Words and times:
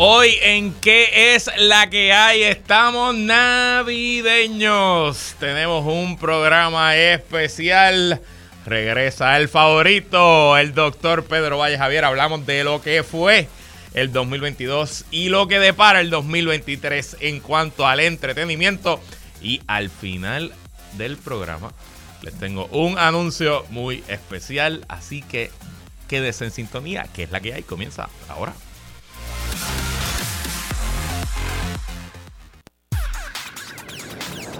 Hoy 0.00 0.38
en 0.42 0.74
qué 0.74 1.34
es 1.34 1.50
la 1.56 1.90
que 1.90 2.12
hay 2.12 2.44
estamos 2.44 3.16
navideños. 3.16 4.54
Tenemos 5.40 5.84
un 5.84 6.16
programa 6.16 6.94
especial. 6.94 8.22
Regresa 8.64 9.36
el 9.36 9.48
favorito, 9.48 10.56
el 10.56 10.72
doctor 10.72 11.24
Pedro 11.24 11.58
Valle 11.58 11.78
Javier. 11.78 12.04
Hablamos 12.04 12.46
de 12.46 12.62
lo 12.62 12.80
que 12.80 13.02
fue 13.02 13.48
el 13.92 14.12
2022 14.12 15.06
y 15.10 15.30
lo 15.30 15.48
que 15.48 15.58
depara 15.58 16.00
el 16.00 16.10
2023 16.10 17.16
en 17.18 17.40
cuanto 17.40 17.84
al 17.84 17.98
entretenimiento. 17.98 19.00
Y 19.42 19.62
al 19.66 19.90
final 19.90 20.52
del 20.92 21.16
programa 21.16 21.72
les 22.22 22.38
tengo 22.38 22.66
un 22.66 23.00
anuncio 23.00 23.66
muy 23.70 24.04
especial. 24.06 24.86
Así 24.88 25.22
que 25.22 25.50
quédese 26.06 26.44
en 26.44 26.52
sintonía, 26.52 27.08
que 27.12 27.24
es 27.24 27.32
la 27.32 27.40
que 27.40 27.52
hay. 27.52 27.64
Comienza 27.64 28.08
ahora. 28.28 28.54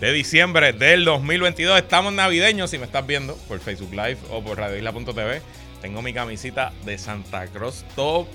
de 0.00 0.12
diciembre 0.12 0.72
del 0.72 1.04
2022. 1.04 1.78
Estamos 1.78 2.12
navideños, 2.12 2.70
si 2.70 2.78
me 2.78 2.84
estás 2.84 3.06
viendo 3.06 3.36
por 3.48 3.60
Facebook 3.60 3.90
Live 3.90 4.18
o 4.30 4.42
por 4.42 4.58
radioisla.tv. 4.58 5.40
Tengo 5.80 6.02
mi 6.02 6.12
camisita 6.12 6.72
de 6.84 6.98
Santa 6.98 7.46
Cruz 7.46 7.84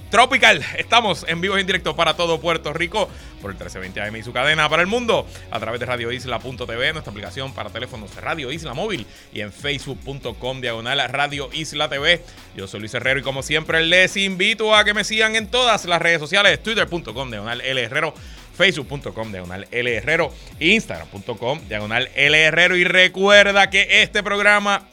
Tropical. 0.10 0.64
Estamos 0.78 1.26
en 1.28 1.42
vivo 1.42 1.58
y 1.58 1.62
en 1.62 1.68
directo 1.68 1.96
para 1.96 2.16
todo 2.16 2.40
Puerto 2.40 2.72
Rico 2.72 3.10
por 3.42 3.52
el 3.52 3.58
1320 3.58 4.02
AM 4.02 4.16
y 4.16 4.24
su 4.24 4.32
cadena 4.32 4.70
para 4.70 4.84
el 4.84 4.88
mundo 4.88 5.28
a 5.50 5.60
través 5.60 5.80
de 5.80 5.88
radioisla.tv, 5.88 6.94
nuestra 6.94 7.12
aplicación 7.12 7.54
para 7.54 7.70
teléfonos 7.70 8.16
Radio 8.16 8.52
Isla 8.52 8.74
Móvil 8.74 9.06
y 9.34 9.42
en 9.42 9.52
facebook.com 9.52 10.62
diagonal 10.62 11.02
Radio 11.10 11.50
Isla 11.52 11.90
TV. 11.90 12.24
Yo 12.56 12.68
soy 12.68 12.80
Luis 12.80 12.94
Herrero 12.94 13.20
y 13.20 13.24
como 13.24 13.44
siempre 13.44 13.84
les 13.86 14.16
invito 14.18 14.76
a 14.76 14.86
que 14.86 14.94
me 14.94 15.04
sigan 15.04 15.36
en 15.36 15.48
todas 15.48 15.86
las 15.86 16.02
redes 16.02 16.20
sociales, 16.20 16.62
twitter.com 16.62 17.32
diagonal 17.32 17.62
L 17.62 17.82
Herrero 17.82 18.14
facebook.com 18.56 19.32
diagonal 19.32 19.68
L 19.72 19.96
Herrero, 19.96 20.34
instagram.com 20.60 21.62
diagonal 21.68 22.10
L 22.16 22.38
Herrero 22.40 22.76
y 22.76 22.84
recuerda 22.84 23.70
que 23.70 24.02
este 24.02 24.24
programa 24.24 24.88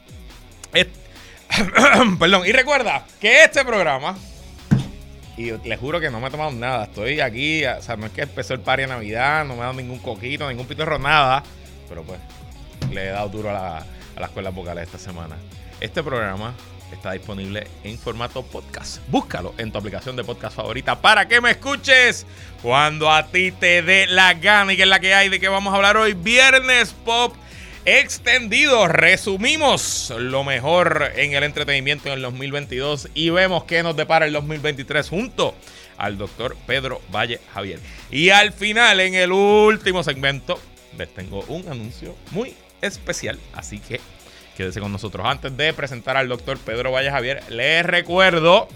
perdón, 2.19 2.47
y 2.47 2.53
recuerda 2.53 3.05
que 3.20 3.45
este 3.45 3.64
programa 3.64 4.17
y 5.36 5.53
les 5.53 5.79
juro 5.79 6.01
que 6.01 6.11
no 6.11 6.20
me 6.20 6.29
he 6.29 6.31
tomado 6.31 6.51
nada, 6.51 6.84
estoy 6.84 7.20
aquí, 7.20 7.64
o 7.64 7.81
sea, 7.81 7.97
no 7.97 8.06
es 8.06 8.12
que 8.12 8.23
empezó 8.23 8.55
el 8.55 8.61
party 8.61 8.83
de 8.83 8.89
Navidad, 8.89 9.45
no 9.45 9.55
me 9.55 9.61
ha 9.61 9.67
dado 9.67 9.75
ningún 9.75 10.01
coquito, 10.01 10.48
ningún 10.48 10.67
pitorro, 10.67 10.98
nada, 10.98 11.45
pero 11.89 12.03
pues 12.03 12.19
le 12.91 13.05
he 13.05 13.11
dado 13.11 13.29
duro 13.29 13.51
a 13.51 13.53
la, 13.53 13.77
a 13.79 14.20
las 14.20 14.31
cuerdas 14.31 14.53
vocales 14.53 14.84
esta 14.84 14.98
semana. 14.98 15.36
Este 15.81 16.03
programa 16.03 16.55
está 16.92 17.12
disponible 17.12 17.67
en 17.84 17.98
formato 17.98 18.42
podcast. 18.42 19.00
Búscalo 19.08 19.55
en 19.58 19.72
tu 19.72 19.78
aplicación 19.78 20.17
de 20.17 20.25
podcast 20.25 20.56
favorita 20.56 21.00
para 21.00 21.28
que 21.28 21.41
me 21.41 21.50
escuches 21.50 22.27
cuando 22.62 23.11
a 23.11 23.27
ti 23.27 23.53
te 23.53 23.83
dé 23.83 24.06
la 24.06 24.34
gana 24.34 24.72
y 24.72 24.77
que 24.77 24.83
es 24.83 24.89
la 24.89 25.00
que 25.00 25.14
hay 25.14 25.28
de 25.28 25.41
que 25.41 25.48
vamos 25.48 25.72
a 25.72 25.77
hablar 25.77 25.97
hoy. 25.97 26.14
Viernes 26.14 26.95
Pop 27.05 27.34
extendido. 27.84 28.86
Resumimos 28.89 30.12
lo 30.17 30.45
mejor 30.45 31.12
en 31.17 31.33
el 31.33 31.42
entretenimiento 31.42 32.08
en 32.08 32.14
el 32.14 32.23
2022 32.23 33.08
y 33.14 33.30
vemos 33.30 33.64
qué 33.64 33.83
nos 33.83 33.96
depara 33.96 34.27
el 34.27 34.33
2023 34.33 35.08
junto 35.08 35.55
al 35.96 36.18
doctor 36.18 36.57
Pedro 36.67 37.01
Valle 37.11 37.41
Javier. 37.52 37.80
Y 38.11 38.30
al 38.30 38.52
final, 38.52 39.01
en 39.01 39.14
el 39.14 39.33
último 39.33 40.02
segmento, 40.02 40.61
les 40.96 41.12
tengo 41.14 41.41
un 41.48 41.68
anuncio 41.68 42.14
muy 42.30 42.55
especial. 42.80 43.39
Así 43.55 43.79
que 43.79 44.01
Quédese 44.58 44.80
con 44.80 44.91
nosotros. 44.91 45.24
Antes 45.24 45.57
de 45.57 45.73
presentar 45.73 46.17
al 46.17 46.27
doctor 46.27 46.58
Pedro 46.58 46.91
Valle 46.91 47.13
Javier, 47.13 47.45
les 47.48 47.86
recuerdo, 47.86 48.67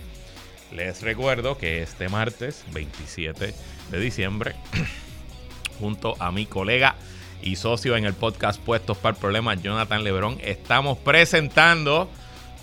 les 0.71 1.03
recuerdo 1.03 1.59
que 1.59 1.83
este 1.83 2.09
martes 2.09 2.65
27 2.71 3.53
de 3.91 3.99
diciembre, 3.99 4.55
junto 5.81 6.15
a 6.21 6.31
mi 6.31 6.47
colega 6.47 6.95
y 7.43 7.57
socio 7.57 7.97
en 7.97 8.05
el 8.05 8.15
podcast 8.15 8.61
Puestos 8.63 8.97
para 8.97 9.17
el 9.17 9.21
Problema, 9.21 9.57
Jonathan 9.57 10.05
Lebrón, 10.05 10.39
estamos 10.45 10.99
presentando 10.99 12.09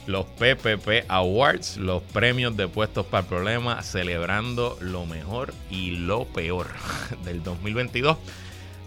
los 0.08 0.25
PPP 0.25 1.03
Awards, 1.09 1.75
los 1.75 2.02
premios 2.02 2.56
de 2.56 2.69
Puestos 2.69 3.06
para 3.06 3.24
el 3.24 3.28
Problema, 3.28 3.84
celebrando 3.84 4.78
lo 4.79 5.06
mejor 5.06 5.53
y 5.69 5.97
lo 5.97 6.24
peor 6.24 6.68
del 7.25 7.44
2022. 7.44 8.16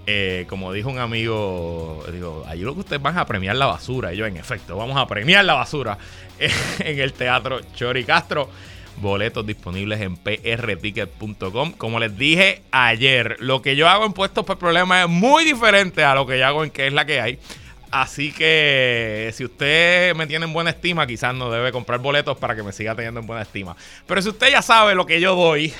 Eh, 0.06 0.46
como 0.48 0.72
dijo 0.72 0.90
un 0.90 0.98
amigo, 0.98 2.04
digo, 2.12 2.44
allí 2.48 2.62
lo 2.62 2.74
que 2.74 2.80
ustedes 2.80 3.00
van 3.00 3.18
a 3.18 3.26
premiar 3.26 3.56
la 3.56 3.66
basura. 3.66 4.12
Y 4.12 4.16
yo, 4.16 4.26
en 4.26 4.36
efecto, 4.36 4.76
vamos 4.76 4.96
a 4.96 5.06
premiar 5.06 5.44
la 5.44 5.54
basura 5.54 5.98
en 6.80 6.98
el 6.98 7.12
Teatro 7.12 7.60
Chori 7.74 8.04
Castro. 8.04 8.50
Boletos 8.96 9.46
disponibles 9.46 10.00
en 10.00 10.16
prticket.com. 10.16 11.72
Como 11.72 11.98
les 11.98 12.16
dije 12.16 12.62
ayer, 12.72 13.36
lo 13.40 13.62
que 13.62 13.74
yo 13.74 13.88
hago 13.88 14.04
en 14.04 14.12
Puestos 14.12 14.44
por 14.44 14.58
Problema 14.58 15.02
es 15.02 15.08
muy 15.08 15.44
diferente 15.44 16.04
a 16.04 16.14
lo 16.14 16.26
que 16.26 16.38
yo 16.38 16.46
hago 16.46 16.64
en 16.64 16.70
qué 16.70 16.88
es 16.88 16.92
la 16.92 17.04
que 17.04 17.20
hay. 17.20 17.38
Así 17.90 18.32
que 18.32 19.30
si 19.34 19.44
usted 19.44 20.14
me 20.14 20.26
tiene 20.26 20.46
en 20.46 20.52
buena 20.52 20.70
estima, 20.70 21.06
quizás 21.06 21.34
no 21.34 21.50
debe 21.50 21.72
comprar 21.72 22.00
boletos 22.00 22.38
para 22.38 22.56
que 22.56 22.62
me 22.62 22.72
siga 22.72 22.94
teniendo 22.94 23.20
en 23.20 23.26
buena 23.26 23.42
estima. 23.42 23.76
Pero 24.06 24.22
si 24.22 24.30
usted 24.30 24.50
ya 24.50 24.62
sabe 24.62 24.94
lo 24.94 25.04
que 25.04 25.20
yo 25.20 25.36
doy, 25.36 25.72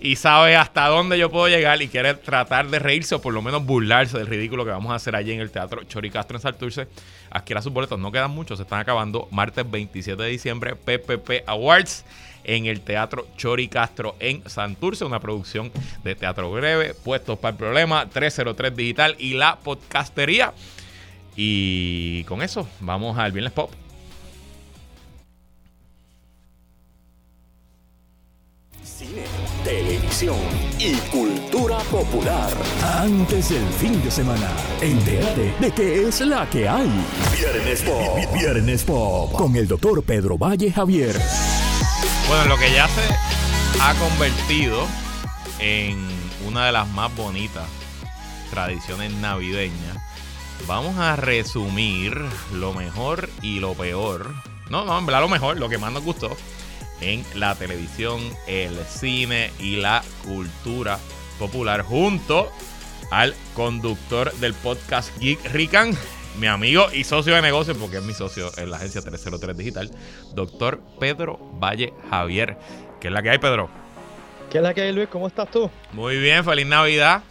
y 0.00 0.16
sabe 0.16 0.56
hasta 0.56 0.86
dónde 0.88 1.18
yo 1.18 1.30
puedo 1.30 1.48
llegar 1.48 1.80
y 1.82 1.88
quiere 1.88 2.14
tratar 2.14 2.68
de 2.68 2.78
reírse 2.78 3.14
o 3.14 3.20
por 3.20 3.32
lo 3.32 3.42
menos 3.42 3.64
burlarse 3.64 4.18
del 4.18 4.26
ridículo 4.26 4.64
que 4.64 4.70
vamos 4.70 4.92
a 4.92 4.96
hacer 4.96 5.16
allí 5.16 5.32
en 5.32 5.40
el 5.40 5.50
Teatro 5.50 5.84
Choricastro 5.84 6.36
en 6.36 6.42
Santurce, 6.42 6.88
adquiera 7.30 7.62
sus 7.62 7.72
boletos. 7.72 7.98
No 7.98 8.12
quedan 8.12 8.30
muchos, 8.30 8.58
se 8.58 8.64
están 8.64 8.80
acabando. 8.80 9.28
Martes 9.30 9.68
27 9.70 10.22
de 10.22 10.28
diciembre, 10.28 10.76
PPP 10.76 11.44
Awards 11.46 12.04
en 12.44 12.66
el 12.66 12.80
Teatro 12.80 13.26
Choricastro 13.36 14.14
en 14.20 14.48
Santurce, 14.48 15.04
una 15.04 15.20
producción 15.20 15.72
de 16.04 16.14
Teatro 16.14 16.50
Breve, 16.50 16.94
Puestos 16.94 17.38
para 17.38 17.52
el 17.52 17.56
Problema, 17.56 18.08
303 18.08 18.76
Digital 18.76 19.16
y 19.18 19.34
la 19.34 19.56
podcastería. 19.56 20.52
Y 21.34 22.24
con 22.24 22.42
eso, 22.42 22.68
vamos 22.80 23.18
al 23.18 23.32
Viernes 23.32 23.52
Pop. 23.52 23.70
Televisión 29.64 30.36
y 30.78 30.94
cultura 31.10 31.78
popular. 31.90 32.52
Antes 32.84 33.48
del 33.48 33.66
fin 33.74 34.00
de 34.02 34.10
semana, 34.10 34.48
entérate 34.80 35.52
de 35.58 35.70
qué 35.72 36.06
es 36.06 36.20
la 36.20 36.48
que 36.48 36.68
hay. 36.68 36.88
Viernes 37.36 37.82
Pop. 37.82 38.34
Viernes 38.34 38.84
Pop. 38.84 39.32
Con 39.32 39.56
el 39.56 39.66
doctor 39.66 40.02
Pedro 40.04 40.38
Valle 40.38 40.70
Javier. 40.70 41.20
Bueno, 42.28 42.44
lo 42.46 42.56
que 42.56 42.72
ya 42.72 42.86
se 42.88 43.02
ha 43.82 43.94
convertido 43.94 44.86
en 45.58 45.98
una 46.46 46.66
de 46.66 46.72
las 46.72 46.88
más 46.88 47.14
bonitas 47.16 47.68
tradiciones 48.50 49.12
navideñas. 49.14 49.96
Vamos 50.68 50.96
a 50.96 51.16
resumir 51.16 52.20
lo 52.52 52.72
mejor 52.72 53.28
y 53.42 53.58
lo 53.58 53.74
peor. 53.74 54.32
No, 54.70 54.84
no, 54.84 54.96
en 54.96 55.06
verdad 55.06 55.22
lo 55.22 55.28
mejor, 55.28 55.58
lo 55.58 55.68
que 55.68 55.78
más 55.78 55.92
nos 55.92 56.04
gustó 56.04 56.36
en 57.00 57.24
la 57.34 57.54
televisión, 57.54 58.20
el 58.46 58.76
cine 58.84 59.50
y 59.58 59.76
la 59.76 60.02
cultura 60.24 60.98
popular 61.38 61.82
junto 61.82 62.50
al 63.10 63.34
conductor 63.54 64.32
del 64.34 64.54
podcast 64.54 65.16
Geek 65.18 65.52
Rican, 65.52 65.96
mi 66.40 66.46
amigo 66.46 66.86
y 66.92 67.04
socio 67.04 67.34
de 67.34 67.42
negocios, 67.42 67.76
porque 67.78 67.98
es 67.98 68.02
mi 68.02 68.14
socio 68.14 68.50
en 68.56 68.70
la 68.70 68.76
agencia 68.76 69.00
303 69.00 69.56
Digital, 69.56 69.90
doctor 70.34 70.80
Pedro 70.98 71.38
Valle 71.38 71.92
Javier. 72.10 72.56
¿Qué 73.00 73.08
es 73.08 73.12
la 73.12 73.22
que 73.22 73.30
hay, 73.30 73.38
Pedro? 73.38 73.68
¿Qué 74.50 74.58
es 74.58 74.62
la 74.62 74.74
que 74.74 74.82
hay, 74.82 74.92
Luis? 74.92 75.08
¿Cómo 75.08 75.26
estás 75.26 75.50
tú? 75.50 75.70
Muy 75.92 76.18
bien, 76.18 76.44
feliz 76.44 76.66
Navidad. 76.66 77.22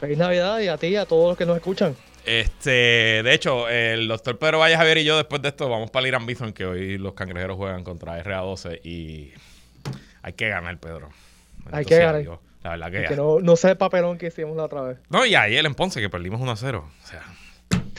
Feliz 0.00 0.18
Navidad 0.18 0.60
y 0.60 0.68
a 0.68 0.76
ti 0.76 0.88
y 0.88 0.96
a 0.96 1.06
todos 1.06 1.28
los 1.28 1.38
que 1.38 1.46
nos 1.46 1.56
escuchan. 1.56 1.96
Este, 2.26 3.22
de 3.22 3.32
hecho, 3.32 3.68
el 3.68 4.08
doctor 4.08 4.36
Pedro 4.36 4.58
Valle 4.58 4.76
Javier 4.76 4.98
y 4.98 5.04
yo 5.04 5.16
después 5.16 5.40
de 5.42 5.48
esto 5.48 5.68
vamos 5.68 5.92
para 5.92 6.02
el 6.02 6.08
Irán 6.08 6.26
Bison, 6.26 6.52
que 6.52 6.66
hoy 6.66 6.98
los 6.98 7.14
cangrejeros 7.14 7.56
juegan 7.56 7.84
contra 7.84 8.22
RA12 8.22 8.80
y 8.84 9.32
hay 10.22 10.32
que 10.32 10.48
ganar, 10.48 10.76
Pedro. 10.78 11.10
Hay 11.70 11.84
que 11.84 11.98
ganar. 11.98 12.24
la 12.64 12.70
verdad 12.70 12.90
que, 12.90 13.04
que 13.04 13.16
no, 13.16 13.38
no 13.38 13.54
sé 13.54 13.70
el 13.70 13.76
papelón 13.76 14.18
que 14.18 14.26
hicimos 14.26 14.56
la 14.56 14.64
otra 14.64 14.82
vez. 14.82 14.98
No, 15.08 15.24
y 15.24 15.36
ayer 15.36 15.64
en 15.64 15.76
Ponce 15.76 16.00
que 16.00 16.10
perdimos 16.10 16.40
1 16.40 16.50
a 16.50 16.56
0. 16.56 16.90
O 17.00 17.06
sea, 17.06 17.22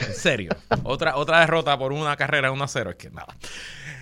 en 0.06 0.14
serio. 0.14 0.50
otra, 0.84 1.16
otra 1.16 1.40
derrota 1.40 1.78
por 1.78 1.92
una 1.92 2.14
carrera 2.16 2.52
1 2.52 2.62
a 2.62 2.68
0. 2.68 2.90
Es 2.90 2.96
que 2.96 3.08
nada. 3.08 3.34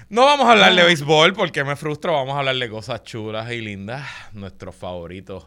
No 0.08 0.24
vamos 0.24 0.48
a 0.48 0.52
hablar 0.52 0.74
de 0.74 0.82
béisbol 0.82 1.34
porque 1.34 1.62
me 1.62 1.76
frustro. 1.76 2.14
Vamos 2.14 2.34
a 2.34 2.40
hablar 2.40 2.56
de 2.56 2.68
cosas 2.68 3.04
chulas 3.04 3.52
y 3.52 3.60
lindas. 3.60 4.04
Nuestros 4.32 4.74
favoritos 4.74 5.46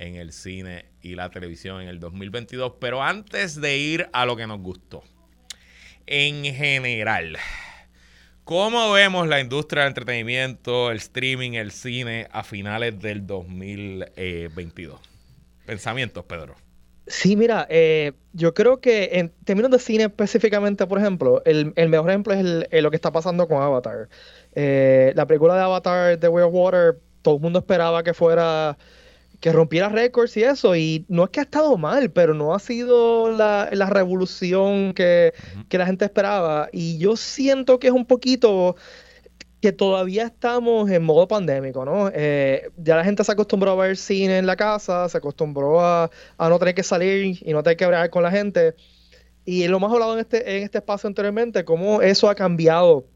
en 0.00 0.16
el 0.16 0.32
cine 0.32 0.86
y 1.02 1.14
la 1.14 1.30
televisión 1.30 1.82
en 1.82 1.88
el 1.88 2.00
2022. 2.00 2.74
Pero 2.80 3.02
antes 3.02 3.60
de 3.60 3.76
ir 3.76 4.08
a 4.12 4.26
lo 4.26 4.34
que 4.34 4.46
nos 4.46 4.60
gustó, 4.60 5.04
en 6.06 6.42
general, 6.44 7.36
¿cómo 8.44 8.90
vemos 8.92 9.28
la 9.28 9.40
industria 9.40 9.82
del 9.82 9.90
entretenimiento, 9.90 10.90
el 10.90 10.96
streaming, 10.96 11.52
el 11.52 11.70
cine 11.70 12.28
a 12.32 12.42
finales 12.42 12.98
del 12.98 13.26
2022? 13.26 14.98
Pensamientos, 15.66 16.24
Pedro. 16.24 16.56
Sí, 17.06 17.36
mira, 17.36 17.66
eh, 17.68 18.12
yo 18.32 18.54
creo 18.54 18.80
que 18.80 19.10
en 19.14 19.30
términos 19.44 19.70
de 19.70 19.80
cine 19.80 20.04
específicamente, 20.04 20.86
por 20.86 20.98
ejemplo, 20.98 21.42
el, 21.44 21.72
mejor 21.74 22.08
ejemplo 22.08 22.32
es 22.32 22.82
lo 22.82 22.90
que 22.90 22.96
está 22.96 23.12
pasando 23.12 23.48
con 23.48 23.62
Avatar. 23.62 24.08
Eh, 24.54 25.12
la 25.14 25.26
película 25.26 25.56
de 25.56 25.62
Avatar, 25.62 26.16
The 26.16 26.28
Way 26.28 26.44
of 26.44 26.54
Water, 26.54 27.00
todo 27.22 27.36
el 27.36 27.40
mundo 27.42 27.58
esperaba 27.58 28.02
que 28.02 28.14
fuera 28.14 28.78
que 29.40 29.52
rompiera 29.52 29.88
récords 29.88 30.36
y 30.36 30.42
eso, 30.42 30.76
y 30.76 31.06
no 31.08 31.24
es 31.24 31.30
que 31.30 31.40
ha 31.40 31.44
estado 31.44 31.76
mal, 31.78 32.10
pero 32.12 32.34
no 32.34 32.54
ha 32.54 32.58
sido 32.58 33.32
la, 33.32 33.68
revolución 33.70 34.92
que, 34.92 35.32
la 35.70 35.86
gente 35.86 36.04
esperaba. 36.04 36.68
Y 36.72 36.98
yo 36.98 37.16
siento 37.16 37.78
que 37.78 37.88
es 37.88 37.92
un 37.92 38.04
poquito 38.04 38.76
que 39.62 39.72
todavía 39.72 40.24
estamos 40.24 40.90
en 40.90 41.02
modo 41.02 41.26
pandémico, 41.26 41.84
¿no? 41.84 42.10
Eh, 42.14 42.70
ya 42.76 42.96
la 42.96 43.04
gente 43.04 43.24
se 43.24 43.32
acostumbró 43.32 43.72
a 43.72 43.76
ver 43.76 43.96
cine 43.96 44.38
en 44.38 44.46
la 44.46 44.56
casa, 44.56 45.08
se 45.08 45.18
acostumbró 45.18 45.80
a, 45.80 46.10
no 46.38 46.58
tener 46.58 46.74
que 46.74 46.82
salir 46.82 47.38
y 47.42 47.52
no 47.52 47.62
tener 47.62 47.76
que 47.76 47.84
hablar 47.84 48.10
con 48.10 48.22
la 48.22 48.30
gente. 48.30 48.74
Y 49.44 49.66
lo 49.68 49.80
más 49.80 49.92
hablado 49.92 50.14
en 50.14 50.20
este, 50.20 50.58
en 50.58 50.64
este 50.64 50.78
espacio 50.78 51.08
anteriormente, 51.08 51.64
cómo 51.64 52.02
eso 52.02 52.28
ha 52.28 52.34
cambiado 52.34 53.06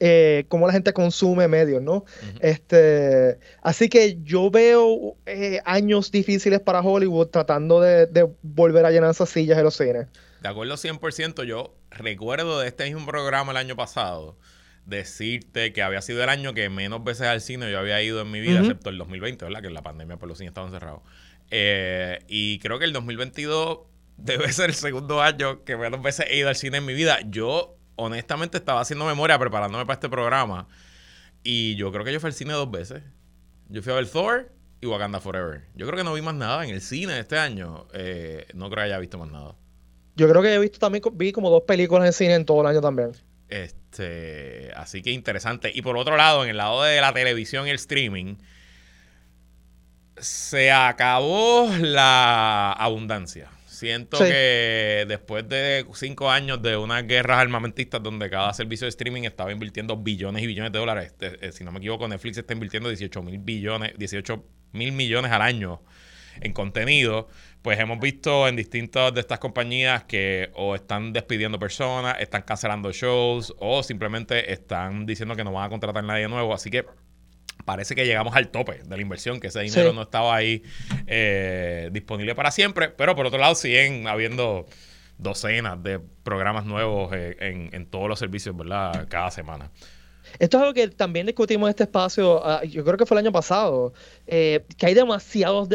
eh, 0.00 0.44
cómo 0.48 0.66
la 0.66 0.72
gente 0.72 0.92
consume 0.92 1.48
medios, 1.48 1.82
¿no? 1.82 2.04
este, 2.40 3.38
así 3.62 3.88
que 3.88 4.18
yo 4.22 4.50
veo 4.50 5.16
eh, 5.26 5.60
años 5.64 6.12
difíciles 6.12 6.60
para 6.60 6.80
Hollywood 6.80 7.28
tratando 7.28 7.80
de, 7.80 8.28
volver 8.42 8.86
a 8.86 8.90
llenar 8.90 9.10
esas 9.10 9.28
sillas 9.28 9.56
de 9.56 9.62
los 9.64 9.76
cines. 9.76 10.06
De 10.40 10.48
acuerdo 10.48 10.74
100%, 10.74 11.44
yo 11.44 11.74
recuerdo 11.90 12.60
de 12.60 12.68
este 12.68 12.84
mismo 12.84 13.06
programa 13.06 13.50
el 13.50 13.56
año 13.56 13.74
pasado 13.74 14.36
decirte 14.86 15.72
que 15.72 15.82
había 15.82 16.00
sido 16.00 16.22
el 16.22 16.28
año 16.28 16.54
que 16.54 16.70
menos 16.70 17.02
veces 17.04 17.26
al 17.26 17.40
cine 17.40 17.70
yo 17.70 17.78
había 17.78 18.00
ido 18.00 18.22
en 18.22 18.30
mi 18.30 18.40
vida, 18.40 18.60
excepto 18.60 18.90
el 18.90 18.98
2020, 18.98 19.44
¿verdad? 19.44 19.60
Que 19.60 19.66
en 19.66 19.74
la 19.74 19.82
pandemia 19.82 20.16
por 20.16 20.28
los 20.28 20.38
cines 20.38 20.52
estaban 20.52 20.70
cerrados. 20.70 21.02
Eh, 21.50 22.20
y 22.28 22.58
creo 22.60 22.78
que 22.78 22.84
el 22.84 22.92
2022 22.92 23.80
debe 24.16 24.52
ser 24.52 24.70
el 24.70 24.76
segundo 24.76 25.20
año 25.22 25.64
que 25.64 25.76
menos 25.76 26.02
veces 26.02 26.26
he 26.30 26.38
ido 26.38 26.48
al 26.48 26.56
cine 26.56 26.78
en 26.78 26.86
mi 26.86 26.94
vida. 26.94 27.18
Yo 27.26 27.77
honestamente 27.98 28.56
estaba 28.56 28.80
haciendo 28.80 29.04
memoria 29.04 29.38
preparándome 29.38 29.84
para 29.84 29.94
este 29.94 30.08
programa. 30.08 30.68
Y 31.42 31.76
yo 31.76 31.92
creo 31.92 32.04
que 32.04 32.12
yo 32.12 32.20
fui 32.20 32.28
al 32.28 32.34
cine 32.34 32.52
dos 32.52 32.70
veces. 32.70 33.02
Yo 33.68 33.82
fui 33.82 33.92
a 33.92 33.96
ver 33.96 34.08
Thor 34.08 34.50
y 34.80 34.86
Wakanda 34.86 35.20
Forever. 35.20 35.64
Yo 35.74 35.86
creo 35.86 35.98
que 35.98 36.04
no 36.04 36.14
vi 36.14 36.22
más 36.22 36.34
nada 36.34 36.64
en 36.64 36.70
el 36.70 36.80
cine 36.80 37.18
este 37.18 37.38
año. 37.38 37.86
Eh, 37.92 38.46
no 38.54 38.70
creo 38.70 38.82
que 38.82 38.86
haya 38.86 38.98
visto 38.98 39.18
más 39.18 39.30
nada. 39.30 39.54
Yo 40.16 40.28
creo 40.28 40.42
que 40.42 40.54
he 40.54 40.58
visto 40.58 40.78
también, 40.78 41.02
vi 41.14 41.32
como 41.32 41.50
dos 41.50 41.62
películas 41.62 42.06
en 42.06 42.12
cine 42.12 42.34
en 42.34 42.44
todo 42.44 42.60
el 42.62 42.66
año 42.66 42.80
también. 42.80 43.12
Este, 43.48 44.72
así 44.74 45.02
que 45.02 45.10
interesante. 45.10 45.70
Y 45.74 45.82
por 45.82 45.96
otro 45.96 46.16
lado, 46.16 46.44
en 46.44 46.50
el 46.50 46.56
lado 46.56 46.82
de 46.82 47.00
la 47.00 47.12
televisión 47.12 47.66
y 47.66 47.70
el 47.70 47.76
streaming, 47.76 48.36
se 50.16 50.72
acabó 50.72 51.68
la 51.80 52.72
abundancia. 52.72 53.48
Siento 53.78 54.18
que 54.18 55.04
después 55.06 55.48
de 55.48 55.86
cinco 55.94 56.28
años 56.28 56.60
de 56.60 56.76
unas 56.76 57.06
guerras 57.06 57.38
armamentistas 57.38 58.02
donde 58.02 58.28
cada 58.28 58.52
servicio 58.52 58.86
de 58.86 58.88
streaming 58.88 59.22
estaba 59.22 59.52
invirtiendo 59.52 59.96
billones 59.96 60.42
y 60.42 60.48
billones 60.48 60.72
de 60.72 60.78
dólares, 60.80 61.14
eh, 61.20 61.52
si 61.52 61.62
no 61.62 61.70
me 61.70 61.78
equivoco, 61.78 62.08
Netflix 62.08 62.38
está 62.38 62.54
invirtiendo 62.54 62.88
18 62.88 63.22
mil 63.22 63.38
billones, 63.38 63.92
18 63.96 64.44
mil 64.72 64.90
millones 64.90 65.30
al 65.30 65.42
año 65.42 65.80
en 66.40 66.52
contenido, 66.52 67.28
pues 67.62 67.78
hemos 67.78 68.00
visto 68.00 68.48
en 68.48 68.56
distintas 68.56 69.14
de 69.14 69.20
estas 69.20 69.38
compañías 69.38 70.04
que 70.04 70.50
o 70.54 70.74
están 70.74 71.12
despidiendo 71.12 71.58
personas, 71.60 72.16
están 72.18 72.42
cancelando 72.42 72.90
shows 72.92 73.54
o 73.58 73.84
simplemente 73.84 74.52
están 74.52 75.06
diciendo 75.06 75.36
que 75.36 75.44
no 75.44 75.52
van 75.52 75.66
a 75.66 75.68
contratar 75.68 76.02
a 76.02 76.06
nadie 76.06 76.28
nuevo. 76.28 76.52
Así 76.52 76.68
que 76.68 76.84
parece 77.68 77.94
que 77.94 78.06
llegamos 78.06 78.34
al 78.34 78.48
tope 78.48 78.80
de 78.82 78.96
la 78.96 79.02
inversión, 79.02 79.40
que 79.40 79.48
ese 79.48 79.60
dinero 79.60 79.92
no 79.92 80.00
estaba 80.00 80.34
ahí 80.34 80.62
eh, 81.06 81.90
disponible 81.92 82.34
para 82.34 82.50
siempre, 82.50 82.88
pero 82.88 83.14
por 83.14 83.26
otro 83.26 83.38
lado 83.38 83.54
siguen 83.54 84.08
habiendo 84.08 84.64
docenas 85.18 85.82
de 85.82 86.00
programas 86.22 86.64
nuevos 86.64 87.12
eh, 87.12 87.36
en, 87.70 87.84
todos 87.84 88.08
los 88.08 88.18
servicios, 88.18 88.56
¿verdad? 88.56 89.06
Cada 89.10 89.30
semana. 89.30 89.70
Esto 90.38 90.56
es 90.56 90.62
algo 90.62 90.72
que 90.72 90.88
también 90.88 91.26
discutimos 91.26 91.66
en 91.66 91.70
este 91.70 91.82
espacio, 91.82 92.42
ah, 92.42 92.64
yo 92.64 92.82
creo 92.86 92.96
que 92.96 93.04
fue 93.04 93.16
el 93.16 93.26
año 93.26 93.32
pasado, 93.32 93.92
eh, 94.26 94.64
que 94.78 94.86
hay 94.86 94.94
demasiados, 94.94 95.68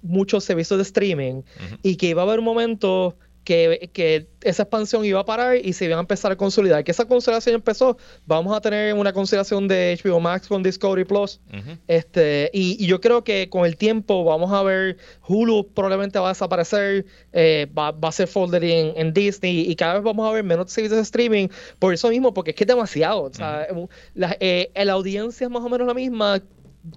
muchos 0.00 0.44
servicios 0.44 0.78
de 0.78 0.82
streaming 0.82 1.42
y 1.82 1.96
que 1.96 2.06
iba 2.06 2.22
a 2.22 2.24
haber 2.24 2.38
un 2.38 2.46
momento 2.46 3.18
que, 3.44 4.26
esa 4.42 4.64
expansión 4.64 5.04
iba 5.04 5.20
a 5.20 5.24
parar 5.24 5.56
y 5.56 5.72
se 5.72 5.84
iban 5.84 5.98
a 5.98 6.00
empezar 6.00 6.32
a 6.32 6.36
consolidar. 6.36 6.82
Que 6.82 6.90
esa 6.90 7.04
consolidación 7.04 7.54
empezó, 7.54 7.96
vamos 8.26 8.56
a 8.56 8.60
tener 8.60 8.94
una 8.94 9.12
consolidación 9.12 9.68
de 9.68 9.98
HBO 10.02 10.18
Max 10.18 10.48
con 10.48 10.62
Discovery 10.62 11.04
Plus. 11.04 11.40
este, 11.86 12.50
y, 12.52 12.84
yo 12.86 13.00
creo 13.00 13.22
que 13.22 13.48
con 13.48 13.64
el 13.64 13.76
tiempo 13.76 14.24
vamos 14.24 14.52
a 14.52 14.62
ver 14.62 14.96
Hulu 15.28 15.68
probablemente 15.72 16.18
va 16.18 16.26
a 16.26 16.32
desaparecer, 16.32 17.06
eh, 17.32 17.68
va, 17.76 17.94
a 18.00 18.12
ser 18.12 18.26
folded 18.26 18.62
en, 18.62 19.12
Disney 19.12 19.70
y 19.70 19.76
cada 19.76 19.94
vez 19.94 20.02
vamos 20.02 20.28
a 20.28 20.32
ver 20.32 20.42
menos 20.42 20.72
servicios 20.72 20.96
de 20.96 21.02
streaming 21.02 21.48
por 21.78 21.92
eso 21.92 22.08
mismo, 22.08 22.34
porque 22.34 22.50
es 22.50 22.56
que 22.56 22.64
es 22.64 22.68
demasiado. 22.68 23.22
O 23.22 23.32
sea, 23.32 23.66
la, 24.14 24.36
eh, 24.40 24.70
la 24.74 24.92
audiencia 24.92 25.44
es 25.44 25.50
más 25.50 25.62
o 25.62 25.68
menos 25.68 25.86
la 25.86 25.94
misma 25.94 26.42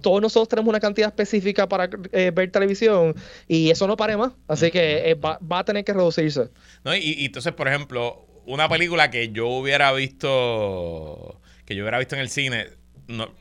todos 0.02 0.20
nosotros 0.20 0.48
tenemos 0.48 0.68
una 0.68 0.80
cantidad 0.80 1.08
específica 1.08 1.68
para 1.68 1.88
eh, 2.12 2.32
ver 2.34 2.50
televisión 2.50 3.14
y 3.46 3.70
eso 3.70 3.86
no 3.86 3.96
pare 3.96 4.16
más. 4.16 4.32
Así 4.48 4.70
que 4.70 5.10
eh, 5.10 5.14
va, 5.14 5.38
a 5.50 5.64
tener 5.64 5.84
que 5.84 5.92
reducirse. 5.92 6.48
No, 6.84 6.94
y, 6.94 7.24
entonces, 7.24 7.52
por 7.52 7.68
ejemplo, 7.68 8.26
una 8.46 8.68
película 8.68 9.10
que 9.10 9.30
yo 9.30 9.48
hubiera 9.48 9.92
visto, 9.92 11.40
que 11.64 11.74
yo 11.74 11.82
hubiera 11.84 11.98
visto 11.98 12.14
en 12.14 12.20
el 12.20 12.28
cine 12.28 12.66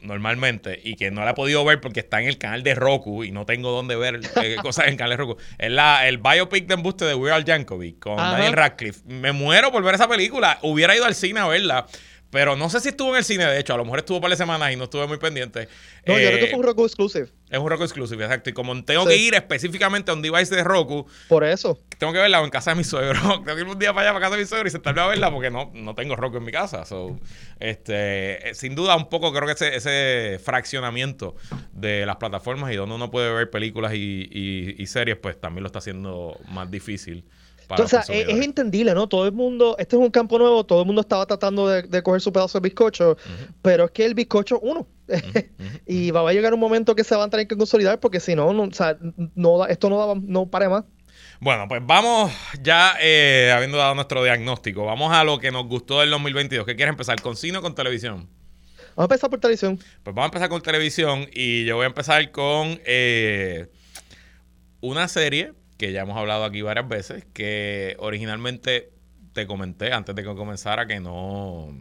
normalmente 0.01 0.79
y 0.83 0.95
que 0.95 1.09
no 1.09 1.25
la 1.25 1.31
he 1.31 1.33
podido 1.33 1.65
ver 1.65 1.81
porque 1.81 2.01
está 2.01 2.21
en 2.21 2.27
el 2.27 2.37
canal 2.37 2.61
de 2.61 2.75
Roku 2.75 3.23
y 3.23 3.31
no 3.31 3.47
tengo 3.47 3.71
dónde 3.71 3.95
ver 3.95 4.19
eh, 4.43 4.57
cosas 4.61 4.85
en 4.85 4.91
el 4.91 4.97
canal 4.97 5.11
de 5.11 5.17
Roku. 5.17 5.37
Es 5.57 5.71
la, 5.71 6.07
el 6.07 6.19
biopic 6.19 6.67
de 6.67 6.75
embuste 6.75 7.05
de 7.05 7.15
Weird 7.15 7.35
Al 7.35 7.45
Yankovic 7.45 7.99
con 7.99 8.17
Daniel 8.17 8.53
Radcliffe. 8.53 9.01
Me 9.05 9.31
muero 9.31 9.71
por 9.71 9.83
ver 9.83 9.95
esa 9.95 10.07
película. 10.07 10.59
Hubiera 10.61 10.95
ido 10.95 11.05
al 11.05 11.15
cine 11.15 11.39
a 11.39 11.47
verla. 11.47 11.87
Pero 12.35 12.57
no 12.57 12.69
sé 12.69 12.81
si 12.81 12.89
estuvo 12.89 13.11
en 13.11 13.15
el 13.15 13.23
cine, 13.23 13.45
de 13.45 13.57
hecho, 13.57 13.73
a 13.73 13.77
lo 13.77 13.85
mejor 13.85 13.99
estuvo 13.99 14.19
por 14.19 14.29
las 14.29 14.37
semanas 14.37 14.73
y 14.73 14.75
no 14.75 14.83
estuve 14.83 15.07
muy 15.07 15.17
pendiente. 15.17 15.69
No, 16.05 16.19
yo 16.19 16.27
creo 16.27 16.39
que 16.39 16.45
eh, 16.47 16.49
fue 16.49 16.59
un 16.59 16.65
Roku 16.65 16.83
exclusive. 16.83 17.29
Es 17.49 17.57
un 17.57 17.69
Roku 17.69 17.83
exclusive, 17.83 18.25
exacto. 18.25 18.49
Y 18.49 18.53
como 18.53 18.83
tengo 18.83 19.05
que 19.05 19.15
ir 19.15 19.35
específicamente 19.35 20.11
a 20.11 20.15
un 20.15 20.21
device 20.21 20.53
de 20.53 20.61
Roku. 20.65 21.07
Por 21.29 21.45
eso. 21.45 21.79
Tengo 21.97 22.11
que 22.11 22.19
verla 22.19 22.41
en 22.41 22.49
casa 22.49 22.71
de 22.71 22.75
mi 22.75 22.83
suegro. 22.83 23.21
tengo 23.45 23.55
que 23.55 23.61
ir 23.61 23.65
un 23.65 23.79
día 23.79 23.93
para 23.93 24.09
allá, 24.09 24.13
para 24.13 24.25
casa 24.25 24.35
de 24.35 24.41
mi 24.41 24.47
suegro 24.49 24.67
y 24.67 24.71
sentarme 24.71 24.99
a 24.99 25.07
verla 25.07 25.31
porque 25.31 25.49
no, 25.49 25.71
no 25.73 25.95
tengo 25.95 26.17
Roku 26.17 26.35
en 26.35 26.43
mi 26.43 26.51
casa. 26.51 26.83
So, 26.83 27.17
este, 27.61 28.49
eh, 28.49 28.53
sin 28.53 28.75
duda, 28.75 28.97
un 28.97 29.07
poco 29.07 29.31
creo 29.31 29.45
que 29.45 29.53
ese, 29.53 29.73
ese 29.73 30.37
fraccionamiento 30.43 31.37
de 31.71 32.05
las 32.05 32.17
plataformas 32.17 32.73
y 32.73 32.75
donde 32.75 32.95
uno 32.95 33.11
puede 33.11 33.33
ver 33.33 33.49
películas 33.49 33.93
y, 33.93 34.75
y 34.77 34.85
series, 34.87 35.15
pues 35.15 35.39
también 35.39 35.63
lo 35.63 35.67
está 35.67 35.79
haciendo 35.79 36.37
más 36.49 36.69
difícil. 36.69 37.23
Entonces, 37.69 38.01
es, 38.09 38.43
entendible, 38.43 38.93
¿no? 38.93 39.07
Todo 39.07 39.25
el 39.25 39.31
mundo, 39.31 39.75
este 39.79 39.95
es 39.95 40.01
un 40.01 40.11
campo 40.11 40.37
nuevo, 40.37 40.63
todo 40.63 40.81
el 40.81 40.85
mundo 40.85 41.01
estaba 41.01 41.25
tratando 41.25 41.67
de, 41.67 42.03
coger 42.03 42.21
su 42.21 42.31
pedazo 42.31 42.59
de 42.59 42.69
bizcocho, 42.69 43.17
pero 43.61 43.85
es 43.85 43.91
que 43.91 44.05
el 44.05 44.13
bizcocho, 44.13 44.59
uno, 44.59 44.87
y 45.85 46.11
va 46.11 46.29
a 46.29 46.33
llegar 46.33 46.53
un 46.53 46.59
momento 46.59 46.95
que 46.95 47.03
se 47.03 47.15
van 47.15 47.27
a 47.27 47.29
tener 47.29 47.47
que 47.47 47.57
consolidar 47.57 47.99
porque 47.99 48.19
si 48.19 48.35
no, 48.35 48.53
no, 48.53 48.63
o 48.63 48.71
sea, 48.71 48.97
no 49.35 49.65
esto 49.65 49.89
no, 49.89 50.07
da, 50.07 50.13
no 50.21 50.45
pare 50.47 50.69
más. 50.69 50.83
Bueno, 51.39 51.67
pues 51.67 51.81
vamos 51.85 52.31
ya 52.61 52.95
eh, 53.01 53.51
habiendo 53.53 53.77
dado 53.77 53.95
nuestro 53.95 54.23
diagnóstico, 54.23 54.85
vamos 54.85 55.11
a 55.13 55.23
lo 55.23 55.39
que 55.39 55.51
nos 55.51 55.65
gustó 55.67 55.99
del 55.99 56.09
2022. 56.11 56.65
¿Qué 56.65 56.75
quieres 56.75 56.93
empezar, 56.93 57.21
con 57.21 57.35
cine 57.35 57.57
o 57.57 57.61
con 57.61 57.75
televisión? 57.75 58.29
Vamos 58.95 59.11
a 59.11 59.13
empezar 59.13 59.29
por 59.29 59.39
televisión. 59.39 59.77
Pues 60.03 60.15
vamos 60.15 60.23
a 60.23 60.25
empezar 60.27 60.49
con 60.49 60.61
televisión 60.61 61.27
y 61.33 61.65
yo 61.65 61.75
voy 61.75 61.83
a 61.83 61.87
empezar 61.87 62.31
con 62.31 62.79
eh, 62.85 63.67
una 64.79 65.07
serie 65.07 65.53
que 65.77 65.91
ya 65.91 66.01
hemos 66.01 66.17
hablado 66.17 66.45
aquí 66.45 66.61
varias 66.61 66.87
veces, 66.87 67.25
que 67.33 67.95
originalmente 67.99 68.91
te 69.33 69.47
comenté 69.47 69.91
antes 69.91 70.15
de 70.15 70.23
que 70.23 70.35
comenzara 70.35 70.87
que 70.87 70.99
no, 70.99 71.75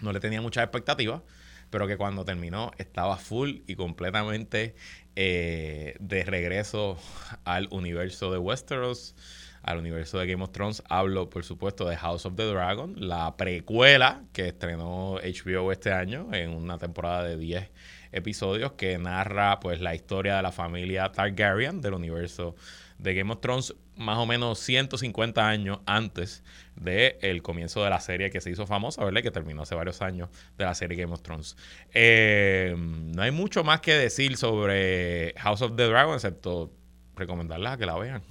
no 0.00 0.12
le 0.12 0.20
tenía 0.20 0.40
muchas 0.40 0.64
expectativas, 0.64 1.22
pero 1.70 1.86
que 1.86 1.96
cuando 1.96 2.24
terminó 2.24 2.70
estaba 2.78 3.16
full 3.16 3.58
y 3.66 3.74
completamente 3.74 4.74
eh, 5.16 5.96
de 6.00 6.24
regreso 6.24 6.96
al 7.44 7.68
universo 7.70 8.32
de 8.32 8.38
Westeros, 8.38 9.14
al 9.62 9.78
universo 9.78 10.18
de 10.18 10.26
Game 10.26 10.42
of 10.42 10.52
Thrones. 10.52 10.82
Hablo, 10.88 11.30
por 11.30 11.44
supuesto, 11.44 11.88
de 11.88 11.96
House 11.96 12.26
of 12.26 12.36
the 12.36 12.44
Dragon, 12.44 12.94
la 12.96 13.36
precuela 13.36 14.22
que 14.32 14.48
estrenó 14.48 15.16
HBO 15.16 15.72
este 15.72 15.92
año 15.92 16.28
en 16.32 16.50
una 16.50 16.78
temporada 16.78 17.24
de 17.24 17.36
10 17.36 17.70
episodios 18.12 18.72
que 18.72 18.96
narra 18.98 19.58
pues 19.60 19.80
la 19.80 19.94
historia 19.94 20.36
de 20.36 20.42
la 20.42 20.52
familia 20.52 21.10
Targaryen 21.12 21.80
del 21.80 21.94
universo 21.94 22.54
de 22.98 23.14
Game 23.14 23.32
of 23.32 23.40
Thrones 23.40 23.74
más 23.96 24.18
o 24.18 24.26
menos 24.26 24.58
150 24.60 25.46
años 25.46 25.80
antes 25.86 26.42
del 26.76 27.16
el 27.20 27.42
comienzo 27.42 27.82
de 27.84 27.90
la 27.90 28.00
serie 28.00 28.30
que 28.30 28.40
se 28.40 28.50
hizo 28.50 28.66
famosa, 28.66 29.04
¿verdad? 29.04 29.22
Que 29.22 29.30
terminó 29.30 29.62
hace 29.62 29.74
varios 29.74 30.02
años 30.02 30.28
de 30.58 30.64
la 30.64 30.74
serie 30.74 30.96
Game 30.96 31.12
of 31.12 31.22
Thrones. 31.22 31.56
Eh, 31.92 32.74
no 32.76 33.22
hay 33.22 33.30
mucho 33.30 33.64
más 33.64 33.80
que 33.80 33.94
decir 33.94 34.36
sobre 34.36 35.34
House 35.38 35.62
of 35.62 35.76
the 35.76 35.84
Dragon, 35.84 36.14
excepto 36.14 36.72
recomendarles 37.16 37.72
a 37.72 37.76
que 37.76 37.86
la 37.86 37.98
vean. 37.98 38.22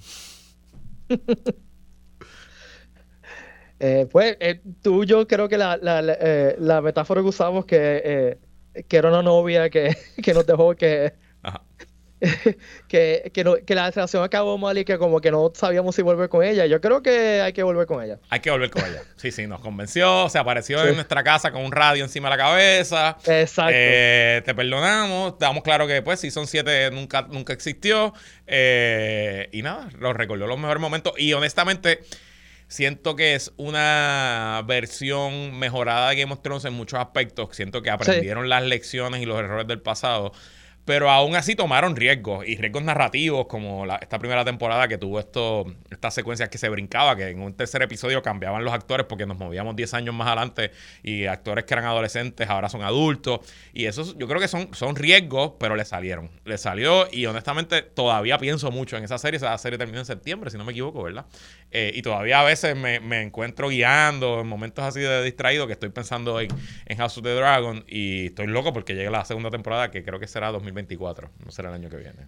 Eh, 3.80 4.06
pues 4.10 4.36
eh, 4.40 4.62
tú, 4.82 5.04
yo 5.04 5.26
creo 5.26 5.48
que 5.48 5.58
la, 5.58 5.76
la, 5.76 6.00
la, 6.00 6.80
metáfora 6.80 7.20
que 7.20 7.28
usamos 7.28 7.66
que, 7.66 8.38
que 8.86 8.96
era 8.96 9.08
una 9.08 9.20
novia 9.20 9.68
que, 9.68 9.94
que 10.22 10.32
nos 10.32 10.46
dejó 10.46 10.74
que, 10.76 11.12
que, 12.88 13.30
que, 13.32 13.74
la 13.74 13.90
relación 13.90 14.22
acabó 14.22 14.58
mal 14.58 14.76
y 14.78 14.84
que 14.84 14.98
como 14.98 15.20
que 15.20 15.30
no 15.30 15.52
sabíamos 15.54 15.94
si 15.94 16.02
volver 16.02 16.28
con 16.28 16.42
ella. 16.42 16.66
Yo 16.66 16.80
creo 16.80 17.02
que 17.02 17.40
hay 17.40 17.52
que 17.52 17.62
volver 17.62 17.86
con 17.86 18.02
ella. 18.02 18.18
Hay 18.30 18.40
que 18.40 18.50
volver 18.50 18.70
con 18.70 18.84
ella. 18.84 19.02
Sí, 19.16 19.30
sí, 19.30 19.46
nos 19.46 19.60
convenció, 19.60 20.28
se 20.28 20.38
apareció 20.38 20.84
en 20.86 20.94
nuestra 20.94 21.22
casa 21.22 21.52
con 21.52 21.64
un 21.64 21.72
radio 21.72 22.04
encima 22.04 22.28
de 22.28 22.36
la 22.36 22.42
cabeza. 22.42 23.16
Exacto. 23.26 23.72
Eh, 23.74 24.42
te 24.44 24.54
perdonamos, 24.54 25.38
te 25.38 25.44
damos 25.44 25.62
claro 25.62 25.86
que 25.86 26.02
pues 26.02 26.20
son 26.32 26.46
7 26.46 26.90
nunca, 26.92 27.22
nunca 27.22 27.52
existió. 27.52 28.14
Eh, 28.46 29.48
y 29.52 29.62
nada, 29.62 29.88
nos 29.98 30.14
recordó 30.14 30.46
los 30.46 30.58
mejores 30.58 30.80
momentos. 30.80 31.14
Y 31.18 31.32
honestamente, 31.32 32.00
siento 32.68 33.16
que 33.16 33.34
es 33.34 33.52
una 33.56 34.62
versión 34.66 35.58
mejorada 35.58 36.10
de 36.10 36.16
Game 36.16 36.32
of 36.32 36.42
Thrones 36.42 36.64
en 36.64 36.74
muchos 36.74 36.98
aspectos. 36.98 37.54
Siento 37.54 37.82
que 37.82 37.90
aprendieron 37.90 38.48
las 38.48 38.62
lecciones 38.64 39.22
y 39.22 39.26
los 39.26 39.38
errores 39.38 39.66
del 39.66 39.80
pasado. 39.80 40.32
Pero 40.84 41.10
aún 41.10 41.34
así 41.34 41.54
tomaron 41.54 41.96
riesgos 41.96 42.46
y 42.46 42.56
riesgos 42.56 42.82
narrativos, 42.82 43.46
como 43.46 43.86
esta 43.86 44.18
primera 44.18 44.44
temporada 44.44 44.86
que 44.86 44.98
tuvo 44.98 45.18
esto, 45.18 45.64
estas 45.90 46.12
secuencias 46.12 46.50
que 46.50 46.58
se 46.58 46.68
brincaba, 46.68 47.16
que 47.16 47.28
en 47.28 47.40
un 47.40 47.54
tercer 47.54 47.82
episodio 47.82 48.22
cambiaban 48.22 48.62
los 48.64 48.74
actores 48.74 49.06
porque 49.06 49.24
nos 49.24 49.38
movíamos 49.38 49.76
10 49.76 49.94
años 49.94 50.14
más 50.14 50.26
adelante 50.26 50.72
y 51.02 51.24
actores 51.24 51.64
que 51.64 51.74
eran 51.74 51.86
adolescentes 51.86 52.48
ahora 52.48 52.68
son 52.68 52.82
adultos. 52.82 53.40
Y 53.72 53.86
eso 53.86 54.14
yo 54.18 54.28
creo 54.28 54.40
que 54.40 54.48
son, 54.48 54.74
son 54.74 54.94
riesgos, 54.96 55.52
pero 55.58 55.74
le 55.74 55.84
salieron. 55.84 56.30
Le 56.44 56.58
salió 56.58 57.08
y 57.10 57.26
honestamente 57.26 57.82
todavía 57.82 58.38
pienso 58.38 58.70
mucho 58.70 58.96
en 58.96 59.04
esa 59.04 59.16
serie. 59.16 59.38
Esa 59.38 59.56
serie 59.58 59.78
terminó 59.78 60.00
en 60.00 60.06
septiembre, 60.06 60.50
si 60.50 60.58
no 60.58 60.64
me 60.64 60.72
equivoco, 60.72 61.02
¿verdad? 61.02 61.24
Eh, 61.70 61.92
y 61.94 62.02
todavía 62.02 62.40
a 62.40 62.44
veces 62.44 62.76
me, 62.76 63.22
encuentro 63.22 63.68
guiando 63.68 64.40
en 64.40 64.46
momentos 64.46 64.84
así 64.84 65.00
de 65.00 65.22
distraído 65.22 65.66
que 65.66 65.72
estoy 65.72 65.88
pensando 65.88 66.40
en, 66.40 66.48
en 66.86 66.98
House 66.98 67.18
of 67.18 67.24
the 67.24 67.34
Dragon 67.34 67.84
y 67.88 68.26
estoy 68.26 68.46
loco 68.46 68.72
porque 68.72 68.94
llega 68.94 69.10
la 69.10 69.24
segunda 69.24 69.50
temporada 69.50 69.90
que 69.90 70.04
creo 70.04 70.20
que 70.20 70.26
será 70.26 70.52
2024, 70.74 71.30
no 71.44 71.50
será 71.50 71.68
el 71.70 71.76
año 71.76 71.88
que 71.88 71.96
viene. 71.96 72.26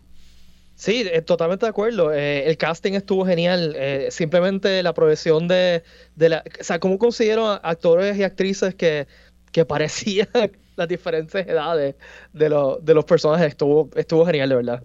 Sí, 0.74 1.08
eh, 1.10 1.22
totalmente 1.22 1.66
de 1.66 1.70
acuerdo. 1.70 2.12
Eh, 2.12 2.46
el 2.46 2.56
casting 2.56 2.92
estuvo 2.92 3.26
genial. 3.26 3.76
simplemente 4.10 4.82
la 4.82 4.92
progresión 4.92 5.48
de, 5.48 5.82
de, 6.14 6.28
la... 6.28 6.44
O 6.60 6.64
sea, 6.64 6.78
cómo 6.78 6.98
consiguieron 6.98 7.58
actores 7.62 8.16
y 8.16 8.24
actrices 8.24 8.74
que, 8.74 9.06
que 9.52 9.64
parecían 9.64 10.28
las 10.76 10.88
diferentes 10.88 11.46
edades 11.46 11.94
de, 12.32 12.76
de 12.82 12.94
los 12.94 13.04
personajes. 13.04 13.48
Estuvo, 13.48 13.90
estuvo 13.96 14.26
genial, 14.26 14.50
de 14.50 14.56
verdad. 14.56 14.82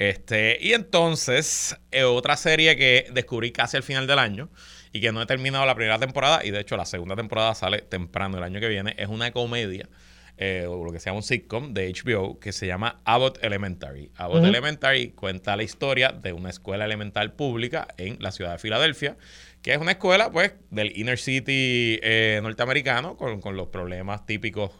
Este, 0.00 0.56
y 0.60 0.72
entonces, 0.72 1.76
eh, 1.90 2.04
otra 2.04 2.36
serie 2.36 2.74
que 2.76 3.08
descubrí 3.12 3.52
casi 3.52 3.76
al 3.76 3.82
final 3.82 4.06
del 4.06 4.18
año 4.18 4.48
y 4.92 5.00
que 5.02 5.12
no 5.12 5.20
he 5.20 5.26
terminado 5.26 5.66
la 5.66 5.74
primera 5.74 5.98
temporada, 5.98 6.44
y 6.44 6.50
de 6.50 6.60
hecho 6.60 6.76
la 6.78 6.86
segunda 6.86 7.16
temporada 7.16 7.54
sale 7.54 7.82
temprano 7.82 8.38
el 8.38 8.44
año 8.44 8.60
que 8.60 8.68
viene, 8.68 8.94
es 8.96 9.08
una 9.08 9.30
comedia, 9.30 9.90
eh, 10.42 10.64
o 10.66 10.82
lo 10.82 10.90
que 10.90 10.98
se 11.00 11.10
llama 11.10 11.18
un 11.18 11.22
sitcom 11.22 11.74
de 11.74 11.92
HBO, 11.92 12.40
que 12.40 12.52
se 12.52 12.66
llama 12.66 13.02
Abbott 13.04 13.44
Elementary. 13.44 14.10
Abbott 14.16 14.42
Elementary 14.42 15.10
cuenta 15.10 15.54
la 15.54 15.64
historia 15.64 16.12
de 16.12 16.32
una 16.32 16.48
escuela 16.48 16.86
elemental 16.86 17.34
pública 17.34 17.88
en 17.98 18.16
la 18.20 18.32
ciudad 18.32 18.52
de 18.52 18.58
Filadelfia, 18.58 19.18
que 19.60 19.72
es 19.74 19.78
una 19.78 19.90
escuela, 19.90 20.32
pues, 20.32 20.54
del 20.70 20.96
inner 20.96 21.18
city 21.18 22.00
eh, 22.02 22.40
norteamericano, 22.42 23.18
con, 23.18 23.42
con 23.42 23.54
los 23.54 23.68
problemas 23.68 24.24
típicos 24.24 24.72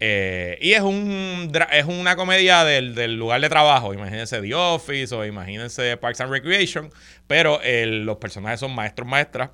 eh, 0.00 0.58
y 0.60 0.72
es 0.72 0.82
un 0.82 1.50
es 1.72 1.84
una 1.86 2.14
comedia 2.14 2.64
del, 2.64 3.16
lugar 3.16 3.40
de 3.40 3.48
trabajo. 3.48 3.94
Imagínense 3.94 4.40
The 4.40 4.54
Office 4.54 5.14
o 5.14 5.24
imagínense 5.24 5.96
Parks 5.96 6.20
and 6.20 6.30
Recreation. 6.30 6.90
Pero 7.26 7.60
los 7.64 8.18
personajes 8.18 8.60
son 8.60 8.74
maestros, 8.74 9.08
maestras. 9.08 9.50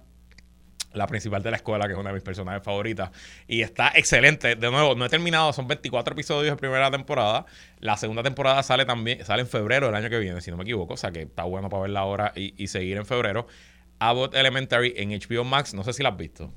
La 0.94 1.06
principal 1.06 1.42
de 1.42 1.50
la 1.50 1.56
escuela, 1.56 1.86
que 1.86 1.92
es 1.92 1.98
una 1.98 2.10
de 2.10 2.14
mis 2.14 2.22
personajes 2.22 2.62
favoritas. 2.62 3.10
Y 3.46 3.62
está 3.62 3.92
excelente. 3.94 4.56
De 4.56 4.70
nuevo, 4.70 4.94
no 4.94 5.04
he 5.04 5.08
terminado. 5.08 5.52
Son 5.52 5.66
24 5.66 6.14
episodios 6.14 6.54
de 6.54 6.56
primera 6.56 6.90
temporada. 6.90 7.46
La 7.80 7.96
segunda 7.96 8.22
temporada 8.22 8.62
sale 8.62 8.84
también, 8.84 9.24
sale 9.24 9.42
en 9.42 9.48
febrero 9.48 9.86
del 9.86 9.94
año 9.96 10.08
que 10.08 10.18
viene, 10.18 10.40
si 10.40 10.50
no 10.50 10.56
me 10.56 10.62
equivoco. 10.62 10.94
O 10.94 10.96
sea 10.96 11.10
que 11.10 11.22
está 11.22 11.44
bueno 11.44 11.68
para 11.68 11.82
verla 11.82 12.00
ahora 12.00 12.32
y, 12.34 12.54
y 12.62 12.68
seguir 12.68 12.96
en 12.96 13.06
febrero. 13.06 13.46
Abbott 13.98 14.34
Elementary 14.34 14.94
en 14.96 15.10
HBO 15.10 15.44
Max. 15.44 15.74
No 15.74 15.84
sé 15.84 15.92
si 15.92 16.02
la 16.02 16.10
has 16.10 16.16
visto. 16.16 16.52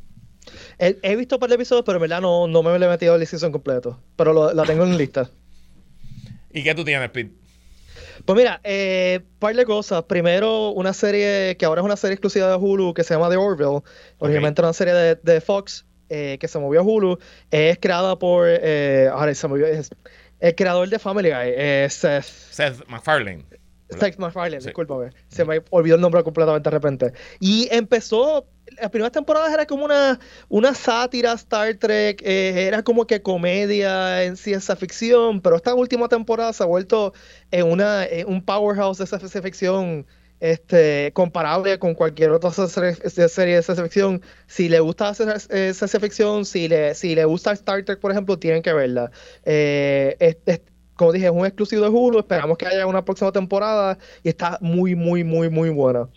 He, 0.80 1.16
visto 1.16 1.36
un 1.36 1.40
par 1.40 1.50
de 1.50 1.56
episodios, 1.56 1.84
pero 1.86 1.98
en 1.98 2.02
verdad 2.02 2.22
no, 2.22 2.48
no 2.48 2.64
me 2.64 2.74
he 2.74 2.80
metido 2.80 3.16
el 3.16 3.28
season 3.28 3.52
completo. 3.52 4.02
Pero 4.16 4.34
lo, 4.34 4.54
la 4.54 4.64
tengo 4.64 4.84
en 4.84 4.98
lista. 4.98 5.30
¿Y 6.52 6.64
qué 6.64 6.74
tú 6.74 6.84
tienes, 6.84 7.10
Pete? 7.10 7.47
Pues 8.26 8.38
mira, 8.38 8.60
eh, 8.64 9.22
par 9.40 9.56
de 9.56 9.66
cosas. 9.66 10.04
Primero, 10.04 10.70
una 10.72 10.94
serie 10.94 11.56
que 11.58 11.66
ahora 11.66 11.82
es 11.82 11.86
una 11.86 11.96
serie 11.96 12.14
exclusiva 12.14 12.50
de 12.50 12.56
Hulu 12.56 12.94
que 12.94 13.04
se 13.04 13.14
llama 13.14 13.30
The 13.30 13.38
Orville. 13.38 13.82
Originalmente 14.20 14.62
era 14.62 14.68
una 14.68 14.74
serie 14.74 14.94
de, 14.94 15.42
Fox 15.42 15.86
eh, 16.10 16.38
que 16.40 16.48
se 16.48 16.60
movió 16.60 16.82
a 16.82 16.84
Hulu. 16.84 17.20
Es 17.52 17.78
creada 17.80 18.18
por. 18.18 18.48
Eh, 18.48 19.10
ahora 19.12 19.34
se 19.34 19.48
movió. 19.48 19.66
el 20.40 20.56
creador 20.56 20.90
de 20.90 21.00
Family 21.00 21.30
Guy, 21.30 21.54
eh, 21.56 21.88
Seth. 21.90 22.26
Seth 22.26 22.88
MacFarlane. 22.88 23.46
Seth 23.90 24.18
MacFarlane, 24.18 24.64
discúlpame. 24.64 25.12
Se 25.30 25.46
me 25.46 25.62
olvidó 25.70 25.96
el 25.96 26.02
nombre 26.02 26.24
completamente 26.24 26.70
de 26.70 26.74
repente. 26.74 27.14
Y 27.40 27.68
empezó 27.72 28.46
las 28.80 28.90
primeras 28.90 29.12
temporadas 29.12 29.54
era 29.54 29.66
como 29.66 29.86
una, 29.86 30.20
una 30.50 30.74
sátira 30.74 31.34
Star 31.34 31.76
Trek, 31.76 32.22
eh, 32.24 32.68
era 32.68 32.84
como 32.84 33.08
que 33.08 33.22
comedia 33.22 34.24
en 34.24 34.38
ciencia 34.38 34.76
ficción, 34.76 35.42
pero 35.42 35.56
esta 35.56 35.74
última 35.74 36.08
temporada 36.08 36.54
se 36.54 36.64
ha 36.64 36.66
vuelto 36.66 37.14
en 37.52 37.68
una, 37.68 38.08
un 38.26 38.44
powerhouse 38.44 38.98
de 38.98 39.08
ciencia 39.08 39.42
ficción 39.42 40.06
este, 40.40 41.12
comparable 41.14 41.80
con 41.80 41.96
cualquier 41.96 42.32
otra 42.32 42.52
serie 42.52 42.94
de 42.94 43.10
ciencia 43.64 43.84
ficción. 43.84 44.22
Si 44.48 44.70
le 44.70 44.80
gusta 44.80 45.12
eh, 45.50 45.74
ciencia 45.74 46.00
ficción, 46.00 46.46
si 46.46 46.68
le, 46.68 46.94
si 46.96 47.16
le 47.16 47.26
gusta 47.26 47.52
Star 47.54 47.84
Trek, 47.84 48.00
por 48.00 48.12
ejemplo, 48.12 48.38
tienen 48.38 48.62
que 48.62 48.74
verla. 48.74 49.12
Eh, 49.44 50.36
como 50.96 51.12
dije, 51.14 51.28
es 51.28 51.32
un 51.32 51.46
exclusivo 51.46 51.84
de 51.84 51.90
Hulu, 51.90 52.20
esperamos 52.20 52.58
que 52.58 52.68
haya 52.68 52.88
una 52.88 53.06
próxima 53.06 53.32
temporada 53.32 53.98
y 54.24 54.30
está 54.30 54.58
muy, 54.62 54.96
muy, 54.96 55.24
muy, 55.24 55.50
muy 55.50 55.70
buena. 55.70 56.10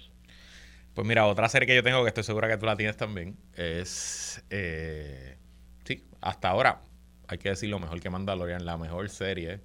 Pues 1.01 1.09
mira, 1.09 1.27
otra 1.27 1.49
serie 1.49 1.67
que 1.67 1.75
yo 1.75 1.83
tengo 1.83 2.03
que 2.03 2.09
estoy 2.09 2.25
segura 2.25 2.47
que 2.47 2.59
tú 2.59 2.67
la 2.67 2.77
tienes 2.77 2.95
también 2.95 3.35
es. 3.55 4.45
Eh, 4.51 5.39
sí, 5.83 6.05
hasta 6.21 6.51
ahora, 6.51 6.83
hay 7.27 7.39
que 7.39 7.49
decir 7.49 7.71
lo 7.71 7.79
mejor 7.79 7.99
que 8.01 8.11
Mandalorian, 8.11 8.67
la 8.67 8.77
mejor 8.77 9.09
serie 9.09 9.63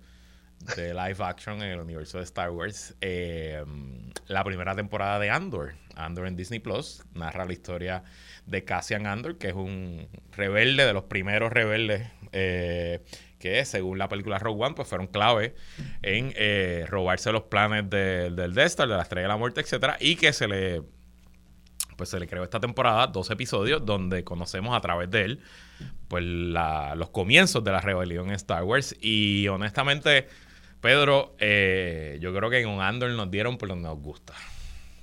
de 0.78 0.94
live 0.94 1.18
action 1.20 1.62
en 1.62 1.72
el 1.72 1.82
universo 1.82 2.20
de 2.20 2.24
Star 2.24 2.52
Wars. 2.52 2.96
Eh, 3.02 3.62
la 4.28 4.46
primera 4.46 4.76
temporada 4.76 5.20
de 5.20 5.30
Andor, 5.30 5.74
Andor 5.98 6.28
en 6.28 6.38
Disney 6.38 6.60
Plus, 6.60 7.04
narra 7.14 7.44
la 7.44 7.52
historia 7.52 8.04
de 8.46 8.64
Cassian 8.64 9.06
Andor, 9.06 9.38
que 9.38 9.50
es 9.50 9.56
un 9.56 10.08
rebelde 10.32 10.86
de 10.86 10.94
los 10.94 11.04
primeros 11.04 11.52
rebeldes. 11.52 12.08
Eh, 12.32 13.04
que 13.40 13.66
según 13.66 13.98
la 13.98 14.08
película 14.08 14.40
Rogue 14.40 14.64
One, 14.64 14.76
pues 14.76 14.88
fueron 14.88 15.08
clave 15.08 15.54
en 16.02 16.34
robarse 16.88 17.34
los 17.34 17.44
planes 17.44 17.90
del 17.90 18.54
Death 18.54 18.68
Star, 18.68 18.88
de 18.88 18.96
la 18.96 19.02
Estrella 19.02 19.24
de 19.24 19.34
la 19.34 19.38
Muerte, 19.38 19.60
etcétera, 19.60 19.98
y 20.00 20.16
que 20.16 20.32
se 20.32 20.48
le 20.48 20.96
pues 21.96 22.10
se 22.10 22.20
le 22.20 22.28
creó 22.28 22.44
esta 22.44 22.60
temporada 22.60 23.08
dos 23.08 23.30
episodios 23.32 23.86
donde 23.86 24.24
conocemos 24.24 24.76
a 24.76 24.82
través 24.82 25.10
de 25.10 25.24
él 25.24 25.40
pues 26.08 26.24
los 26.24 27.10
comienzos 27.10 27.64
de 27.64 27.72
la 27.72 27.82
rebelión 27.82 28.28
en 28.28 28.36
Star 28.36 28.64
Wars. 28.64 28.96
Y 29.02 29.48
honestamente 29.48 30.28
Pedro 30.82 31.36
eh, 31.40 32.18
yo 32.22 32.34
creo 32.34 32.50
que 32.50 32.60
en 32.60 32.70
un 32.70 32.82
Andor 32.82 33.12
nos 33.12 33.32
dieron 33.32 33.58
por 33.58 33.70
donde 33.70 33.88
nos 33.88 34.00
gusta. 34.00 34.34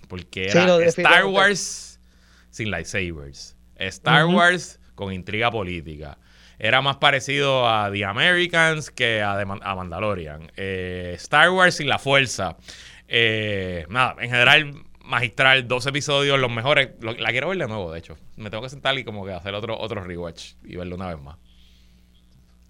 Porque 0.09 0.47
era 0.49 0.77
Star 0.85 1.27
Wars 1.27 2.01
sin 2.51 2.71
lightsabers. 2.71 3.57
Star 3.77 4.27
Wars 4.27 4.79
con 4.95 5.13
intriga 5.13 5.51
política. 5.51 6.19
Era 6.59 6.81
más 6.81 6.99
parecido 6.99 7.69
a 7.69 7.91
The 7.91 8.05
Americans 8.05 8.91
que 8.91 9.23
a, 9.23 9.41
a 9.41 9.75
Mandalorian. 9.75 10.53
Eh, 10.57 11.15
Star 11.17 11.51
Wars 11.51 11.77
sin 11.77 11.89
la 11.89 11.99
fuerza. 11.99 12.57
Eh, 13.09 13.85
nada, 13.89 14.17
en 14.21 14.31
general 14.31 14.85
magistral, 15.05 15.69
dos 15.69 15.87
episodios, 15.87 16.39
los 16.39 16.51
mejores. 16.51 16.91
la 17.01 17.31
quiero 17.31 17.49
ver 17.49 17.59
de 17.59 17.69
nuevo, 17.69 17.93
de 17.93 17.99
hecho. 17.99 18.17
Me 18.37 18.51
tengo 18.51 18.63
que 18.63 18.71
sentar 18.71 18.99
y 18.99 19.05
como 19.05 19.25
que 19.25 19.33
hacer 19.33 19.55
otro, 19.55 19.79
otro 19.79 20.03
rewatch 20.03 20.55
y 20.65 20.77
verlo 20.77 20.97
una 20.97 21.09
vez 21.09 21.23
más. 21.23 21.37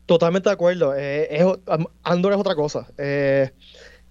Totalmente 0.07 0.49
de 0.49 0.53
acuerdo. 0.53 0.95
Eh, 0.97 1.45
Andor 2.03 2.33
es 2.33 2.39
otra 2.39 2.55
cosa. 2.55 2.89
Eh, 2.99 3.51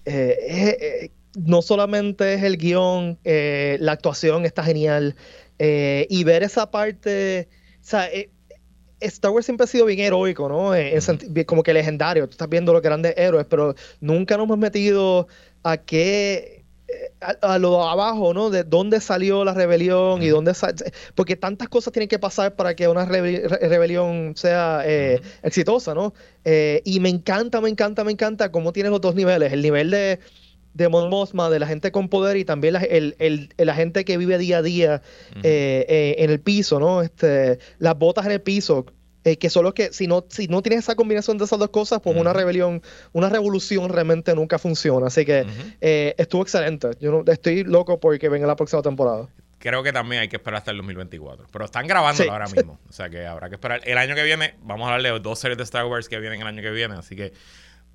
eh, 0.05 1.11
no 1.35 1.61
solamente 1.61 2.33
es 2.33 2.43
el 2.43 2.57
guion, 2.57 3.19
la 3.23 3.91
actuación 3.91 4.45
está 4.45 4.63
genial. 4.63 5.15
y 5.59 6.23
ver 6.23 6.43
esa 6.43 6.71
parte. 6.71 7.49
O 7.81 7.83
sea, 7.83 8.09
Star 8.99 9.31
Wars 9.31 9.45
siempre 9.45 9.65
ha 9.65 9.67
sido 9.67 9.85
bien 9.85 9.99
heroico, 9.99 10.47
¿no? 10.47 10.71
como 11.45 11.63
que 11.63 11.73
legendario. 11.73 12.27
Tú 12.27 12.31
estás 12.31 12.49
viendo 12.49 12.73
los 12.73 12.81
grandes 12.81 13.13
héroes, 13.17 13.45
pero 13.49 13.75
nunca 13.99 14.37
nos 14.37 14.45
hemos 14.45 14.57
metido 14.57 15.27
a 15.63 15.77
qué 15.77 16.60
a, 17.21 17.59
lo 17.59 17.87
abajo, 17.87 18.33
¿no? 18.33 18.49
De 18.49 18.63
dónde 18.63 18.99
salió 18.99 19.45
la 19.45 19.53
rebelión 19.53 20.21
y 20.23 20.27
dónde 20.27 20.53
porque 21.15 21.35
tantas 21.35 21.69
cosas 21.69 21.93
tienen 21.93 22.09
que 22.09 22.19
pasar 22.19 22.55
para 22.55 22.75
que 22.75 22.87
una 22.87 23.05
rebelión 23.05 24.33
sea 24.35 24.81
eh, 24.85 25.21
exitosa, 25.43 25.93
¿no? 25.93 26.13
Eh, 26.43 26.81
y 26.83 26.99
me 26.99 27.09
encanta, 27.09 27.61
me 27.61 27.69
encanta, 27.69 28.03
me 28.03 28.11
encanta 28.11 28.51
cómo 28.51 28.73
tiene 28.73 28.89
los 28.89 29.01
dos 29.01 29.15
niveles, 29.15 29.53
el 29.53 29.61
nivel 29.61 29.91
de 29.91 30.19
de 30.73 30.87
Mon 30.87 31.09
Mothma, 31.09 31.49
de 31.49 31.59
la 31.59 31.67
gente 31.67 31.91
con 31.91 32.07
poder 32.07 32.37
y 32.37 32.45
también 32.45 32.75
la, 32.75 32.79
el, 32.79 33.17
el, 33.19 33.49
la 33.57 33.75
gente 33.75 34.05
que 34.05 34.17
vive 34.17 34.37
día 34.37 34.59
a 34.59 34.61
día 34.61 35.01
eh, 35.43 36.15
en 36.17 36.29
el 36.29 36.39
piso, 36.39 36.79
¿no? 36.79 37.01
Este, 37.01 37.59
las 37.77 37.97
botas 37.97 38.25
en 38.25 38.31
el 38.31 38.41
piso, 38.41 38.85
eh, 39.23 39.37
que 39.37 39.49
solo 39.49 39.73
que 39.73 39.93
si 39.93 40.07
no, 40.07 40.25
si 40.29 40.47
no 40.47 40.61
tienes 40.61 40.79
esa 40.79 40.95
combinación 40.95 41.37
de 41.37 41.45
esas 41.45 41.59
dos 41.59 41.69
cosas, 41.69 42.01
pues 42.01 42.15
una 42.15 42.33
rebelión, 42.33 42.81
una 43.13 43.29
revolución 43.29 43.89
realmente 43.89 44.33
nunca 44.33 44.57
funciona. 44.57 45.07
Así 45.07 45.25
que 45.25 45.45
eh, 45.79 46.15
estuvo 46.17 46.41
excelente. 46.41 46.91
Yo 46.99 47.11
no, 47.11 47.31
estoy 47.31 47.63
loco 47.63 47.99
porque 47.99 48.29
venga 48.29 48.47
la 48.47 48.55
próxima 48.55 48.81
temporada. 48.81 49.27
Creo 49.59 49.83
que 49.83 49.93
también 49.93 50.23
hay 50.23 50.27
que 50.27 50.37
esperar 50.37 50.57
hasta 50.57 50.71
el 50.71 50.77
2024. 50.77 51.45
Pero 51.51 51.65
están 51.65 51.85
grabándolo 51.85 52.31
ahora 52.31 52.47
mismo. 52.47 52.79
O 52.89 52.93
sea 52.93 53.09
que 53.09 53.27
habrá 53.27 53.49
que 53.49 53.55
esperar. 53.55 53.81
El 53.83 53.99
año 53.99 54.15
que 54.15 54.23
viene, 54.23 54.55
vamos 54.63 54.89
a 54.89 54.95
hablar 54.95 55.13
de 55.13 55.19
dos 55.19 55.37
series 55.37 55.57
de 55.57 55.63
Star 55.63 55.85
Wars 55.85 56.09
que 56.09 56.19
vienen 56.19 56.41
el 56.41 56.47
año 56.47 56.63
que 56.63 56.71
viene. 56.71 56.95
Así 56.95 57.15
que 57.15 57.31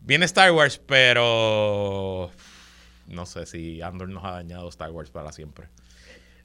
viene 0.01 0.27
Star 0.27 0.53
Wars, 0.53 0.79
pero 0.79 2.31
no 3.09 3.27
sé 3.27 3.47
si 3.47 3.83
Andor 3.83 4.09
nos 4.09 4.25
ha 4.25 4.31
dañado 4.31 4.69
Star 4.69 4.93
Wars 4.93 5.11
para 5.11 5.33
siempre. 5.33 5.67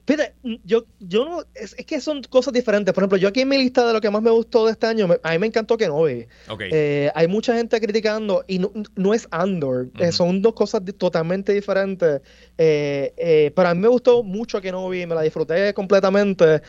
Fíjate, 0.06 0.34
yo, 0.64 0.86
yo 1.00 1.26
no, 1.26 1.44
es, 1.54 1.76
que 1.76 2.02
son 2.02 2.24
cosas 2.24 2.54
diferentes. 2.54 2.94
Por 2.94 3.04
ejemplo, 3.04 3.18
yo 3.18 3.28
aquí 3.28 3.42
en 3.42 3.50
mi 3.50 3.58
lista 3.58 3.86
de 3.86 3.94
lo 3.94 4.02
que 4.02 4.10
más 4.10 4.22
me 4.22 4.32
gustó 4.32 4.66
de 4.66 4.72
este 4.72 4.88
año, 4.88 5.08
a 5.22 5.32
mí 5.32 5.38
me 5.38 5.48
encantó 5.48 5.78
que 5.78 5.88
no 5.88 6.08
eh, 6.08 7.12
hay 7.14 7.28
mucha 7.28 7.56
gente 7.56 7.80
criticando 7.80 8.44
y 8.48 8.60
no, 8.60 9.14
es 9.14 9.28
Andor, 9.32 9.90
eh, 10.00 10.12
son 10.12 10.42
dos 10.42 10.54
cosas 10.54 10.82
totalmente 10.98 11.54
diferentes. 11.54 12.22
Eh, 12.58 13.52
pero 13.56 13.70
a 13.70 13.76
mí 13.76 13.82
me 13.82 13.88
gustó 13.88 14.24
mucho 14.24 14.60
que 14.60 14.72
no 14.72 14.90
me 14.90 15.06
la 15.06 15.22
disfruté 15.22 15.74
completamente. 15.74 16.62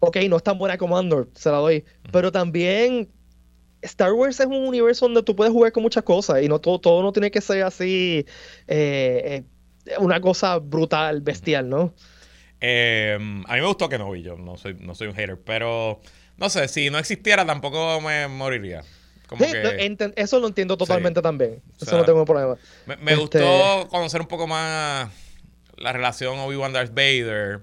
ok, 0.00 0.16
no 0.28 0.36
es 0.36 0.42
tan 0.42 0.58
buena 0.58 0.76
como 0.76 0.98
Andor, 0.98 1.28
se 1.34 1.50
la 1.50 1.58
doy. 1.58 1.84
Pero 2.10 2.32
también 2.32 3.08
Star 3.82 4.12
Wars 4.12 4.40
es 4.40 4.46
un 4.46 4.66
universo 4.66 5.06
donde 5.06 5.22
tú 5.22 5.36
puedes 5.36 5.52
jugar 5.52 5.70
con 5.70 5.84
muchas 5.84 6.02
cosas 6.02 6.42
y 6.42 6.48
no 6.48 6.58
todo, 6.58 6.80
todo 6.80 7.02
no 7.02 7.12
tiene 7.12 7.30
que 7.30 7.40
ser 7.40 7.62
así 7.62 8.26
una 9.98 10.20
cosa 10.20 10.58
brutal, 10.58 11.20
bestial, 11.20 11.68
¿no? 11.68 11.94
Em, 12.60 13.42
a 13.46 13.54
mí 13.54 13.60
me 13.60 13.66
gustó 13.66 13.88
que 13.88 13.98
no 13.98 14.10
vi 14.10 14.22
yo, 14.22 14.36
no 14.36 14.56
soy, 14.56 14.74
no 14.80 14.94
soy 14.94 15.08
un 15.08 15.14
hater, 15.14 15.40
pero 15.40 16.00
no 16.36 16.50
sé, 16.50 16.68
si 16.68 16.90
no 16.90 16.98
existiera 16.98 17.46
tampoco 17.46 18.00
me 18.00 18.28
moriría. 18.28 18.82
eso 20.16 20.40
lo 20.40 20.46
entiendo 20.46 20.76
totalmente 20.76 21.22
también. 21.22 21.62
Eso 21.80 21.96
no 21.96 22.04
tengo 22.04 22.24
problema. 22.24 22.56
Me, 22.86 22.96
me 22.96 23.12
este 23.12 23.22
gustó 23.22 23.88
conocer 23.88 24.20
un 24.20 24.26
poco 24.26 24.46
más 24.46 25.10
la 25.76 25.92
relación 25.92 26.38
Obi-Wan 26.38 26.72
Darth 26.72 26.94
Vader. 26.94 27.60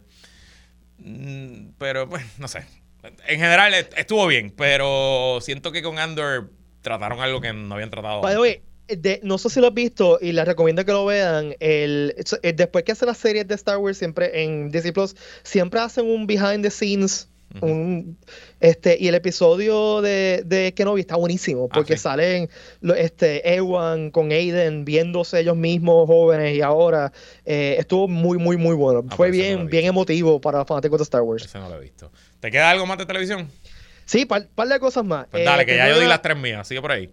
Mm, 0.98 1.70
pero, 1.78 2.10
pues, 2.10 2.24
no 2.40 2.48
sé. 2.48 2.66
En 3.28 3.40
general 3.40 3.74
estuvo 3.74 4.28
bien, 4.28 4.52
pero 4.52 5.40
siento 5.42 5.72
que 5.72 5.82
con 5.82 6.00
Andor 6.00 6.52
trataron 6.82 7.22
algo 7.22 7.40
que 7.40 7.54
no 7.54 7.76
habían 7.76 7.90
tratado. 7.90 8.22
By 8.22 8.62
no 9.24 9.38
sé 9.38 9.50
si 9.50 9.60
lo 9.60 9.67
has 9.67 9.74
visto 9.74 10.17
y 10.22 10.32
les 10.32 10.46
recomiendo 10.46 10.86
que 10.86 10.91
lo 10.91 11.06
vean. 11.06 11.56
El, 11.60 12.15
eh, 12.41 12.53
después 12.53 12.84
que 12.84 12.91
hacen 12.91 13.08
las 13.08 13.17
series 13.17 13.48
de 13.48 13.56
Star 13.56 13.77
Wars, 13.77 13.98
siempre 13.98 14.44
en 14.44 14.72
Disney 14.72 14.91
Plus, 14.91 15.15
siempre 15.44 15.79
hacen 15.79 16.06
un 16.06 16.27
behind 16.27 16.63
the 16.63 16.72
scenes. 16.72 17.29
Un, 17.62 18.17
este, 18.60 18.98
y 19.00 19.08
el 19.08 19.15
episodio 19.15 20.01
de, 20.01 20.44
de 20.46 20.74
Kenobi 20.74 21.00
está 21.00 21.15
buenísimo 21.15 21.70
ah, 21.72 21.74
porque 21.74 21.96
salen 21.96 22.50
este, 22.98 23.56
Ewan 23.56 24.12
con 24.12 24.32
Aiden 24.32 24.84
viéndose 24.84 25.39
ellos 25.39 25.56
mismos 25.56 26.08
jóvenes 26.08 26.58
y 26.58 26.62
ahora 26.62 27.13
eh, 27.46 27.77
estuvo 27.79 28.10
muy, 28.10 28.38
muy, 28.38 28.58
muy 28.58 28.75
bueno. 28.75 29.06
Ah, 29.10 29.15
Fue 29.15 29.32
bien, 29.32 29.67
bien 29.67 29.86
emotivo 29.86 30.41
para 30.41 30.60
los 30.60 30.67
fanáticos 30.67 31.00
de 31.00 31.03
Star 31.03 31.22
Wars. 31.22 31.46
Ese 31.46 31.58
no 31.58 31.70
lo 31.70 31.77
he 31.77 31.79
visto. 31.79 32.12
¿Te 32.41 32.51
queda 32.51 32.70
algo 32.70 32.86
más 32.86 32.98
de 32.98 33.06
televisión? 33.06 33.50
Sí, 34.06 34.25
par, 34.25 34.48
par 34.53 34.67
de 34.67 34.79
cosas 34.79 35.06
más. 35.06 35.27
Pues 35.32 35.46
dale, 35.46 35.63
eh, 35.63 35.65
que 35.65 35.77
ya 35.77 35.88
yo 35.89 36.00
di 36.00 36.06
las 36.06 36.22
tres 36.22 36.38
mías. 36.38 36.67
Sigue 36.67 36.82
por 36.82 36.91
ahí. 36.91 37.10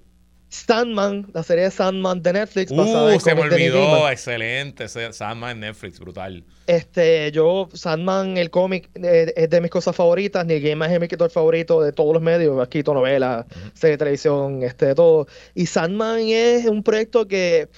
Sandman, 0.55 1.27
la 1.35 1.43
serie 1.43 1.65
de 1.65 1.71
Sandman 1.71 2.23
de 2.23 2.33
Netflix. 2.33 2.71
Uh, 2.71 3.19
se 3.19 3.35
me 3.35 3.41
olvidó, 3.43 4.09
excelente. 4.09 4.87
Sandman 4.89 5.51
en 5.51 5.61
Netflix, 5.61 5.99
brutal. 5.99 6.45
Este, 6.67 7.33
yo, 7.33 7.69
Sandman, 7.73 8.37
el 8.37 8.51
cómic, 8.51 8.89
eh, 8.95 9.33
es 9.35 9.51
de 9.51 9.61
mis 9.61 9.71
cosas 9.71 9.97
favoritas. 9.97 10.47
Ni 10.47 10.61
Game 10.61 10.87
es 10.87 11.01
mi 11.01 11.07
escritor 11.07 11.31
favorito 11.31 11.83
de 11.83 11.93
todos 11.93 12.15
los 12.15 12.23
medios. 12.23 12.63
Aquí, 12.63 12.83
novelas, 12.83 13.47
serie 13.75 13.93
de 13.93 13.99
televisión, 13.99 14.63
este, 14.63 14.87
de 14.87 14.95
todo. 14.95 15.27
Y 15.55 15.67
Sandman 15.67 16.21
es 16.21 16.67
un 16.67 16.83
proyecto 16.83 17.27
que 17.27 17.69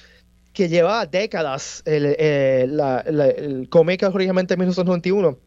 que 0.53 0.71
lleva 0.71 1.05
décadas 1.05 1.83
el, 1.85 2.17
eh, 2.19 2.63
el 2.63 3.69
cómic 3.69 4.03
originalmente 4.05 4.55
en 4.55 4.61
1991 4.61 5.39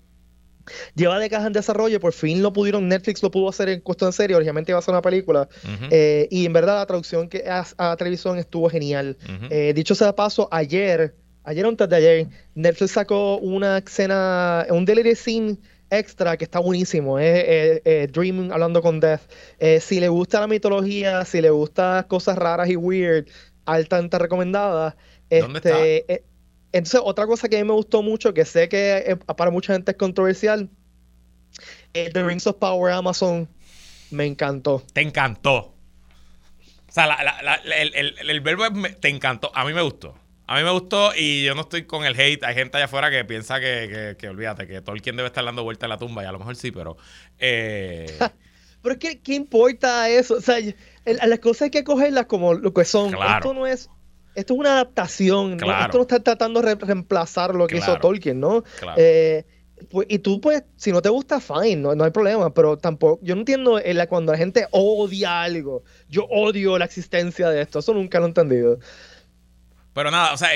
Lleva 0.96 1.20
décadas 1.20 1.48
en 1.48 1.54
desarrollo, 1.54 2.00
por 2.00 2.14
fin 2.14 2.42
lo 2.42 2.54
pudieron, 2.54 2.88
Netflix 2.88 3.24
lo 3.24 3.32
pudo 3.32 3.50
hacer 3.50 3.70
en 3.70 3.82
cuestión 3.82 4.10
en 4.10 4.14
serio, 4.14 4.38
originalmente 4.38 4.72
iba 4.72 4.80
a 4.80 4.82
ser 4.82 4.94
una 4.94 5.02
película, 5.02 5.48
eh, 5.90 6.28
y 6.30 6.46
en 6.46 6.54
verdad 6.54 6.78
la 6.78 6.86
traducción 6.86 7.28
que 7.28 7.46
a, 7.50 7.66
a 7.78 7.96
televisión 7.98 8.38
estuvo 8.38 8.70
genial. 8.70 9.18
Eh, 9.50 9.74
dicho 9.74 9.96
sea 9.96 10.16
paso, 10.16 10.48
ayer, 10.52 11.16
ayer 11.44 11.66
o 11.66 11.70
antes 11.70 11.90
de 11.90 11.96
ayer, 11.96 12.28
Netflix 12.56 12.92
sacó 12.92 13.38
una 13.38 13.80
escena, 13.80 14.68
un 14.70 14.86
deleted 14.86 15.16
scene 15.16 15.58
extra 15.90 16.38
que 16.38 16.44
está 16.44 16.60
buenísimo, 16.60 17.18
es 17.18 18.12
Dreaming 18.12 18.52
hablando 18.52 18.82
con 18.82 19.00
Death. 19.00 19.22
Eh, 19.58 19.80
si 19.80 20.00
le 20.00 20.08
gusta 20.08 20.40
la 20.40 20.48
mitología, 20.48 21.26
si 21.26 21.42
le 21.42 21.50
gusta 21.50 22.06
cosas 22.08 22.38
raras 22.38 22.70
y 22.70 22.76
weird, 22.76 23.28
altamente 23.66 24.20
recomendada. 24.20 24.96
¿Dónde 25.30 25.60
este, 25.60 26.24
entonces, 26.72 27.02
otra 27.04 27.26
cosa 27.26 27.50
que 27.50 27.58
a 27.58 27.60
mí 27.60 27.68
me 27.68 27.74
gustó 27.74 28.04
mucho, 28.04 28.34
que 28.34 28.46
sé 28.46 28.70
que 28.70 29.04
eh, 29.08 29.16
para 29.16 29.50
mucha 29.50 29.74
gente 29.74 29.92
es 29.92 29.98
controversial, 29.98 30.70
es 31.94 32.14
The 32.14 32.24
Rings 32.24 32.46
of 32.48 32.58
Power 32.58 32.94
Amazon. 32.94 33.50
Me 34.12 34.26
encantó. 34.26 34.84
Te 34.94 35.02
encantó. 35.02 35.74
O 36.88 36.92
sea, 36.92 37.06
el, 37.66 38.42
verbo 38.42 38.66
es 38.66 39.00
te 39.00 39.10
encantó. 39.10 39.52
A 39.54 39.66
mí 39.66 39.74
me 39.74 39.82
gustó. 39.82 40.16
A 40.48 40.58
mí 40.58 40.64
me 40.64 40.72
gustó 40.72 41.12
y 41.16 41.44
yo 41.44 41.54
no 41.54 41.62
estoy 41.62 41.86
con 41.86 42.06
el 42.06 42.20
hate. 42.20 42.44
Hay 42.44 42.56
gente 42.56 42.78
allá 42.78 42.86
afuera 42.86 43.12
que 43.12 43.24
piensa 43.24 43.60
que, 43.60 44.16
que, 44.18 44.30
olvídate, 44.30 44.66
que 44.66 44.82
todo 44.82 44.96
el 44.96 45.02
quien 45.04 45.16
debe 45.16 45.28
estar 45.28 45.46
dando 45.46 45.64
vuelta 45.64 45.86
en 45.86 45.92
la 45.92 45.98
tumba 46.00 46.24
y 46.24 46.26
a 46.26 46.32
lo 46.32 46.40
mejor 46.40 46.56
sí, 46.56 46.72
pero... 46.72 46.98
Eh... 47.38 48.18
pero 48.82 48.98
¿qué, 48.98 49.20
¿qué 49.20 49.36
importa 49.36 50.10
eso? 50.10 50.36
O 50.36 50.42
sea, 50.42 50.58
las 51.06 51.40
cosas 51.40 51.64
hay 51.64 51.70
que 51.70 51.84
cogerlas 51.84 52.26
como 52.26 52.56
lo 52.56 52.74
que 52.74 52.86
son. 52.86 53.14
Esto 53.14 53.54
no 53.54 53.68
es 53.68 53.90
esto 54.36 54.54
es 54.54 54.60
una 54.60 54.74
adaptación, 54.74 55.54
esto 55.54 55.98
no 55.98 56.02
está 56.02 56.20
tratando 56.20 56.62
de 56.62 56.76
reemplazar 56.76 57.56
lo 57.56 57.68
que 57.68 57.78
hizo 57.78 57.98
Tolkien, 57.98 58.40
¿no? 58.40 58.64
Eh, 58.96 59.46
pues, 59.90 60.08
y 60.10 60.20
tú, 60.20 60.42
pues, 60.42 60.64
si 60.76 60.92
no 60.92 61.02
te 61.02 61.10
gusta, 61.10 61.40
fine, 61.40 61.78
no, 61.78 62.04
hay 62.04 62.12
problema, 62.12 62.54
pero 62.54 62.78
tampoco, 62.78 63.20
yo 63.24 63.36
no 63.36 63.42
entiendo 63.42 63.80
cuando 64.08 64.32
la 64.32 64.38
gente 64.38 64.68
odia 64.72 65.42
algo, 65.42 65.84
yo 66.10 66.26
odio 66.26 66.78
la 66.78 66.86
existencia 66.86 67.50
de 67.50 67.62
esto, 67.62 67.80
eso 67.80 67.94
nunca 67.94 68.20
lo 68.20 68.26
he 68.26 68.30
entendido. 68.30 68.80
Pero 69.94 70.12
nada, 70.12 70.34
o 70.34 70.38
sea, 70.38 70.50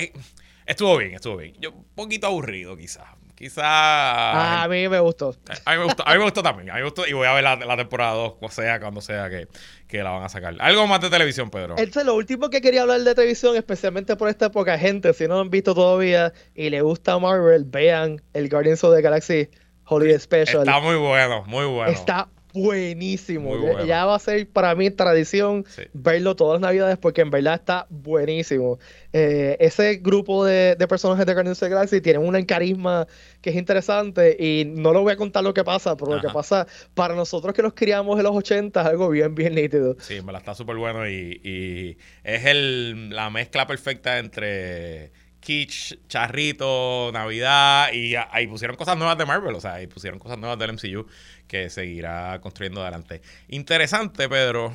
estuvo 0.66 0.98
bien, 0.98 1.14
estuvo 1.14 1.38
bien. 1.38 1.56
Yo 1.60 1.72
un 1.72 1.86
poquito 1.96 2.28
aburrido 2.28 2.78
quizás, 2.78 3.08
Quizá. 3.44 3.62
Ah, 3.66 4.64
a 4.64 4.68
mí 4.70 4.88
me 4.88 5.02
gustó. 5.02 5.36
A 5.66 5.72
mí 5.74 5.80
me 5.80 5.84
gustó, 5.84 6.08
a 6.08 6.14
mí 6.14 6.18
me 6.18 6.24
gustó 6.24 6.42
también. 6.42 6.70
A 6.70 6.76
mí 6.76 6.80
me 6.80 6.86
gustó. 6.86 7.06
Y 7.06 7.12
voy 7.12 7.28
a 7.28 7.34
ver 7.34 7.44
la, 7.44 7.58
la 7.58 7.76
temporada 7.76 8.14
2, 8.14 8.36
o 8.40 8.50
sea, 8.50 8.80
cuando 8.80 9.02
sea 9.02 9.30
que, 9.30 9.50
que, 9.86 10.02
la 10.02 10.12
van 10.12 10.24
a 10.24 10.30
sacar. 10.30 10.56
Algo 10.60 10.88
más 10.88 11.02
de 11.02 11.10
televisión, 11.10 11.50
Pedro. 11.50 11.76
Este, 11.78 12.06
lo 12.06 12.16
último 12.16 12.50
que 12.50 12.62
quería 12.62 12.84
hablar 12.84 13.02
de 13.02 13.14
televisión, 13.14 13.58
especialmente 13.58 14.16
por 14.16 14.30
esta 14.30 14.46
época, 14.46 14.78
gente, 14.78 15.14
si 15.14 15.28
no 15.28 15.34
lo 15.34 15.42
han 15.42 15.50
visto 15.50 15.76
todavía 15.76 16.32
y 16.56 16.70
le 16.70 16.82
gusta 16.82 17.20
Marvel, 17.20 17.66
vean 17.66 18.22
el 18.32 18.48
Guardians 18.48 18.82
of 18.86 18.96
the 18.96 19.02
Galaxy 19.02 19.50
Holiday 19.88 20.18
Special. 20.20 20.60
Está 20.60 20.80
muy 20.80 20.96
bueno, 20.96 21.44
muy 21.46 21.66
bueno. 21.66 21.92
Está 21.92 22.30
buenísimo. 22.54 23.84
Ya 23.84 24.06
va 24.06 24.16
a 24.16 24.20
ser 24.20 24.48
para 24.48 24.76
mí 24.76 24.92
tradición 24.92 25.66
verlo 25.94 26.36
todas 26.36 26.62
las 26.62 26.70
navidades 26.70 26.98
porque 26.98 27.22
en 27.22 27.32
verdad 27.32 27.56
está 27.56 27.88
buenísimo. 27.90 28.80
Eh, 29.12 29.58
ese 29.60 29.96
grupo 29.96 30.46
de, 30.46 30.76
personajes 30.88 31.26
de 31.26 31.34
Guardians 31.34 31.62
of 31.62 31.68
the 31.68 31.74
Galaxy 31.74 32.02
tienen 32.02 32.22
un 32.22 32.44
carisma 32.46 33.08
que 33.42 33.50
es 33.50 33.56
interesante 33.56 34.38
y 34.40 34.66
no 34.66 34.94
lo 34.94 35.02
voy 35.02 35.14
a 35.14 35.18
contar 35.18 35.44
lo 35.44 35.54
que 35.54 35.64
pasa, 35.64 35.96
pero 35.98 36.16
lo 36.16 36.22
que 36.22 36.30
pasa 36.30 36.68
para 36.94 37.16
nosotros 37.16 37.54
que 37.54 37.62
nos 37.62 37.74
criamos 37.74 38.18
en 38.18 38.24
los 38.24 38.36
80 38.36 38.82
es 38.82 38.88
algo 38.88 39.10
bien, 39.10 39.34
bien 39.36 39.56
nítido. 39.56 39.96
Sí, 40.00 40.22
me 40.22 40.32
la 40.32 40.40
está 40.40 40.54
súper 40.54 40.76
bueno 40.78 41.10
y, 41.10 41.98
es 42.24 42.46
el, 42.46 43.10
la 43.10 43.30
mezcla 43.30 43.66
perfecta 43.68 44.20
entre 44.20 45.12
kitsch, 45.44 45.96
charrito, 46.08 47.12
Navidad 47.14 47.92
y 47.94 48.16
ahí 48.16 48.48
pusieron 48.48 48.76
cosas 48.78 48.98
nuevas 48.98 49.18
de 49.18 49.26
Marvel, 49.26 49.54
o 49.56 49.60
sea, 49.62 49.74
ahí 49.76 49.88
pusieron 49.88 50.20
cosas 50.20 50.38
nuevas 50.38 50.58
del 50.58 50.72
MCU 50.74 51.06
que 51.48 51.70
seguirá 51.70 52.40
construyendo 52.42 52.82
adelante. 52.82 53.22
Interesante, 53.50 54.28
Pedro. 54.30 54.74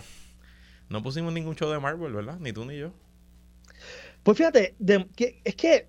No 0.88 1.02
pusimos 1.02 1.33
ningún 1.33 1.54
show 1.57 1.70
de 1.70 1.78
Marvel, 1.81 2.12
¿verdad? 2.12 2.38
Ni 2.40 2.52
tú 2.52 2.64
ni 2.64 2.78
yo. 2.78 2.92
Pues 4.22 4.37
fíjate, 4.38 4.74
es 5.44 5.54
que 5.57 5.88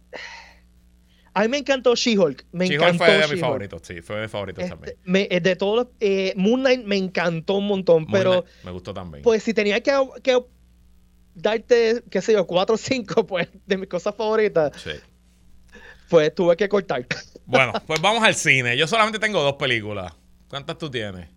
A 1.33 1.41
mí 1.43 1.47
me 1.49 1.57
encantó 1.59 1.95
She-Hulk. 1.95 2.45
Me 2.51 2.65
She-Hulk 2.67 2.83
encantó 2.83 3.05
fue 3.05 3.17
de 3.17 3.27
mis 3.27 3.39
favoritos, 3.39 3.81
sí, 3.83 4.01
fue 4.01 4.15
de 4.17 4.21
mis 4.23 4.31
favoritos 4.31 4.63
Este, 4.63 4.75
también. 4.75 4.97
me- 5.03 5.27
de 5.39 5.55
todos 5.55 5.75
los. 5.77 5.87
eh, 5.99 6.33
Moon 6.35 6.59
Knight 6.61 6.83
me 6.85 6.97
encantó 6.97 7.55
un 7.55 7.67
montón, 7.67 8.03
Moon 8.03 8.11
pero 8.11 8.31
Knight 8.41 8.65
me 8.65 8.71
gustó 8.71 8.93
también. 8.93 9.23
pues 9.23 9.43
si 9.43 9.53
tenía 9.53 9.81
que, 9.81 9.91
que 10.23 10.39
darte, 11.41 12.03
qué 12.09 12.21
sé 12.21 12.33
yo, 12.33 12.45
cuatro 12.47 12.75
o 12.75 12.77
cinco 12.77 13.25
pues, 13.27 13.47
de 13.65 13.77
mis 13.77 13.87
cosas 13.89 14.15
favoritas, 14.15 14.71
Sí. 14.81 14.91
pues 16.09 16.33
tuve 16.33 16.55
que 16.55 16.67
cortar. 16.69 17.05
Bueno, 17.45 17.73
pues 17.87 17.99
vamos 17.99 18.23
al 18.23 18.35
cine. 18.35 18.77
Yo 18.77 18.85
solamente 18.85 19.17
tengo 19.17 19.41
dos 19.41 19.53
películas. 19.55 20.13
¿Cuántas 20.49 20.77
tú 20.77 20.91
tienes? 20.91 21.29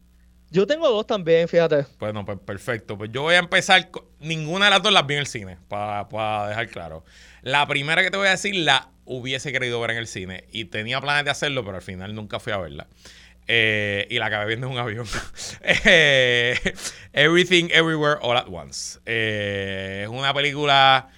Yo 0.50 0.66
tengo 0.66 0.86
dos 0.90 1.06
también, 1.06 1.48
fíjate. 1.48 1.86
Bueno, 1.98 2.22
pues 2.26 2.38
perfecto. 2.38 2.98
Pues 2.98 3.10
yo 3.10 3.22
voy 3.22 3.34
a 3.34 3.38
empezar. 3.38 3.90
con- 3.90 4.04
Ninguna 4.20 4.66
de 4.66 4.72
las 4.72 4.82
dos 4.82 4.92
las 4.92 5.06
vi 5.06 5.14
en 5.14 5.20
el 5.20 5.26
cine, 5.26 5.56
para 5.68 6.48
dejar 6.48 6.68
claro. 6.68 7.02
La 7.40 7.66
primera 7.66 8.02
que 8.02 8.10
te 8.10 8.18
voy 8.18 8.26
a 8.28 8.32
decir 8.32 8.54
la 8.56 8.90
hubiese 9.06 9.52
querido 9.52 9.80
ver 9.80 9.92
en 9.92 9.96
el 9.96 10.06
cine 10.06 10.44
y 10.52 10.66
tenía 10.66 11.00
planes 11.00 11.24
de 11.24 11.30
hacerlo, 11.30 11.64
pero 11.64 11.76
al 11.78 11.82
final 11.82 12.14
nunca 12.14 12.38
fui 12.40 12.52
a 12.52 12.58
verla. 12.58 12.88
Eh, 13.48 14.06
y 14.10 14.18
la 14.18 14.26
acabé 14.26 14.46
viendo 14.46 14.66
en 14.66 14.72
un 14.72 14.78
avión. 14.78 15.06
Eh, 15.84 16.58
Everything, 17.12 17.68
Everywhere, 17.70 18.18
All 18.22 18.36
at 18.36 18.46
Once. 18.48 18.98
Eh, 19.06 20.02
es 20.04 20.08
una 20.08 20.32
película 20.32 21.08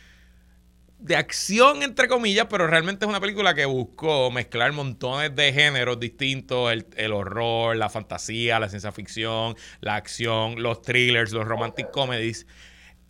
de 0.98 1.16
acción, 1.16 1.82
entre 1.82 2.08
comillas, 2.08 2.46
pero 2.48 2.66
realmente 2.66 3.04
es 3.04 3.08
una 3.08 3.20
película 3.20 3.54
que 3.54 3.66
buscó 3.66 4.30
mezclar 4.30 4.72
montones 4.72 5.36
de 5.36 5.52
géneros 5.52 6.00
distintos, 6.00 6.72
el, 6.72 6.86
el 6.96 7.12
horror, 7.12 7.76
la 7.76 7.90
fantasía, 7.90 8.58
la 8.58 8.70
ciencia 8.70 8.90
ficción, 8.90 9.54
la 9.80 9.96
acción, 9.96 10.62
los 10.62 10.80
thrillers, 10.80 11.32
los 11.32 11.46
romantic 11.46 11.90
comedies, 11.90 12.46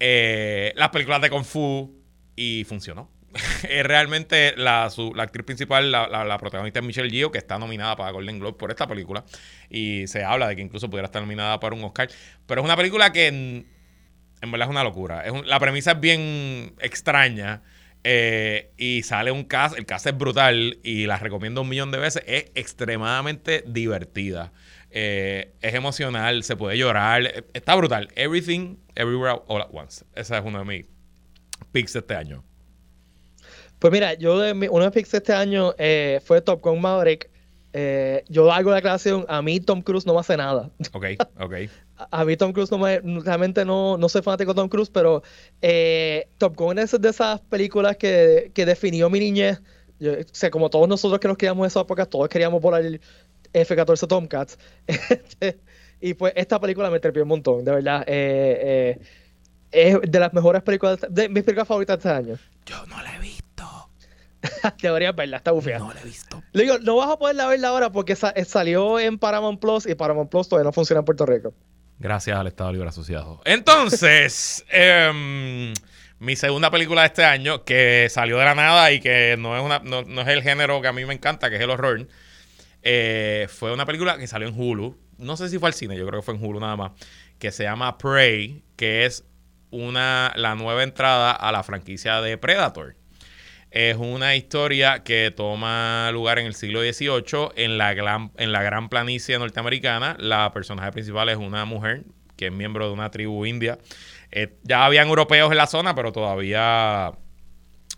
eh, 0.01 0.73
las 0.77 0.91
películas 0.91 1.23
de 1.23 1.31
Kung 1.31 1.45
Fu, 1.45 2.05
y 2.37 2.65
funcionó. 2.65 3.11
Es 3.69 3.85
realmente 3.85 4.55
la, 4.57 4.85
actriz 5.19 5.45
principal, 5.45 5.91
la, 5.91 6.39
protagonista 6.39 6.81
es 6.81 6.85
Michelle 6.87 7.11
Yeoh, 7.11 7.31
que 7.31 7.39
está 7.39 7.59
nominada 7.59 7.97
para 7.97 8.11
Golden 8.13 8.39
Globe 8.39 8.57
por 8.59 8.71
esta 8.71 8.87
película, 8.87 9.25
y 9.71 10.07
se 10.07 10.23
habla 10.25 10.49
de 10.49 10.57
que 10.57 10.63
incluso 10.63 10.89
pudiera 10.89 11.07
estar 11.07 11.21
nominada 11.23 11.59
para 11.61 11.75
un 11.75 11.83
Oscar, 11.85 12.09
pero 12.47 12.61
es 12.61 12.65
una 12.65 12.77
película 12.77 13.13
que... 13.13 13.27
en- 13.29 13.67
verdad 14.43 14.67
es 14.69 14.71
una 14.71 14.85
locura. 14.85 15.25
Es 15.25 15.33
la 15.47 15.59
premisa 15.59 15.93
es 15.93 16.01
bien 16.01 16.75
extraña. 16.81 17.63
eh, 18.05 18.71
y 18.77 19.03
sale 19.03 19.31
un 19.31 19.45
cast, 19.45 19.79
el 19.79 19.87
cast 19.87 20.07
es 20.07 20.17
brutal 20.19 20.79
y 20.83 21.07
la 21.07 21.17
recomiendo 21.17 21.63
un 21.63 21.69
millón 21.71 21.91
de 21.91 21.99
veces. 21.99 22.23
Es 22.27 22.51
extremadamente 22.55 23.65
divertida. 23.67 24.53
Eh, 24.91 25.55
es 25.63 25.73
emocional, 25.75 26.45
se 26.45 26.57
puede 26.57 26.77
llorar. 26.77 27.25
eh, 27.25 27.45
Está 27.55 27.75
brutal. 27.75 28.09
Everything, 28.17 28.77
Everywhere, 28.95 29.41
All 29.49 29.63
at 29.63 29.69
Once. 29.73 30.05
Ese 30.15 30.37
es 30.37 30.43
uno 30.45 30.59
de 30.59 30.65
mis 30.67 30.87
picks 31.73 31.95
de 31.95 32.01
este 32.01 32.15
año. 32.15 32.45
Pues 33.79 33.93
mira, 33.93 34.15
yo 34.15 34.39
de 34.39 34.55
mi- 34.55 34.69
uno 34.69 34.81
de 34.81 34.87
mis 34.87 34.95
picks 34.95 35.15
este 35.15 35.33
año 35.33 35.75
eh, 35.79 36.21
fue 36.25 36.41
Top 36.41 36.63
Gun 36.63 36.81
Maverick. 36.81 37.31
Eh, 37.77 38.23
yo 38.29 38.51
hago 38.53 38.71
la 38.71 38.77
aclaración, 38.77 39.27
a 39.29 39.43
mí 39.43 39.59
Tom 39.61 39.83
Cruise 39.83 40.07
no 40.07 40.15
me 40.15 40.21
hace 40.21 40.37
nada. 40.37 40.71
Ok, 40.93 41.07
ok. 41.41 41.55
A 41.97 42.21
a 42.21 42.25
mí 42.25 42.37
Tom 42.37 42.53
Cruise 42.53 42.71
no 42.71 42.79
me, 42.79 43.01
realmente 43.01 43.65
no, 43.65 43.97
no 43.99 44.09
soy 44.09 44.23
fanático 44.23 44.53
de 44.53 44.57
Tom 44.57 44.69
Cruise, 44.69 44.91
pero 44.91 45.23
eh, 45.61 46.29
Top 46.39 46.57
Gun 46.57 46.79
es 46.79 47.01
de 47.01 47.09
esas 47.09 47.41
películas 47.41 47.97
que, 47.97 48.51
que 48.55 48.65
definió 48.65 49.11
mi 49.11 49.19
niñez. 49.19 49.61
Yo, 50.01 50.13
o 50.13 50.17
sea, 50.33 50.51
como 50.51 50.71
todos 50.71 50.89
nosotros 50.89 51.19
que 51.21 51.29
nos 51.29 51.37
criamos 51.37 51.65
en 51.65 51.69
esa 51.69 51.81
época, 51.81 52.07
todos 52.07 52.29
queríamos 52.29 52.61
volar 52.63 52.83
el 52.85 53.01
F-14 53.53 54.07
Tomcats. 54.09 54.59
Este, 54.87 55.59
y 56.01 56.15
pues 56.15 56.33
esta 56.37 56.61
película 56.61 56.91
me 56.91 57.01
trepió 57.01 57.23
un 57.23 57.29
montón, 57.29 57.65
de 57.65 57.71
verdad. 57.73 58.05
Eh, 58.07 58.99
eh, 59.73 60.01
es 60.03 60.11
de 60.11 60.21
las 60.21 60.33
mejores 60.33 60.63
películas, 60.63 60.99
de 61.09 61.29
mis 61.29 61.43
películas 61.43 61.67
favoritas 61.69 62.01
de 62.03 62.09
este 62.09 62.17
año. 62.31 62.39
Yo 62.67 62.85
no 62.87 63.03
la 63.03 63.17
he 63.17 63.19
visto. 63.21 63.44
Deberías 64.83 65.15
verla, 65.17 65.39
está 65.39 65.51
bufia. 65.53 65.79
No 65.79 65.93
la 65.93 66.01
he 66.01 66.05
visto. 66.05 66.43
Le 66.53 66.63
digo, 66.65 66.79
no 66.79 66.97
vas 66.97 67.11
a 67.11 67.19
poderla 67.19 67.47
verla 67.47 67.69
ahora 67.69 67.91
porque 67.93 68.17
sa- 68.17 68.31
eh, 68.37 68.45
salió 68.45 68.99
en 68.99 69.19
Paramount 69.19 69.61
Plus 69.61 69.87
y 69.87 69.95
Paramount 69.95 70.31
Plus 70.31 70.49
todavía 70.49 70.65
no 70.69 70.73
funciona 70.73 71.01
en 71.01 71.05
Puerto 71.05 71.27
Rico. 71.27 71.55
Gracias 71.99 72.37
al 72.37 72.47
Estado 72.47 72.73
Libre 72.73 72.89
Asociado. 72.89 73.41
Entonces, 73.45 74.65
em, 74.71 75.73
mi 76.19 76.37
segunda 76.37 76.71
película 76.71 77.03
de 77.03 77.07
este 77.09 77.25
año, 77.25 77.65
que 77.65 78.09
salió 78.11 78.39
de 78.39 78.45
la 78.45 78.55
nada 78.55 78.91
y 78.93 79.01
que 79.01 79.37
no 79.39 79.57
es, 79.57 79.63
una, 79.63 79.79
no, 79.79 80.03
no 80.03 80.21
es 80.23 80.29
el 80.29 80.43
género 80.43 80.81
que 80.83 80.89
a 80.89 80.93
mí 80.93 81.05
me 81.05 81.15
encanta, 81.15 81.51
que 81.51 81.57
es 81.57 81.63
el 81.63 81.71
horror, 81.71 82.07
eh, 82.83 83.47
fue 83.51 83.73
una 83.73 83.87
película 83.87 84.19
que 84.19 84.27
salió 84.27 84.49
en 84.49 84.59
Hulu. 84.61 84.97
No 85.19 85.37
sé 85.37 85.49
si 85.49 85.59
fue 85.59 85.69
al 85.69 85.75
cine, 85.75 85.97
yo 85.97 86.07
creo 86.07 86.21
que 86.21 86.25
fue 86.25 86.35
en 86.35 86.45
Hulu 86.45 86.61
nada 86.61 86.77
más. 86.77 86.93
Que 87.39 87.51
se 87.53 87.63
llama 87.65 87.97
Prey, 87.99 88.63
que 88.77 89.07
es 89.07 89.25
una, 89.71 90.33
la 90.37 90.55
nueva 90.55 90.83
entrada 90.83 91.33
a 91.33 91.53
la 91.53 91.63
franquicia 91.63 92.21
de 92.21 92.37
Predator. 92.39 92.97
Es 93.75 93.97
una 93.97 94.37
historia 94.37 95.03
que 95.03 95.33
toma 95.37 96.09
lugar 96.13 96.39
en 96.39 96.47
el 96.47 96.55
siglo 96.55 96.81
XVIII 96.81 97.49
en 97.57 97.77
la 97.77 97.93
gran, 97.93 98.31
en 98.37 98.53
la 98.53 98.63
gran 98.63 98.89
planicie 98.89 99.37
norteamericana. 99.37 100.15
La 100.21 100.53
personaje 100.53 100.93
principal 100.93 101.29
es 101.29 101.37
una 101.39 101.65
mujer 101.65 102.05
que 102.37 102.47
es 102.47 102.53
miembro 102.53 102.87
de 102.87 102.93
una 102.93 103.11
tribu 103.11 103.45
india. 103.47 103.79
Eh, 104.31 104.55
ya 104.63 104.85
habían 104.87 105.09
europeos 105.09 105.51
en 105.51 105.57
la 105.57 105.67
zona, 105.67 105.93
pero 105.97 106.13
todavía 106.13 107.11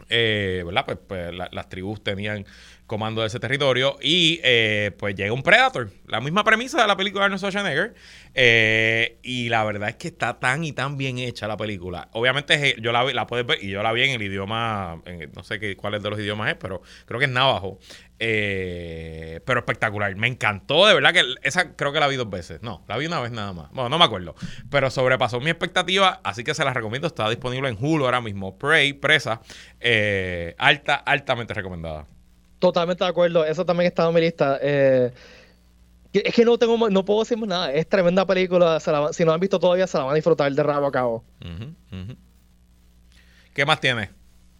eh. 0.08 0.64
Pues, 0.86 0.98
pues, 1.06 1.34
la- 1.34 1.50
las 1.52 1.68
tribus 1.68 2.02
tenían 2.02 2.46
comando 2.86 3.20
de 3.20 3.26
ese 3.28 3.40
territorio 3.40 3.96
y 4.00 4.40
eh, 4.44 4.92
pues 4.98 5.14
llega 5.14 5.32
un 5.32 5.42
Predator, 5.42 5.90
la 6.06 6.20
misma 6.20 6.44
premisa 6.44 6.80
de 6.80 6.86
la 6.86 6.96
película 6.96 7.22
de 7.22 7.24
Arnold 7.26 7.40
Schwarzenegger 7.40 7.94
eh, 8.34 9.18
y 9.22 9.48
la 9.48 9.64
verdad 9.64 9.88
es 9.88 9.96
que 9.96 10.08
está 10.08 10.38
tan 10.38 10.62
y 10.64 10.72
tan 10.72 10.96
bien 10.96 11.18
hecha 11.18 11.48
la 11.48 11.56
película. 11.56 12.08
Obviamente 12.12 12.54
es- 12.54 12.76
yo 12.80 12.92
la, 12.92 13.02
la 13.12 13.26
puedes 13.26 13.46
ver 13.46 13.58
y 13.62 13.70
yo 13.70 13.82
la 13.82 13.92
vi 13.92 14.02
en 14.04 14.10
el 14.10 14.22
idioma, 14.22 15.02
no 15.34 15.42
sé 15.42 15.58
qué, 15.58 15.76
cuál 15.76 16.00
de 16.00 16.10
los 16.10 16.18
idiomas 16.18 16.50
es, 16.50 16.56
pero 16.56 16.82
creo 17.06 17.18
que 17.18 17.26
es 17.26 17.30
navajo. 17.32 17.78
Eh, 18.18 19.40
pero 19.44 19.60
espectacular, 19.60 20.14
me 20.16 20.26
encantó, 20.26 20.86
de 20.86 20.94
verdad 20.94 21.12
que 21.12 21.22
esa 21.42 21.76
creo 21.76 21.92
que 21.92 22.00
la 22.00 22.08
vi 22.08 22.16
dos 22.16 22.30
veces, 22.30 22.62
no, 22.62 22.82
la 22.88 22.96
vi 22.96 23.06
una 23.06 23.20
vez 23.20 23.30
nada 23.30 23.52
más, 23.52 23.70
bueno, 23.72 23.88
no 23.90 23.98
me 23.98 24.04
acuerdo, 24.06 24.34
pero 24.70 24.90
sobrepasó 24.90 25.38
mi 25.40 25.50
expectativa, 25.50 26.20
así 26.24 26.42
que 26.42 26.54
se 26.54 26.64
las 26.64 26.72
recomiendo, 26.74 27.06
está 27.08 27.28
disponible 27.28 27.68
en 27.68 27.76
Hulu 27.78 28.04
ahora 28.06 28.20
mismo, 28.22 28.56
Prey, 28.58 28.94
Presa, 28.94 29.42
eh, 29.80 30.54
alta, 30.58 30.94
altamente 30.94 31.52
recomendada. 31.52 32.06
Totalmente 32.58 33.04
de 33.04 33.10
acuerdo, 33.10 33.44
eso 33.44 33.64
también 33.64 33.88
estaba 33.88 34.08
en 34.08 34.14
mi 34.14 34.20
lista. 34.20 34.58
Eh, 34.62 35.12
es 36.12 36.34
que 36.34 36.44
no 36.44 36.58
tengo, 36.58 36.88
no 36.88 37.04
puedo 37.04 37.20
decir 37.20 37.36
más 37.38 37.48
nada. 37.48 37.72
Es 37.72 37.88
tremenda 37.88 38.26
película. 38.26 38.80
se 38.80 38.90
la 38.90 39.12
si 39.12 39.24
no 39.24 39.30
la 39.30 39.34
han 39.34 39.40
visto 39.40 39.58
todavía, 39.58 39.86
se 39.86 39.98
la 39.98 40.04
van 40.04 40.12
a 40.12 40.16
disfrutar 40.16 40.50
de 40.52 40.62
rabo 40.62 40.86
a 40.86 40.92
cabo. 40.92 41.24
¿Qué 43.52 43.66
más 43.66 43.80
tienes? 43.80 44.10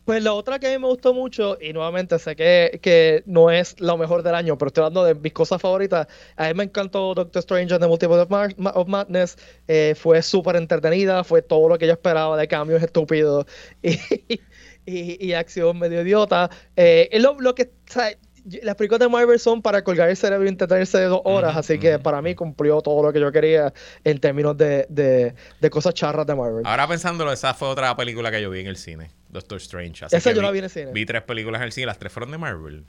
Pues 0.06 0.22
la 0.22 0.34
otra 0.34 0.60
que 0.60 0.68
a 0.68 0.70
mí 0.70 0.78
me 0.78 0.86
gustó 0.86 1.12
mucho, 1.12 1.58
y 1.60 1.72
nuevamente 1.72 2.16
sé 2.20 2.36
que, 2.36 2.78
que 2.80 3.24
no 3.26 3.50
es 3.50 3.80
lo 3.80 3.96
mejor 3.96 4.22
del 4.22 4.36
año, 4.36 4.56
pero 4.56 4.68
estoy 4.68 4.82
hablando 4.82 5.02
de 5.02 5.16
mis 5.16 5.32
cosas 5.32 5.60
favoritas. 5.60 6.06
A 6.36 6.46
mí 6.46 6.54
me 6.54 6.62
encantó 6.62 7.12
Doctor 7.12 7.40
Strange 7.40 7.74
and 7.74 7.82
the 7.82 7.88
Multiverse 7.88 8.22
of, 8.22 8.86
Madness. 8.86 9.36
eh, 9.66 9.96
fue 9.96 10.22
súper 10.22 10.54
entretenida, 10.54 11.24
fue 11.24 11.42
todo 11.42 11.68
lo 11.68 11.76
que 11.76 11.88
yo 11.88 11.92
esperaba 11.94 12.36
de 12.36 12.46
cambios 12.46 12.84
estúpidos 12.84 13.46
y, 13.82 13.98
y, 14.86 15.24
y 15.26 15.32
acción 15.34 15.78
medio 15.78 16.00
idiota. 16.02 16.48
Eh, 16.76 17.08
es 17.12 17.22
lo, 17.22 17.38
lo 17.40 17.54
que. 17.54 17.64
o 17.64 17.92
sea, 17.92 18.10
las 18.62 18.76
películas 18.76 19.00
de 19.00 19.08
Marvel 19.08 19.40
son 19.40 19.60
para 19.60 19.82
colgar 19.82 20.08
el 20.08 20.16
cerebro 20.16 20.44
y 20.44 20.48
entretenerse 20.48 20.98
de 20.98 21.06
dos 21.06 21.20
horas, 21.24 21.56
así 21.56 21.80
que 21.80 21.98
para 21.98 22.22
mí 22.22 22.36
cumplió 22.36 22.80
todo 22.80 23.02
lo 23.02 23.12
que 23.12 23.18
yo 23.18 23.32
quería 23.32 23.72
en 24.04 24.20
términos 24.20 24.56
de, 24.56 24.86
de, 24.88 25.34
de 25.60 25.70
cosas 25.70 25.94
charras 25.94 26.26
de 26.26 26.34
Marvel. 26.36 26.62
Ahora 26.64 26.86
pensándolo, 26.86 27.32
esa 27.32 27.54
fue 27.54 27.66
otra 27.66 27.96
película 27.96 28.30
que 28.30 28.40
yo 28.40 28.48
vi 28.48 28.60
en 28.60 28.68
el 28.68 28.76
cine, 28.76 29.10
Doctor 29.30 29.58
Strange. 29.58 30.04
Así 30.04 30.14
Esa 30.14 30.30
que 30.30 30.36
yo 30.36 30.42
la 30.42 30.52
vi 30.52 30.58
en 30.58 30.64
el 30.64 30.70
cine. 30.70 30.92
Vi 30.92 31.04
tres 31.04 31.22
películas 31.22 31.60
en 31.60 31.66
el 31.66 31.72
cine, 31.72 31.86
las 31.86 31.98
tres 31.98 32.12
fueron 32.12 32.30
de 32.30 32.38
Marvel. 32.38 32.84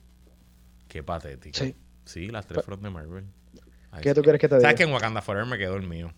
Qué 0.87 1.01
patético. 1.01 1.57
Sí. 1.57 1.75
Sí, 2.05 2.27
las 2.27 2.45
tres 2.45 2.63
fueron 2.63 2.83
de 2.83 2.89
Marvel. 2.91 3.25
¿Qué 4.01 4.09
sí. 4.09 4.15
tú 4.15 4.21
quieres 4.21 4.39
que 4.39 4.47
te 4.47 4.55
diga? 4.55 4.61
¿Sabes 4.61 4.77
que 4.77 4.83
en 4.83 4.93
Wakanda 4.93 5.23
Forever 5.23 5.47
me 5.49 5.57
quedó 5.57 5.75
el 5.75 5.87
mío? 5.87 6.13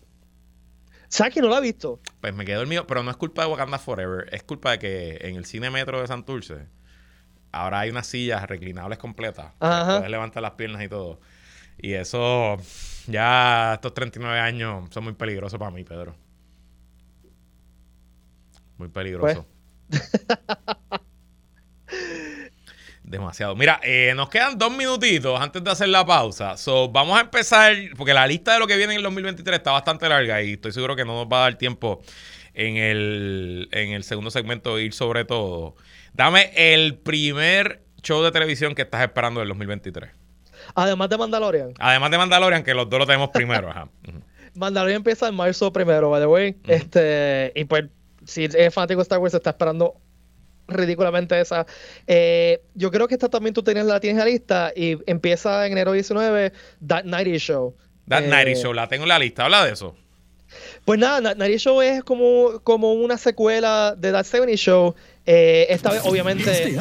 ¿Sabes 1.10 1.34
que 1.34 1.40
no 1.42 1.48
la 1.48 1.58
he 1.58 1.60
visto? 1.60 2.00
Pues 2.20 2.32
me 2.34 2.44
quedó 2.44 2.60
el 2.62 2.68
mío, 2.68 2.86
pero 2.86 3.02
no 3.02 3.10
es 3.10 3.16
culpa 3.16 3.42
de 3.42 3.48
Wakanda 3.50 3.78
Forever, 3.78 4.28
es 4.32 4.44
culpa 4.44 4.70
de 4.70 4.78
que 4.78 5.18
en 5.22 5.34
el 5.34 5.44
cine 5.44 5.68
metro 5.68 6.00
de 6.00 6.06
Santurce 6.06 6.68
ahora 7.52 7.80
hay 7.80 7.90
unas 7.90 8.06
sillas 8.06 8.48
reclinables 8.48 8.96
completas. 8.98 9.52
para 9.58 9.80
Ajá. 9.82 9.96
Poder 9.96 10.10
levantar 10.10 10.40
las 10.40 10.52
piernas 10.52 10.82
y 10.82 10.88
todo. 10.88 11.20
Y 11.78 11.94
eso, 11.94 12.58
ya 13.08 13.74
estos 13.74 13.92
39 13.92 14.38
años 14.38 14.88
son 14.90 15.02
muy 15.02 15.14
peligrosos 15.14 15.58
para 15.58 15.72
mí, 15.72 15.82
Pedro. 15.82 16.14
Muy 18.78 18.88
peligroso. 18.88 19.46
Demasiado. 23.10 23.56
Mira, 23.56 23.80
eh, 23.82 24.12
nos 24.14 24.28
quedan 24.28 24.56
dos 24.56 24.70
minutitos 24.70 25.40
antes 25.40 25.64
de 25.64 25.68
hacer 25.68 25.88
la 25.88 26.06
pausa. 26.06 26.56
So, 26.56 26.88
vamos 26.88 27.18
a 27.18 27.22
empezar, 27.22 27.74
porque 27.96 28.14
la 28.14 28.24
lista 28.24 28.52
de 28.52 28.60
lo 28.60 28.68
que 28.68 28.76
viene 28.76 28.92
en 28.92 28.98
el 28.98 29.02
2023 29.02 29.56
está 29.56 29.72
bastante 29.72 30.08
larga 30.08 30.40
y 30.42 30.52
estoy 30.52 30.70
seguro 30.70 30.94
que 30.94 31.04
no 31.04 31.14
nos 31.14 31.26
va 31.26 31.38
a 31.38 31.40
dar 31.42 31.56
tiempo 31.56 32.02
en 32.54 32.76
el, 32.76 33.68
en 33.72 33.90
el 33.90 34.04
segundo 34.04 34.30
segmento 34.30 34.76
de 34.76 34.84
ir 34.84 34.92
sobre 34.92 35.24
todo. 35.24 35.74
Dame 36.12 36.52
el 36.54 36.98
primer 36.98 37.82
show 38.00 38.22
de 38.22 38.30
televisión 38.30 38.76
que 38.76 38.82
estás 38.82 39.02
esperando 39.02 39.40
del 39.40 39.48
2023. 39.48 40.10
Además 40.76 41.08
de 41.08 41.18
Mandalorian. 41.18 41.74
Además 41.80 42.12
de 42.12 42.18
Mandalorian, 42.18 42.62
que 42.62 42.74
los 42.74 42.88
dos 42.88 43.00
lo 43.00 43.06
tenemos 43.06 43.30
primero. 43.30 43.70
Ajá. 43.70 43.88
Mandalorian 44.54 44.98
empieza 44.98 45.26
en 45.26 45.34
marzo 45.34 45.72
primero, 45.72 46.10
by 46.10 46.20
the 46.20 46.26
way. 46.26 46.56
Este, 46.68 47.50
y 47.56 47.64
pues, 47.64 47.86
si 48.24 48.44
es 48.44 48.72
fanático 48.72 48.98
de 48.98 49.02
Star 49.02 49.18
Wars, 49.18 49.34
está 49.34 49.50
esperando 49.50 49.96
ridículamente 50.70 51.40
esa. 51.40 51.66
Eh, 52.06 52.60
yo 52.74 52.90
creo 52.90 53.06
que 53.08 53.14
esta 53.14 53.28
también 53.28 53.54
tú 53.54 53.62
tienes, 53.62 53.84
la 53.86 54.00
tienes 54.00 54.20
en 54.22 54.26
la 54.26 54.30
lista 54.32 54.72
y 54.74 54.98
empieza 55.10 55.66
en 55.66 55.72
enero 55.72 55.92
19, 55.92 56.52
That 56.86 57.04
Nighty 57.04 57.38
Show. 57.38 57.74
That 58.08 58.24
Eh, 58.24 58.28
Nighty 58.28 58.54
Show, 58.60 58.72
la 58.72 58.88
tengo 58.88 59.04
en 59.04 59.08
la 59.08 59.18
lista. 59.18 59.44
Habla 59.44 59.66
de 59.66 59.72
eso. 59.72 59.94
Pues 60.84 60.98
nada, 60.98 61.20
Na- 61.20 61.34
Nighty 61.34 61.58
Show 61.58 61.80
es 61.82 62.02
como, 62.02 62.60
como 62.64 62.94
una 62.94 63.16
secuela 63.18 63.94
de 63.96 64.10
That 64.12 64.24
70 64.24 64.56
Show. 64.56 64.94
Eh, 65.26 65.66
esta 65.70 65.92
vez, 65.92 66.02
obviamente, 66.04 66.74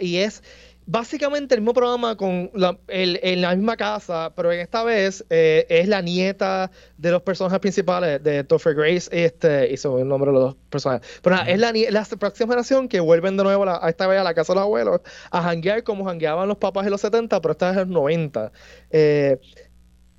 y 0.00 0.16
es 0.18 0.42
básicamente 0.90 1.54
el 1.54 1.60
mismo 1.60 1.72
programa 1.74 2.16
con 2.16 2.50
la, 2.54 2.78
el- 2.88 3.20
en 3.22 3.40
la 3.42 3.54
misma 3.54 3.76
casa, 3.76 4.32
pero 4.34 4.50
en 4.52 4.60
esta 4.60 4.82
vez 4.82 5.24
eh, 5.30 5.66
es 5.68 5.86
la 5.88 6.02
nieta 6.02 6.70
de 6.96 7.10
los 7.12 7.22
personajes 7.22 7.60
principales 7.60 8.22
de 8.22 8.42
Topher 8.44 8.74
Grace 8.74 9.08
este, 9.12 9.76
son 9.76 10.00
el 10.00 10.08
nombre 10.08 10.30
de 10.30 10.34
los 10.34 10.42
dos 10.42 10.56
personajes. 10.68 11.06
Pero 11.22 11.36
nada, 11.36 11.48
es 11.50 11.58
la, 11.60 11.72
la 11.72 12.04
próxima 12.18 12.48
generación 12.48 12.88
que 12.88 12.98
vuelven 13.00 13.36
de 13.36 13.44
nuevo 13.44 13.64
a, 13.64 13.84
a 13.86 13.88
esta 13.88 14.06
vez 14.08 14.18
a 14.20 14.24
la 14.24 14.34
casa 14.34 14.52
de 14.52 14.56
los 14.56 14.64
abuelos 14.64 15.00
a 15.30 15.42
janguear 15.42 15.82
como 15.84 16.04
jangueaban 16.04 16.48
los 16.48 16.56
papás 16.58 16.84
en 16.86 16.90
los 16.90 17.00
70, 17.00 17.40
pero 17.40 17.52
esta 17.52 17.68
vez 17.70 17.78
en 17.82 17.88
los 17.90 17.94
90. 18.02 18.52
Eh, 18.90 19.38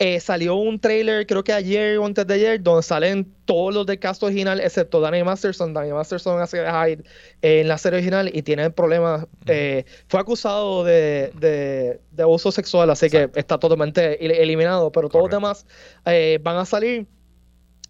eh, 0.03 0.19
salió 0.19 0.55
un 0.55 0.79
trailer, 0.79 1.27
creo 1.27 1.43
que 1.43 1.53
ayer 1.53 1.99
o 1.99 2.05
antes 2.07 2.25
de 2.25 2.33
ayer, 2.33 2.63
donde 2.63 2.81
salen 2.81 3.31
todos 3.45 3.71
los 3.73 3.85
del 3.85 3.99
cast 3.99 4.23
original, 4.23 4.59
excepto 4.59 4.99
Danny 4.99 5.23
Masterson. 5.23 5.73
Danny 5.75 5.91
Masterson 5.91 6.41
hace 6.41 6.57
de 6.57 6.71
Hyde 6.71 7.03
en 7.43 7.67
la 7.67 7.77
serie 7.77 7.97
original 7.99 8.29
y 8.33 8.41
tiene 8.41 8.71
problemas. 8.71 9.27
eh, 9.45 9.85
fue 10.07 10.19
acusado 10.19 10.83
de, 10.83 11.31
de- 11.35 11.99
de 12.11 12.23
abuso 12.23 12.51
sexual, 12.51 12.89
así 12.89 13.09
que 13.09 13.29
está 13.35 13.59
totalmente 13.59 14.25
el- 14.25 14.31
eliminado, 14.31 14.91
pero 14.91 15.07
todos 15.07 15.25
los 15.25 15.31
demás 15.31 15.65
eh, 16.05 16.39
van 16.41 16.57
a 16.57 16.65
salir. 16.65 17.05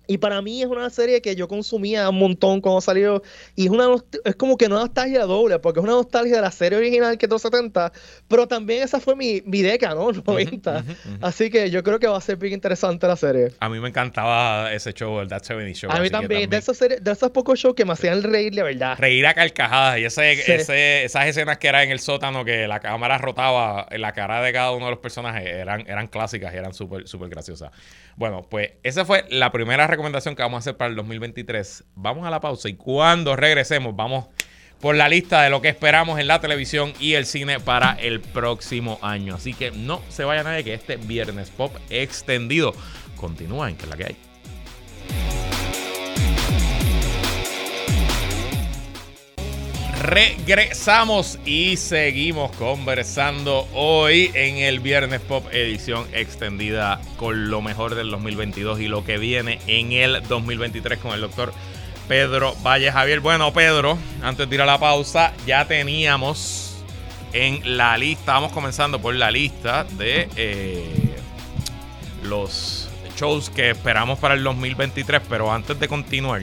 Y 0.07 0.17
para 0.17 0.41
mí 0.41 0.61
es 0.61 0.67
una 0.67 0.89
serie 0.89 1.21
que 1.21 1.35
yo 1.35 1.47
consumía 1.47 2.09
un 2.09 2.17
montón 2.19 2.59
cuando 2.59 2.81
salió. 2.81 3.21
Y 3.55 3.65
es 3.65 3.69
una 3.71 3.87
es 4.25 4.35
como 4.35 4.57
que 4.57 4.65
una 4.65 4.75
nostalgia 4.79 5.23
doble, 5.25 5.59
porque 5.59 5.79
es 5.79 5.83
una 5.83 5.93
nostalgia 5.93 6.35
de 6.37 6.41
la 6.41 6.51
serie 6.51 6.77
original 6.79 7.17
que 7.17 7.27
es 7.27 7.29
los 7.31 7.41
70, 7.41 7.91
pero 8.27 8.47
también 8.47 8.83
esa 8.83 8.99
fue 8.99 9.15
mi, 9.15 9.41
mi 9.45 9.61
década, 9.61 9.95
¿no? 9.95 10.11
90. 10.11 10.77
ujú, 10.79 10.91
ujú. 10.91 11.17
Así 11.21 11.49
que 11.49 11.69
yo 11.69 11.83
creo 11.83 11.99
que 11.99 12.07
va 12.07 12.17
a 12.17 12.21
ser 12.21 12.35
bien 12.37 12.53
interesante 12.53 13.07
la 13.07 13.15
serie. 13.15 13.53
A 13.59 13.69
mí 13.69 13.79
me 13.79 13.89
encantaba 13.89 14.73
ese 14.73 14.91
show, 14.93 15.19
el 15.21 15.27
That 15.29 15.43
70 15.43 15.73
Show. 15.79 15.91
a 15.91 15.95
mí 15.99 16.03
que 16.05 16.09
también, 16.09 16.49
de 16.49 16.57
esos, 16.57 16.77
series- 16.81 16.99
de 17.01 17.11
esos 17.11 17.29
pocos 17.31 17.57
shows 17.59 17.75
que 17.75 17.85
me 17.85 17.93
hacían 17.93 18.21
reír 18.23 18.53
de 18.53 18.63
verdad. 18.63 18.97
Reír 18.99 19.25
a 19.27 19.33
carcajadas 19.33 19.99
y 19.99 20.05
ese, 20.05 20.35
Sí. 20.35 20.51
ese- 20.51 21.03
esas 21.05 21.27
escenas 21.27 21.57
que 21.57 21.67
eran 21.67 21.83
en 21.83 21.91
el 21.91 21.99
sótano 21.99 22.43
que 22.43 22.67
la 22.67 22.79
cámara 22.79 23.17
rotaba 23.17 23.87
en 23.91 24.01
la 24.01 24.11
cara 24.13 24.41
de 24.41 24.51
cada 24.51 24.71
uno 24.71 24.85
de 24.85 24.91
los 24.91 24.99
personajes 24.99 25.45
eran, 25.47 25.81
eran 25.87 26.07
clásicas 26.07 26.53
y 26.53 26.57
eran 26.57 26.73
súper 26.73 27.07
súper 27.07 27.29
graciosas. 27.29 27.71
Bueno, 28.15 28.45
pues 28.49 28.71
esa 28.83 29.05
fue 29.05 29.25
la 29.29 29.51
primera 29.51 29.87
recomendación 29.87 30.35
que 30.35 30.41
vamos 30.41 30.57
a 30.57 30.59
hacer 30.59 30.77
para 30.77 30.89
el 30.89 30.95
2023. 30.95 31.85
Vamos 31.95 32.27
a 32.27 32.29
la 32.29 32.39
pausa 32.39 32.69
y 32.69 32.73
cuando 32.73 33.35
regresemos 33.35 33.95
vamos 33.95 34.25
por 34.79 34.95
la 34.95 35.07
lista 35.07 35.43
de 35.43 35.49
lo 35.49 35.61
que 35.61 35.69
esperamos 35.69 36.19
en 36.19 36.27
la 36.27 36.41
televisión 36.41 36.93
y 36.99 37.13
el 37.13 37.25
cine 37.25 37.59
para 37.59 37.93
el 37.93 38.19
próximo 38.19 38.99
año. 39.01 39.35
Así 39.35 39.53
que 39.53 39.71
no 39.71 40.01
se 40.09 40.23
vaya 40.23 40.43
nadie 40.43 40.63
que 40.63 40.73
este 40.73 40.97
viernes 40.97 41.51
pop 41.51 41.75
extendido 41.89 42.73
continúa 43.15 43.69
en 43.69 43.77
que 43.77 43.83
es 43.83 43.89
la 43.89 43.97
que 43.97 44.05
hay. 44.05 44.30
Regresamos 50.01 51.37
y 51.45 51.77
seguimos 51.77 52.51
conversando 52.53 53.67
hoy 53.75 54.31
en 54.33 54.57
el 54.57 54.79
Viernes 54.79 55.21
Pop 55.21 55.45
edición 55.51 56.07
extendida 56.11 56.99
con 57.17 57.51
lo 57.51 57.61
mejor 57.61 57.93
del 57.93 58.09
2022 58.09 58.79
y 58.79 58.87
lo 58.87 59.05
que 59.05 59.19
viene 59.19 59.59
en 59.67 59.91
el 59.91 60.23
2023 60.27 60.97
con 60.97 61.13
el 61.13 61.21
doctor 61.21 61.53
Pedro 62.07 62.55
Valle 62.65 62.91
Javier. 62.91 63.19
Bueno, 63.19 63.53
Pedro, 63.53 63.95
antes 64.23 64.49
de 64.49 64.55
ir 64.55 64.61
a 64.61 64.65
la 64.65 64.79
pausa, 64.79 65.33
ya 65.45 65.67
teníamos 65.67 66.77
en 67.31 67.77
la 67.77 67.95
lista, 67.95 68.33
vamos 68.33 68.53
comenzando 68.53 68.99
por 68.99 69.13
la 69.13 69.29
lista 69.29 69.83
de 69.83 70.27
eh, 70.35 71.15
los 72.23 72.89
shows 73.15 73.51
que 73.51 73.69
esperamos 73.69 74.17
para 74.17 74.33
el 74.33 74.43
2023, 74.43 75.21
pero 75.29 75.53
antes 75.53 75.79
de 75.79 75.87
continuar, 75.87 76.41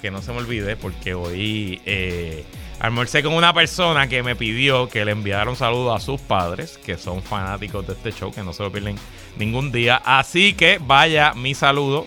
que 0.00 0.10
no 0.10 0.22
se 0.22 0.32
me 0.32 0.38
olvide, 0.38 0.76
porque 0.76 1.12
hoy 1.12 1.82
eh, 1.84 2.44
almorcé 2.80 3.22
con 3.22 3.34
una 3.34 3.52
persona 3.52 4.08
que 4.08 4.22
me 4.22 4.36
pidió 4.36 4.88
que 4.88 5.04
le 5.04 5.12
enviara 5.12 5.50
un 5.50 5.56
saludo 5.56 5.94
a 5.94 6.00
sus 6.00 6.20
padres, 6.20 6.78
que 6.84 6.96
son 6.96 7.22
fanáticos 7.22 7.86
de 7.86 7.94
este 7.94 8.12
show, 8.12 8.32
que 8.32 8.42
no 8.42 8.52
se 8.52 8.62
lo 8.62 8.72
pierden 8.72 8.96
ningún 9.36 9.72
día. 9.72 10.00
Así 10.04 10.54
que 10.54 10.78
vaya 10.80 11.32
mi 11.34 11.54
saludo 11.54 12.06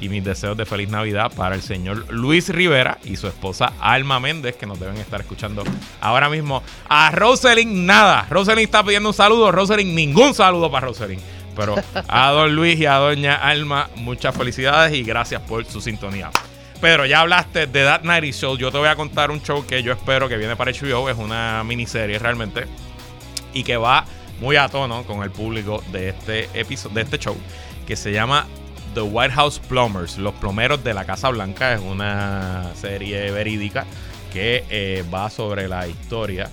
y 0.00 0.08
mis 0.08 0.24
deseos 0.24 0.56
de 0.56 0.66
feliz 0.66 0.88
Navidad 0.88 1.32
para 1.34 1.54
el 1.54 1.62
señor 1.62 2.12
Luis 2.12 2.48
Rivera 2.48 2.98
y 3.04 3.16
su 3.16 3.28
esposa 3.28 3.72
Alma 3.80 4.20
Méndez, 4.20 4.56
que 4.56 4.66
nos 4.66 4.78
deben 4.78 4.96
estar 4.96 5.20
escuchando 5.20 5.64
ahora 6.00 6.28
mismo. 6.28 6.62
A 6.88 7.10
Roselyn, 7.10 7.86
nada. 7.86 8.26
Roselyn 8.28 8.64
está 8.64 8.82
pidiendo 8.82 9.10
un 9.10 9.14
saludo. 9.14 9.52
Roselyn, 9.52 9.94
ningún 9.94 10.34
saludo 10.34 10.70
para 10.70 10.88
Roselyn. 10.88 11.20
Pero 11.54 11.74
a 12.08 12.30
don 12.32 12.54
Luis 12.54 12.78
y 12.78 12.86
a 12.86 12.96
doña 12.96 13.36
Alma, 13.36 13.88
muchas 13.96 14.36
felicidades 14.36 14.94
y 14.94 15.02
gracias 15.02 15.40
por 15.42 15.64
su 15.64 15.80
sintonía. 15.80 16.30
Pedro, 16.80 17.06
ya 17.06 17.20
hablaste 17.20 17.66
de 17.66 17.84
That 17.84 18.02
Nighty 18.02 18.32
Show. 18.32 18.56
Yo 18.56 18.70
te 18.70 18.78
voy 18.78 18.88
a 18.88 18.96
contar 18.96 19.30
un 19.30 19.42
show 19.42 19.66
que 19.66 19.82
yo 19.82 19.92
espero 19.92 20.28
que 20.28 20.36
viene 20.36 20.56
para 20.56 20.70
HBO. 20.72 21.08
Es 21.08 21.16
una 21.16 21.64
miniserie 21.64 22.18
realmente. 22.18 22.66
Y 23.52 23.64
que 23.64 23.76
va 23.76 24.04
muy 24.40 24.56
a 24.56 24.68
tono 24.68 25.04
con 25.04 25.22
el 25.22 25.30
público 25.30 25.82
de 25.90 26.10
este 26.10 26.48
episodio, 26.54 26.94
de 26.94 27.02
este 27.02 27.18
show. 27.18 27.36
Que 27.86 27.96
se 27.96 28.12
llama 28.12 28.46
The 28.94 29.00
White 29.00 29.34
House 29.34 29.58
Plumbers. 29.58 30.18
Los 30.18 30.34
plomeros 30.34 30.84
de 30.84 30.94
la 30.94 31.04
Casa 31.04 31.30
Blanca. 31.30 31.74
Es 31.74 31.80
una 31.80 32.70
serie 32.74 33.30
verídica 33.30 33.86
que 34.32 34.64
eh, 34.68 35.04
va 35.12 35.30
sobre 35.30 35.68
la 35.68 35.88
historia 35.88 36.50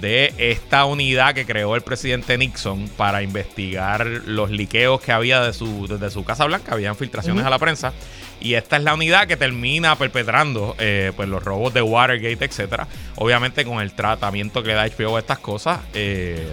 de 0.00 0.34
esta 0.38 0.84
unidad 0.84 1.34
que 1.34 1.46
creó 1.46 1.76
el 1.76 1.82
presidente 1.82 2.36
Nixon 2.36 2.88
para 2.96 3.22
investigar 3.22 4.06
los 4.06 4.50
liqueos 4.50 5.00
que 5.00 5.12
había 5.12 5.40
de 5.42 5.52
su, 5.52 5.86
desde 5.86 6.10
su 6.10 6.24
Casa 6.24 6.44
Blanca. 6.44 6.72
Habían 6.72 6.96
filtraciones 6.96 7.40
Ujú. 7.40 7.46
a 7.46 7.50
la 7.50 7.58
prensa. 7.58 7.92
Y 8.40 8.54
esta 8.54 8.76
es 8.76 8.82
la 8.82 8.92
unidad 8.94 9.26
que 9.26 9.36
termina 9.36 9.96
perpetrando 9.96 10.74
eh, 10.78 11.12
pues 11.16 11.28
los 11.28 11.42
robos 11.42 11.72
de 11.72 11.80
Watergate, 11.80 12.44
etcétera. 12.44 12.86
Obviamente 13.16 13.64
con 13.64 13.80
el 13.80 13.92
tratamiento 13.94 14.62
que 14.62 14.68
le 14.68 14.74
da 14.74 14.86
HBO 14.86 15.16
a 15.16 15.20
estas 15.20 15.38
cosas. 15.38 15.80
eh, 15.94 16.46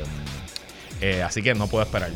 eh, 1.01 1.23
así 1.23 1.41
que 1.41 1.53
no 1.55 1.67
puedo 1.67 1.83
esperar. 1.83 2.11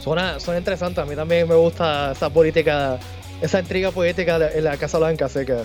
Suena, 0.00 0.40
suena 0.40 0.58
interesante. 0.58 1.00
A 1.00 1.04
mí 1.04 1.14
también 1.14 1.48
me 1.48 1.54
gusta 1.54 2.12
esa 2.12 2.30
política, 2.30 2.98
esa 3.40 3.60
intriga 3.60 3.90
política 3.90 4.38
en 4.52 4.64
la 4.64 4.76
Casa 4.76 4.98
Blanca, 4.98 5.26
así 5.26 5.44
que 5.44 5.62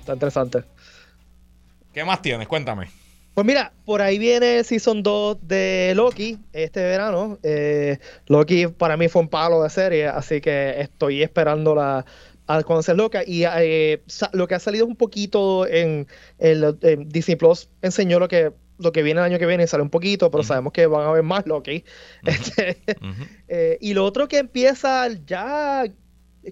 está 0.00 0.12
interesante. 0.12 0.64
¿Qué 1.92 2.04
más 2.04 2.22
tienes? 2.22 2.46
Cuéntame. 2.48 2.88
Pues 3.34 3.46
mira, 3.46 3.72
por 3.84 4.02
ahí 4.02 4.18
viene 4.18 4.64
Season 4.64 5.02
2 5.02 5.38
de 5.42 5.92
Loki 5.96 6.38
este 6.52 6.82
verano. 6.82 7.38
Eh, 7.42 7.98
Loki 8.26 8.66
para 8.66 8.96
mí 8.96 9.08
fue 9.08 9.22
un 9.22 9.28
palo 9.28 9.62
de 9.62 9.70
serie, 9.70 10.06
así 10.06 10.40
que 10.40 10.80
estoy 10.80 11.22
esperando 11.22 11.74
la 11.74 12.04
a 12.46 12.62
conocer 12.64 12.96
Loca. 12.96 13.22
Y 13.24 13.44
eh, 13.44 14.02
lo 14.32 14.48
que 14.48 14.54
ha 14.54 14.58
salido 14.58 14.84
un 14.86 14.96
poquito 14.96 15.66
en, 15.66 16.06
Disney 17.06 17.36
Plus 17.36 17.68
enseñó 17.82 18.18
lo 18.18 18.28
que 18.28 18.52
lo 18.78 18.92
que 18.92 19.02
viene 19.02 19.20
el 19.20 19.26
año 19.26 19.38
que 19.38 19.44
viene, 19.44 19.66
sale 19.66 19.82
un 19.82 19.90
poquito, 19.90 20.30
pero 20.30 20.42
sabemos 20.42 20.72
que 20.72 20.86
van 20.86 21.02
a 21.02 21.10
haber 21.10 21.22
más 21.22 21.46
Loki. 21.46 21.84
Este, 22.24 22.78
eh, 23.48 23.76
y 23.80 23.92
lo 23.92 24.06
otro 24.06 24.26
que 24.26 24.38
empieza 24.38 25.06
ya, 25.26 25.84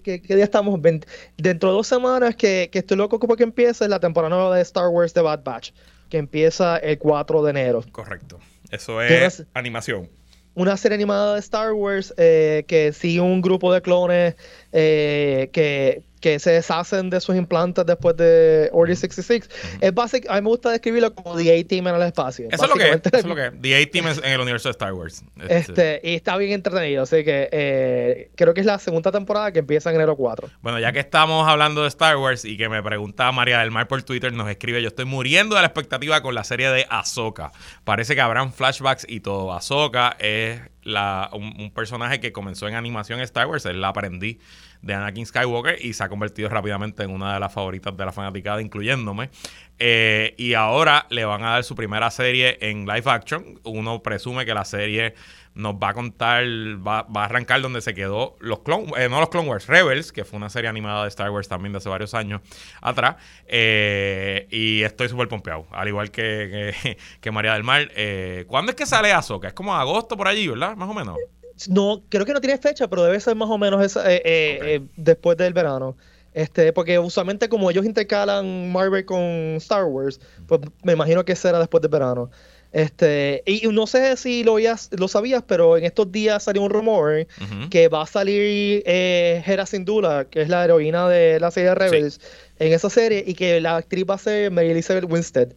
que, 0.03 0.21
que 0.23 0.35
día 0.35 0.45
estamos? 0.45 0.81
Dentro 0.81 1.71
de 1.71 1.77
dos 1.77 1.87
semanas 1.87 2.37
que, 2.37 2.69
que 2.71 2.81
estoy 2.81 2.97
loco 2.97 3.19
porque 3.19 3.43
empieza 3.43 3.85
es 3.85 3.91
la 3.91 4.01
temporada 4.01 4.35
nueva 4.35 4.57
de 4.57 4.63
Star 4.63 4.89
Wars 4.89 5.13
The 5.13 5.23
Bad 5.23 5.43
Batch, 5.45 5.73
que 6.09 6.19
empieza 6.19 6.77
el 6.79 6.99
4 6.99 7.43
de 7.43 7.51
enero. 7.51 7.85
Correcto. 7.93 8.39
Eso 8.71 8.99
¿Qué 8.99 9.25
es 9.25 9.45
animación. 9.55 10.11
Una 10.55 10.77
serie 10.77 10.97
animada 10.97 11.35
de 11.35 11.41
Star 11.41 11.73
Wars 11.73 12.13
eh, 12.17 12.65
que 12.67 12.93
sigue 12.93 13.21
un 13.21 13.41
grupo 13.41 13.73
de 13.73 13.81
clones 13.81 14.35
eh, 14.73 15.51
que, 15.53 16.03
que 16.19 16.39
se 16.39 16.51
deshacen 16.51 17.11
de 17.11 17.21
sus 17.21 17.37
implantes 17.37 17.87
después 17.87 18.17
de 18.17 18.71
Order 18.73 18.97
66. 18.97 19.49
Es 19.81 19.95
básico, 19.95 20.31
a 20.31 20.37
mí 20.37 20.43
me 20.43 20.49
gusta 20.49 20.71
describirlo 20.71 21.15
como 21.15 21.37
The 21.37 21.61
A-Team 21.61 21.89
en 21.89 21.95
el 21.95 22.03
espacio. 22.03 22.49
Eso 22.51 22.65
es 22.65 22.71
lo 22.71 22.77
que 22.77 22.91
es. 22.91 23.01
Eso 23.05 23.17
es 23.19 23.25
lo 23.25 23.35
que 23.35 23.47
es. 23.47 23.53
The 23.61 23.83
A-Team 23.83 24.07
en 24.23 24.33
el 24.33 24.41
universo 24.41 24.69
de 24.69 24.73
Star 24.73 24.93
Wars. 24.93 25.23
Este, 25.49 25.57
Este, 25.57 26.01
y 26.03 26.15
está 26.15 26.37
bien 26.37 26.53
entretenido, 26.53 27.03
así 27.03 27.25
que 27.25 27.49
eh, 27.53 28.31
creo 28.35 28.55
que 28.55 28.61
es 28.61 28.67
la 28.67 28.79
segunda 28.79 29.13
temporada 29.13 29.53
que 29.53 29.61
empieza 29.61 29.91
en 29.91 29.97
enero 29.97 30.17
4. 30.17 30.49
Bueno, 30.61 30.79
ya 30.79 30.93
que 30.93 31.01
estamos 31.01 31.49
hablando 31.49 31.83
de 31.83 31.89
Star 31.89 32.17
Wars 32.17 32.45
y 32.45 32.57
que 32.57 32.69
me 32.69 32.83
pregunta 32.83 33.31
María 33.33 33.61
del 33.61 33.71
Mar 33.71 33.89
por 33.89 34.03
Twitter, 34.03 34.33
nos 34.33 34.49
escribe, 34.49 34.83
yo 34.83 34.89
estoy 34.89 35.05
muriendo 35.05 35.55
de 35.57 35.63
la 35.63 35.69
expectativa 35.69 36.23
con 36.23 36.35
la 36.35 36.45
serie 36.45 36.71
de 36.71 36.87
Ahsoka. 36.89 37.53
Parece 37.85 38.15
que 38.15 38.21
habrán 38.21 38.53
flashbacks 38.53 39.07
y 39.09 39.21
todo. 39.21 39.53
Ahsoka 39.53 40.17
es 40.19 40.61
la, 40.89 41.29
un, 41.33 41.71
personaje 41.71 42.19
que 42.19 42.33
comenzó 42.33 42.67
en 42.67 42.75
animación 42.75 43.21
Star 43.21 43.47
Wars, 43.47 43.67
es 43.67 43.77
la 43.77 43.89
aprendiz 43.89 44.39
de 44.81 44.95
Anakin 44.95 45.27
Skywalker 45.27 45.85
y 45.85 45.93
se 45.93 46.03
ha 46.03 46.09
convertido 46.09 46.49
rápidamente 46.49 47.03
en 47.03 47.11
una 47.11 47.35
de 47.35 47.41
las 47.41 47.53
favoritas 47.53 47.97
de 47.97 48.05
la 48.05 48.13
fanaticada, 48.13 48.63
incluyéndome. 48.63 49.31
Eh, 49.79 50.35
y 50.39 50.55
ahora 50.55 51.07
le 51.11 51.25
van 51.25 51.45
a 51.45 51.51
dar 51.51 51.65
su 51.65 51.75
primera 51.75 52.11
serie 52.11 52.59
en 52.63 52.87
live 52.87 53.05
action. 53.07 53.61
Uno 53.65 54.03
presume 54.03 54.47
que 54.47 54.55
la 54.55 54.65
serie 54.65 55.15
nos 55.59 55.75
va 55.75 55.89
a 55.89 55.95
contar, 55.95 56.45
va, 56.47 57.03
va 57.03 57.23
a 57.23 57.25
arrancar 57.25 57.61
donde 57.61 57.81
se 57.81 57.93
quedó 57.93 58.37
los 58.39 58.61
Clone, 58.61 58.93
eh, 58.97 59.09
no 59.09 59.19
los 59.19 59.29
Clone 59.29 59.49
Wars, 59.49 59.67
Rebels, 59.67 60.13
que 60.13 60.25
fue 60.25 60.37
una 60.37 60.51
serie 60.51 60.71
animada 60.71 61.03
de 61.03 61.09
Star 61.09 61.31
Wars 61.31 61.49
también 61.49 61.73
de 61.73 61.79
hace 61.79 61.89
varios 61.89 62.15
años 62.15 62.41
atrás. 62.81 63.17
Eh, 63.47 64.47
y 64.51 64.85
estoy 64.85 65.09
súper 65.09 65.27
pompeado, 65.27 65.67
al 65.73 65.89
igual 65.89 66.13
que, 66.13 66.97
que, 67.21 67.31
María 67.33 67.55
del 67.55 67.65
Mar. 67.65 67.91
Eh, 67.97 68.45
¿Cuándo 68.47 68.71
es 68.71 68.77
que 68.77 68.87
sale 68.87 69.13
Azoka? 69.13 69.49
Es 69.49 69.55
como 69.55 69.75
agosto 69.75 70.17
por 70.17 70.29
allí, 70.29 70.47
¿verdad? 70.47 70.77
Más 70.77 70.89
o 70.89 70.95
menos. 70.95 71.17
No, 71.69 72.03
creo 72.09 72.25
que 72.25 72.33
no 72.33 72.41
tiene 72.41 72.57
fecha, 72.59 72.87
pero 72.87 73.03
debe 73.03 73.19
ser 73.19 73.35
más 73.35 73.51
o 73.51 73.59
menos 73.59 73.85
esa, 73.85 74.05
después 74.97 75.37
del 75.37 75.53
verano. 75.53 75.97
Este, 76.35 76.73
porque 76.73 77.01
usualmente 77.01 77.49
como 77.49 77.69
ellos 77.69 77.85
intercalan 77.85 78.71
Marvel 78.71 79.05
con 79.05 79.57
Star 79.57 79.85
Wars, 79.87 80.21
pues 80.47 80.61
me 80.85 80.93
imagino 80.93 81.25
que 81.25 81.35
será 81.35 81.59
después 81.59 81.83
del 81.83 81.91
verano. 81.91 82.31
Este, 82.73 83.43
y 83.47 83.67
no 83.69 83.87
sé 83.87 84.17
si 84.17 84.45
lo, 84.45 84.57
lo 84.59 85.09
sabías, 85.09 85.43
pero 85.47 85.77
en 85.77 85.85
estos 85.85 86.13
días 86.13 86.43
salió 86.43 86.63
un 86.63 86.71
rumor 86.71 87.27
que 87.71 87.89
va 87.89 88.03
a 88.03 88.07
salir 88.07 88.83
eh, 88.85 89.43
Hera 89.47 89.65
Syndulla, 89.65 90.27
que 90.27 90.43
es 90.43 90.49
la 90.49 90.65
heroína 90.65 91.09
de 91.09 91.41
la 91.41 91.51
serie 91.51 91.75
Rebels, 91.75 92.21
en 92.59 92.73
esa 92.73 92.91
serie, 92.91 93.25
y 93.27 93.35
que 93.35 93.61
la 93.61 93.77
actriz 93.77 94.05
va 94.09 94.15
a 94.15 94.19
ser 94.19 94.51
Mary 94.51 94.71
Elizabeth 94.71 95.05
Winstead. 95.05 95.49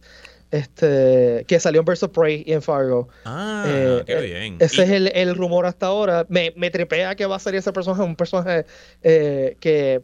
Este, 0.50 1.46
que 1.48 1.58
salió 1.58 1.80
en 1.80 1.86
Birds 1.86 2.02
of 2.02 2.10
Prey 2.10 2.44
y 2.46 2.52
en 2.52 2.60
Fargo. 2.60 3.08
Ah, 3.24 3.64
eh, 3.66 4.02
qué 4.04 4.20
bien. 4.20 4.56
Ese 4.60 4.82
es 4.82 4.90
el, 5.14 5.34
rumor 5.34 5.64
hasta 5.64 5.86
ahora. 5.86 6.26
Me, 6.28 6.52
me 6.56 6.70
trepea 6.70 7.14
que 7.14 7.24
va 7.24 7.36
a 7.36 7.38
salir 7.38 7.60
ese 7.60 7.72
personaje, 7.72 8.02
un 8.02 8.16
personaje 8.16 8.66
eh, 9.02 9.56
que 9.60 10.02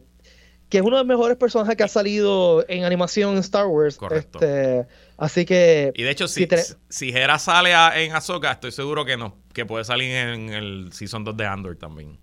que 0.69 0.77
es 0.77 0.83
uno 0.83 0.97
de 0.97 1.03
los 1.03 1.07
mejores 1.07 1.35
personajes 1.37 1.75
que 1.75 1.83
ha 1.83 1.87
salido 1.87 2.63
en 2.67 2.83
animación 2.83 3.33
en 3.33 3.39
Star 3.39 3.65
Wars. 3.65 3.97
Correcto. 3.97 4.39
Este, 4.39 4.87
así 5.17 5.45
que. 5.45 5.91
Y 5.95 6.03
de 6.03 6.11
hecho, 6.11 6.27
si, 6.27 6.47
si, 6.89 7.09
Hera 7.09 7.39
sale 7.39 7.71
en 8.03 8.13
Ahsoka, 8.13 8.51
estoy 8.51 8.71
seguro 8.71 9.03
que 9.03 9.17
no, 9.17 9.35
que 9.53 9.65
puede 9.65 9.83
salir 9.83 10.11
en 10.11 10.49
el 10.49 10.89
Season 10.93 11.23
2 11.23 11.35
de 11.35 11.45
Andor 11.45 11.75
también. 11.75 12.19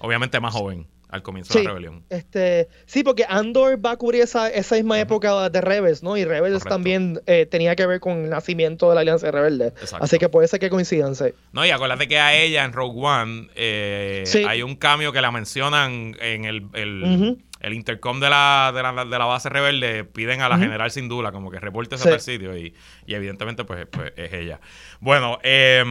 Obviamente 0.00 0.40
más 0.40 0.52
joven 0.52 0.88
al 1.08 1.22
comienzo 1.22 1.54
de 1.54 1.64
la 1.64 1.70
rebelión. 1.70 2.04
Este, 2.10 2.68
sí, 2.86 3.02
porque 3.02 3.24
Andor 3.28 3.84
va 3.84 3.92
a 3.92 3.96
cubrir 3.96 4.22
esa, 4.22 4.50
esa 4.50 4.74
misma 4.74 5.00
época 5.00 5.48
de 5.48 5.60
Rebels, 5.60 6.02
¿no? 6.02 6.16
Y 6.16 6.24
Rebels 6.24 6.64
también 6.64 7.20
eh, 7.26 7.46
tenía 7.46 7.74
que 7.76 7.86
ver 7.86 8.00
con 8.00 8.24
el 8.24 8.30
nacimiento 8.30 8.88
de 8.90 8.94
la 8.94 9.00
Alianza 9.00 9.30
Rebelde. 9.30 9.72
Así 10.00 10.18
que 10.18 10.28
puede 10.28 10.48
ser 10.48 10.60
que 10.60 10.68
coincidan, 10.68 11.14
sí. 11.14 11.26
No, 11.52 11.64
y 11.64 11.70
acuérdate 11.70 12.08
que 12.08 12.18
a 12.18 12.34
ella 12.34 12.64
en 12.64 12.72
Rogue 12.72 13.00
One 13.00 13.48
eh, 13.54 14.24
hay 14.46 14.62
un 14.62 14.76
cambio 14.76 15.12
que 15.12 15.22
la 15.22 15.30
mencionan 15.30 16.14
en 16.20 16.44
el, 16.44 16.66
el, 16.74 17.38
intercom 17.72 18.20
de 18.20 18.30
la, 18.30 18.72
de 18.74 18.82
la, 18.82 19.04
de, 19.04 19.18
la, 19.18 19.24
base 19.24 19.48
rebelde. 19.48 20.04
Piden 20.04 20.40
a 20.40 20.48
la 20.48 20.58
general 20.58 20.90
sin 20.90 21.08
duda 21.08 21.32
como 21.32 21.50
que 21.50 21.60
reporte 21.60 21.96
ese 21.96 22.18
sitio 22.20 22.56
y, 22.56 22.74
y, 23.06 23.14
evidentemente 23.14 23.64
pues, 23.64 23.86
pues 23.86 24.12
es 24.16 24.32
ella. 24.32 24.60
Bueno, 25.00 25.38
eh 25.42 25.84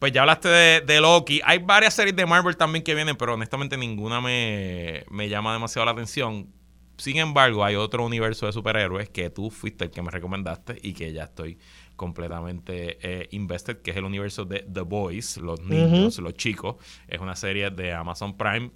pues 0.00 0.12
ya 0.12 0.22
hablaste 0.22 0.48
de, 0.48 1.00
Loki. 1.00 1.42
Hay 1.44 1.58
varias 1.58 1.92
series 1.92 2.16
de 2.16 2.24
Marvel 2.24 2.56
también 2.56 2.82
que 2.82 2.94
vienen, 2.94 3.16
pero 3.16 3.34
honestamente 3.34 3.76
ninguna 3.76 4.22
me, 4.22 5.28
llama 5.28 5.52
demasiado 5.52 5.84
la 5.84 5.92
atención. 5.92 6.48
Sin 6.96 7.18
embargo, 7.18 7.62
hay 7.62 7.76
otro 7.76 8.06
universo 8.06 8.46
de 8.46 8.52
superhéroes 8.52 9.10
que 9.10 9.28
tú 9.28 9.50
fuiste 9.50 9.84
el 9.84 9.90
que 9.90 10.00
me 10.00 10.10
recomendaste 10.10 10.78
y 10.82 10.94
que 10.94 11.12
ya 11.12 11.24
estoy 11.24 11.58
completamente 11.96 12.98
eh, 13.02 13.28
invested, 13.32 13.82
que 13.82 13.90
es 13.90 13.96
el 13.98 14.04
universo 14.04 14.46
de 14.46 14.60
The 14.60 14.80
Boys, 14.80 15.36
los 15.36 15.60
niños, 15.60 16.18
los 16.18 16.32
chicos. 16.32 16.76
Es 17.06 17.20
una 17.20 17.36
serie 17.36 17.68
de 17.68 17.92
Amazon 17.92 18.38
Prime 18.38 18.70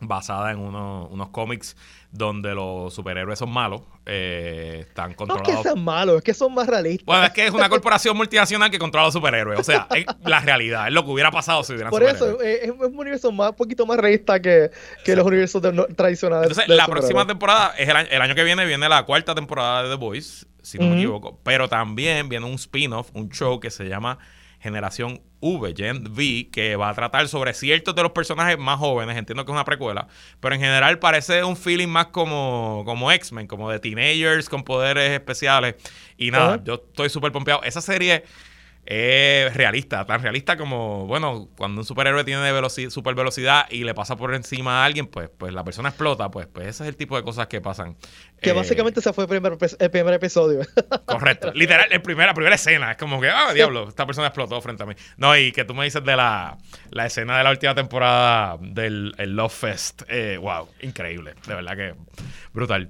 basada 0.00 0.50
en 0.50 0.58
unos 0.58 1.28
cómics 1.28 1.76
donde 2.10 2.54
los 2.54 2.92
superhéroes 2.92 3.38
son 3.38 3.50
malos, 3.50 3.82
eh, 4.06 4.84
están 4.88 5.14
controlados. 5.14 5.48
No 5.48 5.54
es 5.54 5.62
que 5.62 5.68
sean 5.68 5.84
malos, 5.84 6.16
es 6.16 6.22
que 6.22 6.34
son 6.34 6.54
más 6.54 6.66
realistas. 6.66 7.06
Bueno, 7.06 7.24
es 7.24 7.30
que 7.30 7.46
es 7.46 7.52
una 7.52 7.68
corporación 7.68 8.16
multinacional 8.16 8.70
que 8.70 8.78
controla 8.78 9.04
a 9.04 9.06
los 9.06 9.14
superhéroes. 9.14 9.60
O 9.60 9.64
sea, 9.64 9.86
es 9.94 10.06
la 10.24 10.40
realidad, 10.40 10.88
es 10.88 10.94
lo 10.94 11.04
que 11.04 11.10
hubiera 11.10 11.30
pasado 11.30 11.62
si 11.62 11.72
hubieran 11.72 11.90
Por 11.90 12.02
eso, 12.02 12.40
eh, 12.42 12.60
es, 12.64 12.70
un 12.70 12.98
universo 12.98 13.30
más, 13.30 13.50
un 13.50 13.56
poquito 13.56 13.86
más 13.86 13.98
realista 13.98 14.40
que, 14.40 14.70
que 15.04 15.14
los 15.14 15.24
universos 15.24 15.62
tradicionales. 15.94 16.50
Entonces, 16.50 16.68
la 16.68 16.86
próxima 16.86 17.26
temporada, 17.26 17.74
es 17.78 17.88
el 17.88 17.96
año, 17.96 18.08
el 18.10 18.22
año, 18.22 18.34
que 18.34 18.44
viene, 18.44 18.64
viene 18.64 18.88
la 18.88 19.04
cuarta 19.04 19.34
temporada 19.34 19.84
de 19.84 19.90
The 19.90 19.96
Voice, 19.96 20.46
si 20.62 20.78
no 20.78 20.86
me 20.86 20.96
equivoco. 20.96 21.38
Pero 21.44 21.68
también 21.68 22.28
viene 22.28 22.46
un 22.46 22.54
spin-off, 22.54 23.10
un 23.14 23.28
show 23.28 23.60
que 23.60 23.70
se 23.70 23.84
llama 23.84 24.18
Generación 24.58 25.20
V, 25.40 25.74
Gen 25.76 26.04
V, 26.10 26.48
que 26.50 26.76
va 26.76 26.90
a 26.90 26.94
tratar 26.94 27.28
sobre 27.28 27.54
ciertos 27.54 27.94
de 27.94 28.02
los 28.02 28.12
personajes 28.12 28.58
más 28.58 28.78
jóvenes. 28.78 29.16
Entiendo 29.16 29.44
que 29.44 29.50
es 29.50 29.54
una 29.54 29.64
precuela, 29.64 30.08
pero 30.40 30.54
en 30.54 30.60
general 30.60 30.98
parece 30.98 31.42
un 31.44 31.56
feeling 31.56 31.88
más 31.88 32.06
como, 32.06 32.82
como 32.84 33.10
X-Men, 33.10 33.46
como 33.46 33.70
de 33.70 33.78
teenagers 33.80 34.48
con 34.48 34.64
poderes 34.64 35.10
especiales. 35.12 35.76
Y 36.16 36.30
nada, 36.30 36.62
yo 36.62 36.74
estoy 36.74 37.08
súper 37.08 37.32
pompeado. 37.32 37.62
Esa 37.62 37.80
serie 37.80 38.24
es 38.86 39.54
realista, 39.54 40.04
tan 40.04 40.22
realista 40.22 40.56
como, 40.56 41.06
bueno, 41.06 41.48
cuando 41.56 41.82
un 41.82 41.84
superhéroe 41.84 42.24
tiene 42.24 42.50
velocidad, 42.50 42.90
super 42.90 43.14
velocidad 43.14 43.66
y 43.70 43.84
le 43.84 43.94
pasa 43.94 44.16
por 44.16 44.34
encima 44.34 44.82
a 44.82 44.84
alguien, 44.84 45.06
pues, 45.06 45.30
pues 45.36 45.52
la 45.52 45.62
persona 45.62 45.90
explota, 45.90 46.30
pues, 46.30 46.46
pues 46.46 46.66
ese 46.66 46.84
es 46.84 46.88
el 46.88 46.96
tipo 46.96 47.16
de 47.16 47.22
cosas 47.22 47.46
que 47.46 47.60
pasan. 47.60 47.96
Que 48.40 48.50
eh, 48.50 48.52
básicamente 48.52 49.00
ese 49.00 49.12
fue 49.12 49.24
el 49.24 49.28
primer, 49.28 49.56
el 49.78 49.90
primer 49.90 50.14
episodio. 50.14 50.60
Correcto, 51.06 51.52
literal, 51.54 51.86
el 51.90 52.02
primer, 52.02 52.26
la 52.26 52.34
primera 52.34 52.56
escena, 52.56 52.92
es 52.92 52.96
como 52.96 53.20
que, 53.20 53.28
ah, 53.28 53.52
diablo, 53.52 53.88
esta 53.88 54.06
persona 54.06 54.28
explotó 54.28 54.60
frente 54.60 54.82
a 54.82 54.86
mí. 54.86 54.94
No, 55.16 55.36
y 55.36 55.52
que 55.52 55.64
tú 55.64 55.74
me 55.74 55.84
dices 55.84 56.02
de 56.02 56.16
la, 56.16 56.58
la 56.90 57.06
escena 57.06 57.38
de 57.38 57.44
la 57.44 57.50
última 57.50 57.74
temporada 57.74 58.56
del 58.60 59.14
Love 59.18 59.52
Fest, 59.52 60.02
eh, 60.08 60.36
wow, 60.38 60.68
increíble, 60.80 61.34
de 61.46 61.54
verdad 61.54 61.76
que 61.76 61.94
brutal. 62.52 62.88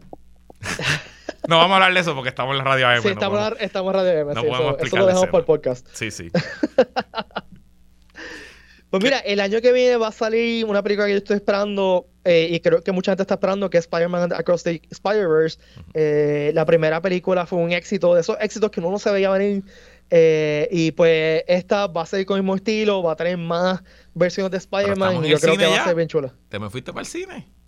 No 1.49 1.57
vamos 1.57 1.73
a 1.73 1.77
hablar 1.77 1.95
de 1.95 2.01
eso 2.01 2.15
porque 2.15 2.29
estamos 2.29 2.53
en 2.53 2.59
la 2.59 2.65
radio 2.65 2.89
AM. 2.89 3.03
Sí, 3.03 3.09
estamos, 3.09 3.39
en 3.39 3.93
radio 3.93 4.21
AM. 4.21 4.35
No 4.35 4.43
podemos 4.43 4.77
eso, 4.77 4.87
eso 4.87 4.97
lo 4.97 5.07
dejamos 5.07 5.31
por 5.31 5.41
el 5.41 5.47
podcast. 5.47 5.87
Sí, 5.93 6.11
sí. 6.11 6.31
pues 8.91 9.03
mira, 9.03 9.19
el 9.19 9.41
año 9.41 9.61
que 9.61 9.73
viene 9.73 9.97
va 9.97 10.09
a 10.09 10.13
salir 10.13 10.65
una 10.67 10.83
película 10.83 11.07
que 11.07 11.13
yo 11.13 11.19
estoy 11.19 11.37
esperando 11.37 12.07
eh, 12.25 12.49
y 12.51 12.61
creo 12.61 12.83
que 12.83 12.93
mucha 12.93 13.13
gente 13.13 13.23
está 13.23 13.35
esperando, 13.35 13.71
que 13.71 13.79
es 13.79 13.85
Spider-Man 13.85 14.33
Across 14.33 14.65
the 14.65 14.83
Spider-Verse. 14.91 15.59
Eh, 15.95 16.53
la 16.55 16.67
primera 16.67 17.01
película 17.01 17.47
fue 17.47 17.59
un 17.59 17.73
éxito, 17.73 18.15
de 18.15 18.21
esos 18.21 18.37
éxitos 18.41 18.71
que 18.71 18.81
uno 18.81 18.91
no 18.91 18.99
se 18.99 19.11
veía 19.11 19.31
venir. 19.31 19.65
Eh, 20.11 20.69
y 20.71 20.91
pues 20.93 21.45
esta 21.47 21.87
va 21.87 22.03
a 22.03 22.07
ser 22.07 22.27
con 22.27 22.37
el 22.37 22.43
mismo 22.43 22.57
estilo, 22.57 23.03
va 23.03 23.13
a 23.13 23.17
tener 23.17 23.39
más 23.39 23.83
versiones 24.13 24.51
de 24.51 24.59
Spider-Man 24.59 25.25
y 25.25 25.31
yo 25.31 25.39
creo 25.39 25.57
que 25.57 25.67
va 25.67 25.83
a 25.83 25.85
ser 25.85 25.95
bien 25.95 26.09
chula. 26.09 26.35
¿Te 26.49 26.59
me 26.59 26.69
fuiste 26.69 26.93
para 26.93 27.03
el 27.03 27.07
cine? 27.07 27.60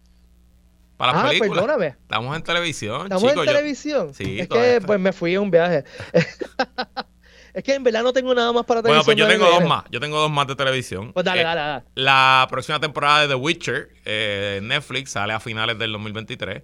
Para 1.03 1.25
las 1.25 1.35
ah, 1.35 1.39
perdóname. 1.41 1.87
Estamos 1.89 2.37
en 2.37 2.43
televisión. 2.45 3.03
Estamos 3.03 3.25
en 3.25 3.45
televisión. 3.45 4.15
Sí, 4.15 4.39
es 4.39 4.49
que 4.49 4.81
pues 4.87 5.01
me 5.01 5.13
fui 5.13 5.35
a 5.35 5.41
un 5.41 5.51
viaje. 5.51 5.83
es 7.55 7.65
que 7.65 7.75
en 7.75 7.83
verdad 7.83 8.05
no 8.05 8.13
tengo 8.13 8.33
nada 8.33 8.53
más 8.53 8.65
para 8.65 8.83
televisión. 8.83 9.05
Bueno, 9.05 9.05
pues 9.05 9.17
yo 9.17 9.27
tengo 9.27 9.51
dos 9.51 9.69
más. 9.69 9.85
Yo 9.91 9.99
tengo 9.99 10.21
dos 10.21 10.31
más 10.31 10.47
de 10.47 10.55
televisión. 10.55 11.13
Pues 11.13 11.27
dale, 11.27 11.41
eh, 11.41 11.45
dale, 11.45 11.61
dale. 11.61 11.85
La 11.97 12.47
próxima 12.49 12.79
temporada 12.79 13.23
de 13.23 13.27
The 13.27 13.35
Witcher, 13.35 13.89
eh, 14.05 14.61
Netflix, 14.63 15.11
sale 15.11 15.33
a 15.33 15.41
finales 15.41 15.77
del 15.77 15.91
2023. 15.91 16.63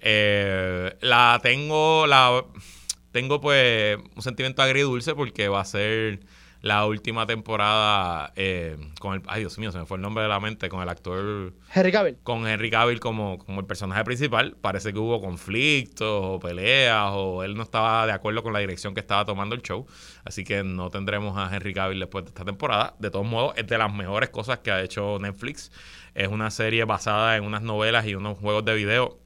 Eh, 0.00 0.96
la 1.02 1.38
tengo, 1.42 2.06
la 2.06 2.42
tengo 3.12 3.42
pues 3.42 3.98
un 4.16 4.22
sentimiento 4.22 4.62
agridulce 4.62 5.14
porque 5.14 5.48
va 5.48 5.60
a 5.60 5.66
ser 5.66 6.20
la 6.64 6.86
última 6.86 7.26
temporada 7.26 8.32
eh, 8.36 8.78
con 8.98 9.12
el. 9.12 9.22
Ay, 9.26 9.40
Dios 9.40 9.58
mío, 9.58 9.70
se 9.70 9.76
me 9.76 9.84
fue 9.84 9.98
el 9.98 10.00
nombre 10.02 10.22
de 10.22 10.30
la 10.30 10.40
mente. 10.40 10.70
Con 10.70 10.80
el 10.80 10.88
actor. 10.88 11.52
Henry 11.74 11.92
Cavill. 11.92 12.16
Con 12.22 12.48
Henry 12.48 12.70
Cavill 12.70 13.00
como, 13.00 13.38
como 13.38 13.60
el 13.60 13.66
personaje 13.66 14.02
principal. 14.02 14.56
Parece 14.58 14.94
que 14.94 14.98
hubo 14.98 15.20
conflictos 15.20 16.08
o 16.08 16.40
peleas 16.40 17.10
o 17.12 17.42
él 17.42 17.54
no 17.54 17.64
estaba 17.64 18.06
de 18.06 18.12
acuerdo 18.12 18.42
con 18.42 18.54
la 18.54 18.60
dirección 18.60 18.94
que 18.94 19.00
estaba 19.00 19.26
tomando 19.26 19.54
el 19.54 19.60
show. 19.60 19.86
Así 20.24 20.42
que 20.42 20.64
no 20.64 20.88
tendremos 20.88 21.36
a 21.36 21.54
Henry 21.54 21.74
Cavill 21.74 22.00
después 22.00 22.24
de 22.24 22.30
esta 22.30 22.46
temporada. 22.46 22.94
De 22.98 23.10
todos 23.10 23.26
modos, 23.26 23.52
es 23.58 23.66
de 23.66 23.76
las 23.76 23.92
mejores 23.92 24.30
cosas 24.30 24.60
que 24.60 24.70
ha 24.70 24.80
hecho 24.80 25.18
Netflix. 25.20 25.70
Es 26.14 26.28
una 26.28 26.50
serie 26.50 26.84
basada 26.84 27.36
en 27.36 27.44
unas 27.44 27.60
novelas 27.60 28.06
y 28.06 28.14
unos 28.14 28.38
juegos 28.38 28.64
de 28.64 28.74
video 28.74 29.18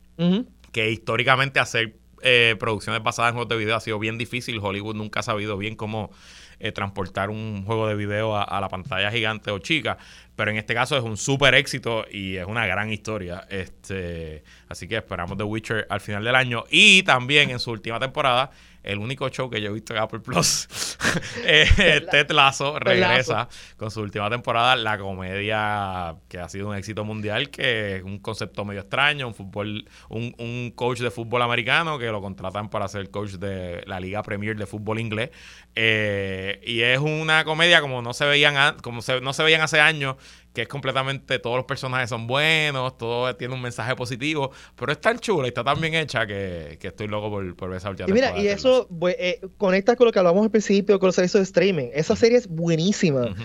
que 0.72 0.90
históricamente 0.90 1.60
hacer 1.60 1.94
eh, 2.20 2.56
producciones 2.58 3.00
basadas 3.00 3.30
en 3.30 3.34
juegos 3.36 3.48
de 3.48 3.56
video 3.58 3.76
ha 3.76 3.80
sido 3.80 4.00
bien 4.00 4.18
difícil. 4.18 4.58
Hollywood 4.60 4.96
nunca 4.96 5.20
ha 5.20 5.22
sabido 5.22 5.56
bien 5.56 5.76
cómo 5.76 6.10
eh, 6.60 6.72
transportar 6.72 7.30
un 7.30 7.64
juego 7.64 7.86
de 7.86 7.94
video 7.94 8.36
a, 8.36 8.60
la 8.60 8.68
pantalla 8.68 9.10
gigante 9.10 9.50
o 9.50 9.58
chica. 9.58 9.98
Pero 10.36 10.50
en 10.50 10.56
este 10.56 10.74
caso 10.74 10.96
es 10.96 11.02
un 11.02 11.16
súper 11.16 11.54
éxito 11.54 12.04
y 12.10 12.36
es 12.36 12.46
una 12.46 12.66
gran 12.66 12.92
historia. 12.92 13.46
Este, 13.50 14.44
así 14.68 14.86
que 14.86 14.96
esperamos 14.96 15.36
The 15.36 15.44
Witcher 15.44 15.86
al 15.90 16.00
final 16.00 16.24
del 16.24 16.34
año. 16.34 16.64
Y 16.70 17.02
también 17.02 17.50
en 17.50 17.58
su 17.58 17.70
última 17.70 17.98
temporada 17.98 18.50
el 18.82 18.98
único 18.98 19.28
show 19.28 19.50
que 19.50 19.60
yo 19.60 19.70
he 19.70 19.72
visto 19.72 19.94
en 19.94 20.00
Apple 20.00 20.20
Plus, 20.20 20.68
eh, 21.44 22.06
Ted 22.10 22.30
Lasso 22.30 22.78
regresa 22.78 23.48
con 23.76 23.90
su 23.90 24.00
última 24.00 24.30
temporada, 24.30 24.76
la 24.76 24.98
comedia 24.98 26.16
que 26.28 26.38
ha 26.38 26.48
sido 26.48 26.68
un 26.68 26.76
éxito 26.76 27.04
mundial, 27.04 27.50
que 27.50 27.96
es 27.96 28.02
un 28.02 28.18
concepto 28.18 28.64
medio 28.64 28.80
extraño, 28.80 29.28
un 29.28 29.34
fútbol, 29.34 29.88
un, 30.08 30.34
un 30.38 30.72
coach 30.74 31.00
de 31.00 31.10
fútbol 31.10 31.42
americano 31.42 31.98
que 31.98 32.06
lo 32.06 32.20
contratan 32.20 32.68
para 32.68 32.88
ser 32.88 33.10
coach 33.10 33.32
de 33.32 33.82
la 33.86 34.00
Liga 34.00 34.22
Premier 34.22 34.56
de 34.56 34.66
fútbol 34.66 35.00
inglés. 35.00 35.30
Eh, 35.74 36.60
y 36.66 36.80
es 36.80 36.98
una 36.98 37.44
comedia 37.44 37.80
como 37.80 38.02
no 38.02 38.12
se 38.12 38.24
veían 38.24 38.76
como 38.78 39.00
no 39.22 39.32
se 39.32 39.42
veían 39.44 39.60
hace 39.60 39.80
años 39.80 40.16
que 40.58 40.62
es 40.62 40.68
completamente, 40.68 41.38
todos 41.38 41.54
los 41.54 41.66
personajes 41.66 42.10
son 42.10 42.26
buenos, 42.26 42.98
todo 42.98 43.32
tiene 43.36 43.54
un 43.54 43.62
mensaje 43.62 43.94
positivo, 43.94 44.50
pero 44.74 44.90
es 44.90 45.00
tan 45.00 45.16
chula 45.20 45.46
y 45.46 45.50
está 45.50 45.62
tan 45.62 45.80
bien 45.80 45.94
hecha 45.94 46.26
que, 46.26 46.78
que 46.80 46.88
estoy 46.88 47.06
loco 47.06 47.30
por, 47.30 47.54
por 47.54 47.68
ver 47.68 47.78
esa 47.78 47.92
Y 48.08 48.12
mira, 48.12 48.36
y 48.36 48.48
eso 48.48 48.88
pues, 48.98 49.14
eh, 49.20 49.40
conecta 49.56 49.94
con 49.94 50.06
lo 50.06 50.12
que 50.12 50.18
hablamos 50.18 50.42
al 50.42 50.50
principio, 50.50 50.98
con 50.98 51.06
los 51.06 51.14
servicios 51.14 51.38
de 51.38 51.44
streaming. 51.44 51.90
Esa 51.94 52.16
serie 52.16 52.38
es 52.38 52.48
buenísima. 52.48 53.36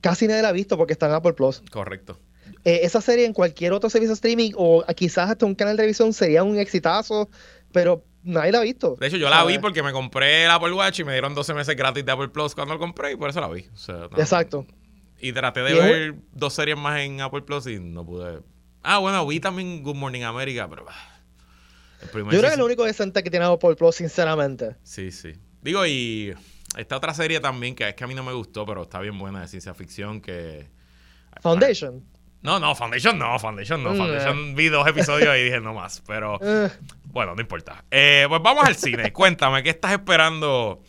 Casi 0.00 0.26
nadie 0.26 0.40
la 0.40 0.48
ha 0.48 0.52
visto 0.52 0.78
porque 0.78 0.94
está 0.94 1.08
en 1.08 1.12
Apple 1.12 1.34
Plus. 1.34 1.62
Correcto. 1.70 2.18
Eh, 2.64 2.80
esa 2.84 3.02
serie 3.02 3.26
en 3.26 3.34
cualquier 3.34 3.74
otro 3.74 3.90
servicio 3.90 4.12
de 4.12 4.14
streaming 4.14 4.52
o 4.56 4.82
quizás 4.96 5.28
hasta 5.28 5.44
un 5.44 5.54
canal 5.54 5.76
de 5.76 5.82
televisión 5.82 6.14
sería 6.14 6.42
un 6.42 6.58
exitazo, 6.58 7.28
pero 7.70 8.02
nadie 8.22 8.50
la 8.50 8.60
ha 8.60 8.62
visto. 8.62 8.96
De 8.98 9.08
hecho, 9.08 9.18
yo 9.18 9.28
la 9.28 9.44
vi 9.44 9.58
porque 9.58 9.82
me 9.82 9.92
compré 9.92 10.44
el 10.46 10.50
Apple 10.50 10.72
Watch 10.72 11.00
y 11.00 11.04
me 11.04 11.12
dieron 11.12 11.34
12 11.34 11.52
meses 11.52 11.76
gratis 11.76 12.02
de 12.02 12.12
Apple 12.12 12.28
Plus 12.30 12.54
cuando 12.54 12.72
lo 12.72 12.80
compré 12.80 13.12
y 13.12 13.16
por 13.16 13.28
eso 13.28 13.42
la 13.42 13.48
vi. 13.48 13.66
O 13.74 13.76
sea, 13.76 14.08
no- 14.10 14.16
Exacto. 14.18 14.64
Y 15.22 15.32
traté 15.32 15.60
de 15.60 15.72
ver 15.74 16.14
dos 16.32 16.52
series 16.52 16.76
más 16.76 17.00
en 17.00 17.20
Apple 17.20 17.42
Plus 17.42 17.68
y 17.68 17.78
no 17.78 18.04
pude. 18.04 18.40
Ah, 18.82 18.98
bueno, 18.98 19.24
vi 19.24 19.38
también 19.38 19.82
Good 19.84 19.94
Morning 19.94 20.22
America, 20.22 20.68
pero. 20.68 20.84
ah, 20.88 21.20
El 22.02 22.08
Yo 22.08 22.26
creo 22.26 22.40
que 22.42 22.46
es 22.48 22.58
lo 22.58 22.66
único 22.66 22.84
decente 22.84 23.22
que 23.22 23.30
tiene 23.30 23.46
Apple 23.46 23.76
Plus, 23.76 23.94
sinceramente. 23.94 24.74
Sí, 24.82 25.12
sí. 25.12 25.32
Digo, 25.60 25.86
y 25.86 26.34
esta 26.76 26.96
otra 26.96 27.14
serie 27.14 27.38
también, 27.38 27.76
que 27.76 27.88
es 27.88 27.94
que 27.94 28.02
a 28.02 28.08
mí 28.08 28.14
no 28.14 28.24
me 28.24 28.32
gustó, 28.32 28.66
pero 28.66 28.82
está 28.82 28.98
bien 28.98 29.16
buena 29.16 29.42
de 29.42 29.48
ciencia 29.48 29.72
ficción, 29.74 30.20
que... 30.20 30.68
Foundation. 31.40 32.04
No, 32.42 32.58
no, 32.58 32.74
Foundation 32.74 33.16
no, 33.16 33.38
Foundation 33.38 33.84
no. 33.84 33.92
Mm, 33.94 33.96
Foundation 33.96 34.54
vi 34.56 34.68
dos 34.68 34.86
episodios 34.88 35.36
y 35.36 35.42
dije 35.44 35.60
no 35.60 35.72
más, 35.72 36.02
pero 36.04 36.40
Eh, 36.42 36.68
bueno, 37.04 37.36
no 37.36 37.40
importa. 37.40 37.84
Eh, 37.90 38.26
pues 38.28 38.42
vamos 38.42 38.64
al 38.64 38.74
cine. 38.74 39.12
Cuéntame, 39.14 39.62
¿qué 39.62 39.70
estás 39.70 39.92
esperando 39.92 40.82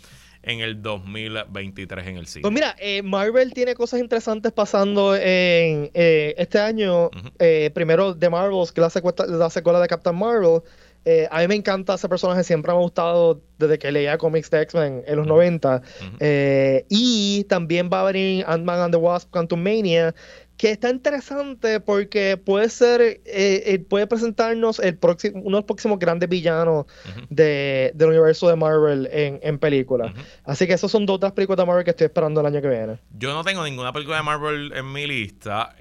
en 0.44 0.60
el 0.60 0.82
2023 0.82 2.08
en 2.08 2.18
el 2.18 2.28
cine? 2.28 2.42
Pues 2.42 2.54
mira, 2.54 2.76
eh, 2.80 3.02
Marvel 3.02 3.54
tiene 3.54 3.74
cosas 3.76 4.00
interesantes 4.00 4.52
pasando 4.52 5.16
en 5.16 5.90
eh, 5.94 6.36
este 6.38 6.60
año. 6.60 7.10
Eh, 7.40 7.72
primero 7.74 8.14
de 8.14 8.30
Marvels, 8.30 8.72
que 8.72 8.82
es 8.82 8.84
la 8.84 8.90
secuela, 8.90 9.26
la 9.26 9.50
secuela 9.50 9.80
de 9.80 9.88
Captain 9.88 10.16
Marvel. 10.16 10.62
Eh, 11.06 11.28
a 11.32 11.40
mí 11.42 11.48
me 11.48 11.56
encanta 11.56 11.96
ese 11.96 12.08
personaje, 12.08 12.44
siempre 12.44 12.72
me 12.72 12.78
ha 12.78 12.82
gustado 12.82 13.42
desde 13.60 13.78
que 13.78 13.92
leía 13.92 14.18
cómics 14.18 14.50
de 14.50 14.62
X-Men 14.62 15.04
en 15.06 15.16
los 15.18 15.28
90. 15.28 15.82
Ujú. 16.02 16.18
Eh, 16.20 16.86
y 16.90 17.44
también 17.46 17.90
va 17.92 18.02
a 18.02 18.04
venir 18.12 18.46
Ant-Man 18.48 18.80
and 18.80 18.94
the 18.94 18.98
Wasp 19.00 19.30
Quantum 19.30 19.62
Mania, 19.62 20.16
que 20.56 20.70
está 20.72 20.90
interesante 20.92 21.80
porque 21.80 22.38
puede 22.38 22.70
ser, 22.70 23.22
eh, 23.26 23.84
puede 23.90 24.06
presentarnos 24.08 24.80
el 24.80 24.96
próximo, 24.98 25.40
uno 25.40 25.58
de 25.58 25.62
los 25.62 25.64
próximos 25.66 25.98
grandes 26.00 26.30
villanos 26.30 26.86
de- 27.30 27.92
del 27.96 28.10
universo 28.10 28.48
de 28.48 28.56
Marvel 28.56 29.10
en, 29.12 29.40
en 29.42 29.58
películas. 29.60 30.14
Así 30.46 30.68
que 30.68 30.74
esas 30.74 30.92
son 30.92 31.06
dos 31.06 31.16
otras 31.18 31.32
películas 31.34 31.58
de 31.58 31.66
Marvel 31.66 31.84
que 31.84 31.90
estoy 31.92 32.06
esperando 32.06 32.40
el 32.40 32.48
año 32.48 32.62
que 32.62 32.70
viene. 32.70 33.00
Yo 33.18 33.34
no 33.34 33.44
tengo 33.44 33.64
ninguna 33.64 33.92
película 33.92 34.18
de 34.18 34.24
Marvel 34.24 34.72
en 34.74 34.92
mi 34.94 35.08
lista, 35.08 35.76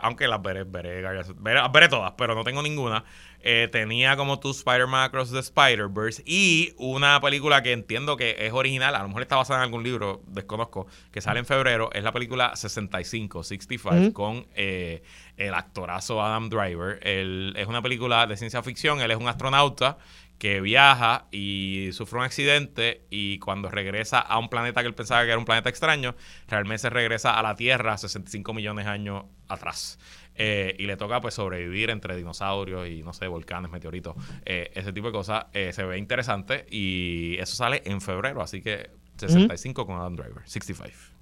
aunque 0.00 0.26
las 0.26 0.42
veré, 0.42 0.64
veré, 0.64 1.02
veré, 1.02 1.60
veré 1.72 1.88
todas, 1.88 2.12
pero 2.16 2.34
no 2.34 2.42
tengo 2.42 2.62
ninguna. 2.62 3.04
Eh, 3.48 3.68
tenía 3.70 4.16
como 4.16 4.40
tú 4.40 4.50
Spider-Man 4.50 5.04
Across 5.04 5.30
the 5.30 5.38
Spider-Verse 5.38 6.20
y 6.26 6.74
una 6.78 7.20
película 7.20 7.62
que 7.62 7.70
entiendo 7.70 8.16
que 8.16 8.34
es 8.40 8.52
original, 8.52 8.96
a 8.96 9.02
lo 9.02 9.06
mejor 9.06 9.22
está 9.22 9.36
basada 9.36 9.60
en 9.60 9.66
algún 9.66 9.84
libro, 9.84 10.20
desconozco, 10.26 10.88
que 11.12 11.20
sale 11.20 11.38
en 11.38 11.46
febrero, 11.46 11.88
es 11.92 12.02
la 12.02 12.10
película 12.10 12.56
65, 12.56 13.44
65, 13.44 13.94
Ujú. 13.94 14.12
con 14.12 14.46
eh, 14.56 15.04
el 15.36 15.54
actorazo 15.54 16.20
Adam 16.20 16.48
Driver. 16.48 16.98
Él, 17.02 17.54
es 17.56 17.68
una 17.68 17.80
película 17.82 18.26
de 18.26 18.36
ciencia 18.36 18.64
ficción, 18.64 19.00
él 19.00 19.12
es 19.12 19.16
un 19.16 19.28
astronauta 19.28 19.96
que 20.40 20.60
viaja 20.60 21.26
y 21.30 21.90
sufre 21.92 22.18
un 22.18 22.24
accidente 22.24 23.06
y 23.10 23.38
cuando 23.38 23.70
regresa 23.70 24.18
a 24.18 24.38
un 24.38 24.48
planeta 24.48 24.80
que 24.82 24.88
él 24.88 24.94
pensaba 24.94 25.22
que 25.22 25.28
era 25.28 25.38
un 25.38 25.44
planeta 25.44 25.68
extraño, 25.68 26.16
realmente 26.48 26.78
se 26.80 26.90
regresa 26.90 27.38
a 27.38 27.42
la 27.44 27.54
Tierra 27.54 27.96
65 27.96 28.52
millones 28.52 28.86
de 28.86 28.90
años 28.90 29.24
atrás. 29.48 30.00
Eh, 30.38 30.74
y 30.78 30.86
le 30.86 30.96
toca 30.96 31.20
pues 31.20 31.34
sobrevivir 31.34 31.90
entre 31.90 32.16
dinosaurios 32.16 32.88
y 32.88 33.02
no 33.02 33.12
sé, 33.12 33.26
volcanes, 33.26 33.70
meteoritos, 33.70 34.14
eh, 34.44 34.70
ese 34.74 34.92
tipo 34.92 35.06
de 35.08 35.12
cosas. 35.12 35.46
Eh, 35.52 35.72
se 35.72 35.84
ve 35.84 35.98
interesante 35.98 36.66
y 36.70 37.36
eso 37.38 37.56
sale 37.56 37.82
en 37.84 38.00
febrero, 38.00 38.42
así 38.42 38.60
que 38.60 38.90
65 39.16 39.86
con 39.86 39.96
Adam 39.96 40.14
Driver, 40.16 40.42
65. 40.44 41.16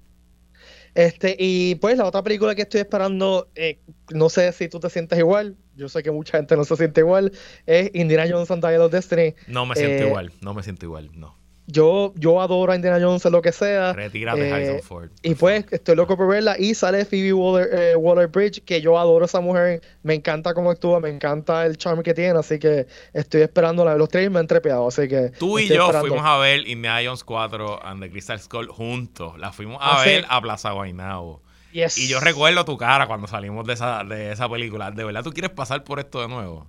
Este, 0.93 1.35
y 1.37 1.75
pues 1.75 1.97
la 1.97 2.05
otra 2.05 2.23
película 2.23 2.55
que 2.55 2.61
estoy 2.61 2.79
esperando, 2.79 3.49
eh, 3.55 3.79
no 4.13 4.29
sé 4.29 4.51
si 4.53 4.69
tú 4.69 4.79
te 4.79 4.89
sientes 4.89 5.19
igual, 5.19 5.57
yo 5.75 5.89
sé 5.89 6.01
que 6.01 6.09
mucha 6.11 6.37
gente 6.37 6.55
no 6.55 6.63
se 6.63 6.75
siente 6.77 7.01
igual, 7.01 7.33
es 7.65 7.91
Indiana 7.93 8.25
Jones 8.29 8.49
and 8.49 8.65
Dial 8.65 8.81
of 8.81 8.93
Destiny. 8.93 9.35
No 9.47 9.65
me 9.65 9.75
siento 9.75 10.03
Eh, 10.03 10.07
igual, 10.07 10.31
no 10.39 10.53
me 10.53 10.63
siento 10.63 10.85
igual, 10.85 11.09
no. 11.13 11.37
Yo, 11.67 12.13
yo 12.15 12.41
adoro 12.41 12.71
a 12.71 12.75
Indiana 12.75 12.99
Jones 13.03 13.25
lo 13.25 13.41
que 13.41 13.51
sea. 13.51 13.93
Retírate 13.93 14.47
eh, 14.47 14.53
Harrison 14.53 14.81
Ford. 14.81 15.09
Y 15.23 15.33
pues 15.33 15.65
estoy 15.71 15.95
loco 15.95 16.15
por 16.15 16.27
verla. 16.27 16.55
Y 16.59 16.75
sale 16.75 17.05
Phoebe 17.05 17.33
Waller, 17.33 17.69
eh, 17.71 17.95
Waller-Bridge, 17.95 18.63
que 18.63 18.81
yo 18.81 18.99
adoro 18.99 19.23
a 19.23 19.27
esa 19.27 19.41
mujer. 19.41 19.81
Me 20.03 20.13
encanta 20.13 20.53
cómo 20.53 20.69
actúa, 20.69 20.99
me 20.99 21.09
encanta 21.09 21.65
el 21.65 21.77
charme 21.77 22.03
que 22.03 22.13
tiene. 22.13 22.37
Así 22.37 22.59
que 22.59 22.85
estoy 23.13 23.41
esperando 23.41 23.83
la 23.83 23.95
Los 23.95 24.09
tres 24.09 24.29
me 24.29 24.39
han 24.39 24.47
trepeado. 24.47 24.87
Así 24.87 25.07
que. 25.07 25.31
Tú 25.39 25.57
y 25.57 25.67
yo 25.67 25.85
esperando. 25.85 26.07
fuimos 26.07 26.25
a 26.25 26.37
ver 26.37 26.67
Indiana 26.67 26.99
Jones 27.03 27.23
4 27.23 27.83
and 27.83 28.01
the 28.03 28.11
Crystal 28.11 28.39
Skull 28.39 28.67
juntos. 28.67 29.37
La 29.39 29.51
fuimos 29.51 29.77
a 29.81 30.01
Ah, 30.01 30.05
ver 30.05 30.25
a 30.29 30.39
Plaza 30.41 30.71
Guaynabo. 30.71 31.41
Yes. 31.71 31.97
Y 31.97 32.07
yo 32.07 32.19
recuerdo 32.19 32.63
tu 32.63 32.77
cara 32.77 33.07
cuando 33.07 33.27
salimos 33.27 33.65
de 33.65 33.73
esa, 33.73 34.03
de 34.03 34.31
esa 34.31 34.47
película. 34.47 34.91
¿De 34.91 35.03
verdad 35.03 35.23
tú 35.23 35.31
quieres 35.31 35.51
pasar 35.51 35.83
por 35.83 35.99
esto 35.99 36.21
de 36.21 36.27
nuevo? 36.27 36.67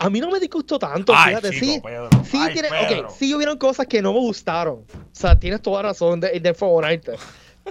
A 0.00 0.10
mí 0.10 0.20
no 0.20 0.30
me 0.30 0.40
disgustó 0.40 0.78
tanto, 0.78 1.12
Ay, 1.14 1.36
fíjate. 1.36 1.50
chico, 1.50 1.66
sí, 1.66 1.80
Pedro. 1.84 2.08
sí, 2.24 2.38
Ay, 2.40 2.52
tiene, 2.54 2.68
Pedro. 2.68 3.08
ok, 3.08 3.14
sí 3.16 3.34
hubieron 3.34 3.58
cosas 3.58 3.86
que 3.86 4.00
no 4.02 4.12
me 4.12 4.18
gustaron. 4.20 4.74
O 4.76 4.86
sea, 5.12 5.38
tienes 5.38 5.60
toda 5.62 5.82
razón 5.82 6.20
de, 6.20 6.40
de 6.40 6.54
favorarte. 6.54 7.12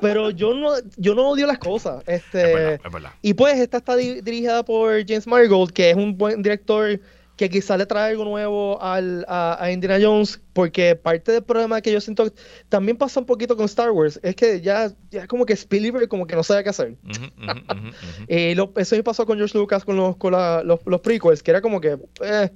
Pero 0.02 0.30
yo 0.30 0.54
no, 0.54 0.74
yo 0.98 1.16
no 1.16 1.28
odio 1.30 1.48
las 1.48 1.58
cosas. 1.58 2.04
Este, 2.08 2.42
Es 2.42 2.54
verdad, 2.54 2.82
es 2.86 2.92
verdad. 2.94 3.12
Y 3.22 3.34
pues 3.34 3.58
esta 3.60 3.78
está 3.78 3.96
di- 3.96 4.22
dirigida 4.22 4.64
por 4.64 5.06
James 5.06 5.26
Mangold, 5.28 5.72
que 5.74 5.90
es 5.90 5.96
un 5.98 6.18
buen 6.18 6.42
director 6.42 7.00
que 7.40 7.50
quizá 7.50 7.78
le 7.78 7.86
trae 7.86 8.12
algo 8.12 8.26
nuevo 8.26 8.82
al, 8.82 9.24
a, 9.30 9.56
a 9.64 9.72
Indiana 9.72 9.98
Jones, 10.02 10.42
porque 10.52 10.98
parte 10.98 11.32
del 11.32 11.42
problema 11.42 11.80
que 11.80 11.90
yo 11.90 12.02
siento 12.02 12.34
también 12.68 12.98
pasa 12.98 13.22
un 13.22 13.26
poquito 13.26 13.56
con 13.56 13.64
Star 13.66 13.92
Wars, 13.92 14.20
es 14.22 14.36
que 14.36 14.60
ya, 14.60 14.92
ya 15.10 15.26
como 15.26 15.46
que 15.46 15.54
Spielberg 15.54 16.10
como 16.10 16.28
que 16.28 16.36
no 16.36 16.44
sabe 16.44 16.64
qué 16.66 16.70
hacer. 16.72 16.96
Lo, 18.56 18.74
eso 18.76 18.96
sí 18.96 19.02
pasó 19.04 19.26
con 19.26 19.38
George 19.38 19.58
Lucas 19.58 19.86
con 19.86 19.96
los, 19.96 20.18
con 20.18 20.34
la- 20.34 20.64
los, 20.64 20.82
los 20.86 21.00
prequels, 21.00 21.42
que 21.42 21.52
era 21.52 21.62
como 21.62 21.80
que... 21.80 21.98
eh, 22.24 22.50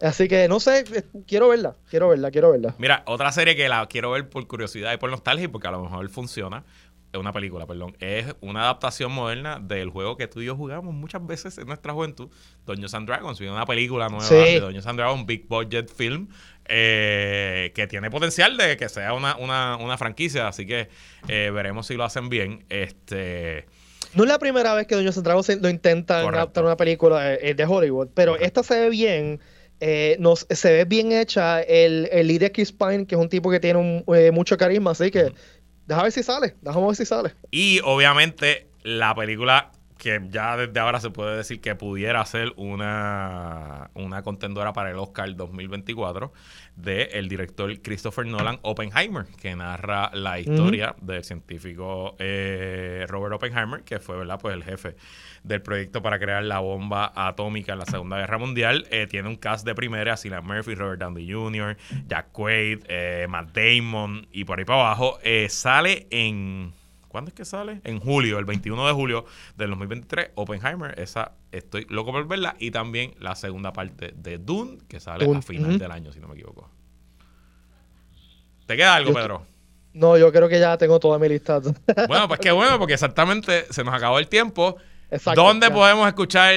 así 0.00 0.26
que 0.26 0.48
no 0.48 0.58
sé, 0.58 0.84
eh, 0.92 1.04
quiero 1.26 1.48
verla, 1.50 1.76
quiero 1.90 2.08
verla, 2.08 2.30
quiero 2.30 2.50
verla. 2.50 2.74
Mira, 2.78 3.02
otra 3.06 3.30
serie 3.30 3.54
que 3.56 3.68
la 3.68 3.86
quiero 3.88 4.10
ver 4.12 4.28
por 4.28 4.46
curiosidad 4.46 4.92
y 4.92 4.96
por 4.96 5.10
nostalgia 5.10 5.50
porque 5.52 5.68
a 5.68 5.72
lo 5.72 5.82
mejor 5.82 6.08
funciona. 6.08 6.64
Es 7.14 7.20
una 7.20 7.32
película, 7.32 7.64
perdón. 7.64 7.96
Es 8.00 8.34
una 8.40 8.62
adaptación 8.62 9.12
moderna 9.12 9.60
del 9.62 9.88
juego 9.90 10.16
que 10.16 10.26
tú 10.26 10.40
y 10.40 10.46
yo 10.46 10.56
jugamos 10.56 10.92
muchas 10.92 11.24
veces 11.24 11.56
en 11.58 11.68
nuestra 11.68 11.92
juventud, 11.92 12.28
Dungeons 12.66 12.92
and 12.92 13.06
Dragons. 13.06 13.38
Viene 13.38 13.54
una 13.54 13.66
película 13.66 14.08
nueva 14.08 14.24
Sí. 14.24 14.34
de 14.34 14.58
Dungeons 14.58 14.84
and 14.88 14.98
Dragons, 14.98 15.24
Big 15.24 15.46
Budget 15.46 15.88
Film, 15.94 16.26
eh, 16.66 17.70
que 17.72 17.86
tiene 17.86 18.10
potencial 18.10 18.56
de 18.56 18.76
que 18.76 18.88
sea 18.88 19.12
una, 19.14 19.36
una, 19.36 19.76
una 19.76 19.96
franquicia. 19.96 20.48
Así 20.48 20.66
que 20.66 20.88
eh, 21.28 21.50
veremos 21.54 21.86
si 21.86 21.94
lo 21.94 22.02
hacen 22.02 22.28
bien. 22.28 22.64
Este. 22.68 23.66
No 24.14 24.24
es 24.24 24.28
la 24.28 24.40
primera 24.40 24.74
vez 24.74 24.88
que 24.88 24.96
Dungeons 24.96 25.16
and 25.18 25.24
Dragons 25.26 25.48
lo 25.62 25.68
intentan 25.68 26.22
Correcto. 26.24 26.38
adaptar 26.40 26.64
una 26.64 26.76
película 26.76 27.34
eh, 27.34 27.54
de 27.54 27.64
Hollywood, 27.64 28.08
pero 28.12 28.32
Correcto. 28.32 28.60
esta 28.60 28.74
se 28.74 28.80
ve 28.80 28.90
bien. 28.90 29.40
eh, 29.80 30.16
nos, 30.20 30.46
se 30.48 30.72
ve 30.72 30.84
bien 30.84 31.10
hecha. 31.12 31.60
El, 31.60 32.08
el 32.12 32.28
líder 32.28 32.52
Chris 32.52 32.72
Pine, 32.72 33.06
que 33.06 33.16
es 33.16 33.20
un 33.20 33.28
tipo 33.28 33.50
que 33.50 33.60
tiene 33.60 33.78
un, 33.78 34.04
eh, 34.16 34.30
mucho 34.30 34.56
carisma, 34.56 34.92
así 34.92 35.10
que 35.10 35.32
deja 35.86 36.02
ver 36.02 36.12
si 36.12 36.22
sale. 36.22 36.56
Déjame 36.60 36.86
ver 36.86 36.96
si 36.96 37.04
sale. 37.04 37.34
Y 37.50 37.80
obviamente 37.84 38.68
la 38.82 39.14
película 39.14 39.70
que 39.98 40.20
ya 40.30 40.56
desde 40.56 40.78
ahora 40.80 41.00
se 41.00 41.10
puede 41.10 41.36
decir 41.36 41.60
que 41.62 41.74
pudiera 41.74 42.24
ser 42.26 42.52
una, 42.56 43.90
una 43.94 44.22
contendora 44.22 44.74
para 44.74 44.90
el 44.90 44.98
Oscar 44.98 45.34
2024 45.34 46.32
del 46.76 47.28
director 47.28 47.80
Christopher 47.80 48.26
Nolan 48.26 48.58
Oppenheimer, 48.62 49.26
que 49.40 49.54
narra 49.54 50.10
la 50.12 50.40
historia 50.40 50.94
del 51.00 51.22
científico 51.24 52.16
eh, 52.18 53.06
Robert 53.08 53.34
Oppenheimer, 53.34 53.82
que 53.82 54.00
fue 54.00 54.16
¿verdad? 54.16 54.38
Pues 54.40 54.54
el 54.54 54.64
jefe 54.64 54.96
del 55.44 55.62
proyecto 55.62 56.02
para 56.02 56.18
crear 56.18 56.42
la 56.42 56.58
bomba 56.58 57.12
atómica 57.14 57.74
en 57.74 57.78
la 57.78 57.86
Segunda 57.86 58.18
Guerra 58.18 58.38
Mundial. 58.38 58.86
Eh, 58.90 59.06
tiene 59.08 59.28
un 59.28 59.36
cast 59.36 59.64
de 59.64 59.74
primera, 59.74 60.16
Cillian 60.16 60.44
Murphy, 60.44 60.74
Robert 60.74 61.00
Downey 61.00 61.30
Jr., 61.30 61.76
Jack 62.08 62.32
Quaid, 62.32 62.80
eh, 62.88 63.26
Matt 63.28 63.54
Damon 63.54 64.26
y 64.32 64.44
por 64.44 64.58
ahí 64.58 64.64
para 64.64 64.80
abajo. 64.80 65.18
Eh, 65.22 65.48
sale 65.48 66.06
en... 66.10 66.72
¿Cuándo 67.14 67.28
es 67.28 67.34
que 67.36 67.44
sale? 67.44 67.80
En 67.84 68.00
julio, 68.00 68.40
el 68.40 68.44
21 68.44 68.88
de 68.88 68.92
julio 68.92 69.24
del 69.56 69.70
2023, 69.70 70.30
Oppenheimer. 70.34 70.98
Esa 70.98 71.30
estoy 71.52 71.86
loco 71.88 72.10
por 72.10 72.26
verla. 72.26 72.56
Y 72.58 72.72
también 72.72 73.14
la 73.20 73.36
segunda 73.36 73.72
parte 73.72 74.12
de 74.16 74.38
Dune, 74.38 74.78
que 74.88 74.98
sale 74.98 75.24
Dune, 75.24 75.38
a 75.38 75.42
final 75.42 75.78
del 75.78 75.92
año, 75.92 76.12
si 76.12 76.18
no 76.18 76.26
me 76.26 76.34
equivoco. 76.34 76.68
¿Te 78.66 78.76
queda 78.76 78.96
algo, 78.96 79.10
Yo- 79.10 79.14
Pedro? 79.14 79.46
No, 79.92 80.18
yo 80.18 80.32
creo 80.32 80.48
que 80.48 80.58
ya 80.58 80.76
tengo 80.76 80.98
toda 80.98 81.20
mi 81.20 81.28
lista. 81.28 81.60
Bueno, 82.08 82.26
pues 82.26 82.40
qué 82.40 82.50
bueno, 82.50 82.80
porque 82.80 82.94
exactamente 82.94 83.72
se 83.72 83.84
nos 83.84 83.94
acabó 83.94 84.18
el 84.18 84.26
tiempo. 84.26 84.76
Exacto, 85.08 85.40
¿Dónde 85.40 85.68
ya. 85.68 85.72
podemos 85.72 86.08
escuchar 86.08 86.52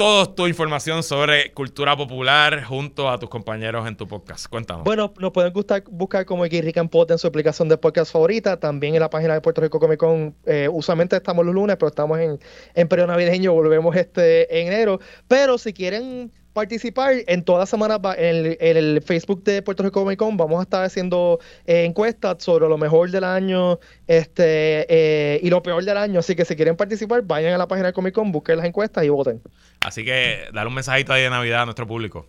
toda 0.00 0.34
tu 0.34 0.46
información 0.46 1.02
sobre 1.02 1.52
cultura 1.52 1.94
popular 1.94 2.64
junto 2.64 3.10
a 3.10 3.18
tus 3.18 3.28
compañeros 3.28 3.86
en 3.86 3.94
tu 3.98 4.08
podcast? 4.08 4.46
Cuéntanos. 4.48 4.82
Bueno, 4.82 5.12
nos 5.18 5.30
pueden 5.30 5.52
gustar, 5.52 5.84
buscar 5.90 6.24
como 6.24 6.44
Rick 6.44 6.78
and 6.78 6.88
Pot 6.88 7.10
en 7.10 7.18
su 7.18 7.26
aplicación 7.26 7.68
de 7.68 7.76
podcast 7.76 8.10
favorita. 8.10 8.58
También 8.58 8.94
en 8.94 9.00
la 9.00 9.10
página 9.10 9.34
de 9.34 9.42
Puerto 9.42 9.60
Rico 9.60 9.78
Comic 9.78 9.98
Con. 9.98 10.34
Eh, 10.46 10.70
usualmente 10.72 11.16
estamos 11.16 11.44
los 11.44 11.54
lunes, 11.54 11.76
pero 11.76 11.88
estamos 11.88 12.18
en, 12.18 12.40
en 12.74 12.88
periodo 12.88 13.08
navideño. 13.08 13.52
Volvemos 13.52 13.94
este 13.94 14.58
en 14.58 14.68
enero. 14.68 15.00
Pero 15.28 15.58
si 15.58 15.74
quieren 15.74 16.32
participar 16.52 17.14
en 17.26 17.44
toda 17.44 17.60
la 17.60 17.66
semana 17.66 18.00
en 18.16 18.56
el, 18.60 19.02
Facebook 19.02 19.44
de 19.44 19.62
Puerto 19.62 19.82
Rico 19.82 20.02
Comic 20.02 20.18
Con. 20.18 20.36
Vamos 20.36 20.60
a 20.60 20.62
estar 20.62 20.84
haciendo 20.84 21.38
eh, 21.66 21.84
encuestas 21.84 22.42
sobre 22.42 22.68
lo 22.68 22.78
mejor 22.78 23.10
del 23.10 23.24
año 23.24 23.78
este 24.06 24.86
eh, 24.88 25.40
y 25.42 25.50
lo 25.50 25.62
peor 25.62 25.84
del 25.84 25.96
año. 25.96 26.20
Así 26.20 26.34
que 26.34 26.44
si 26.44 26.56
quieren 26.56 26.76
participar 26.76 27.22
vayan 27.22 27.54
a 27.54 27.58
la 27.58 27.68
página 27.68 27.88
de 27.88 27.92
Comic 27.92 28.14
Con 28.14 28.32
busquen 28.32 28.56
las 28.56 28.66
encuestas 28.66 29.04
y 29.04 29.08
voten. 29.08 29.40
Así 29.80 30.04
que 30.04 30.44
dale 30.52 30.68
un 30.68 30.74
mensajito 30.74 31.12
ahí 31.12 31.22
de 31.22 31.30
Navidad 31.30 31.62
a 31.62 31.64
nuestro 31.66 31.86
público. 31.86 32.26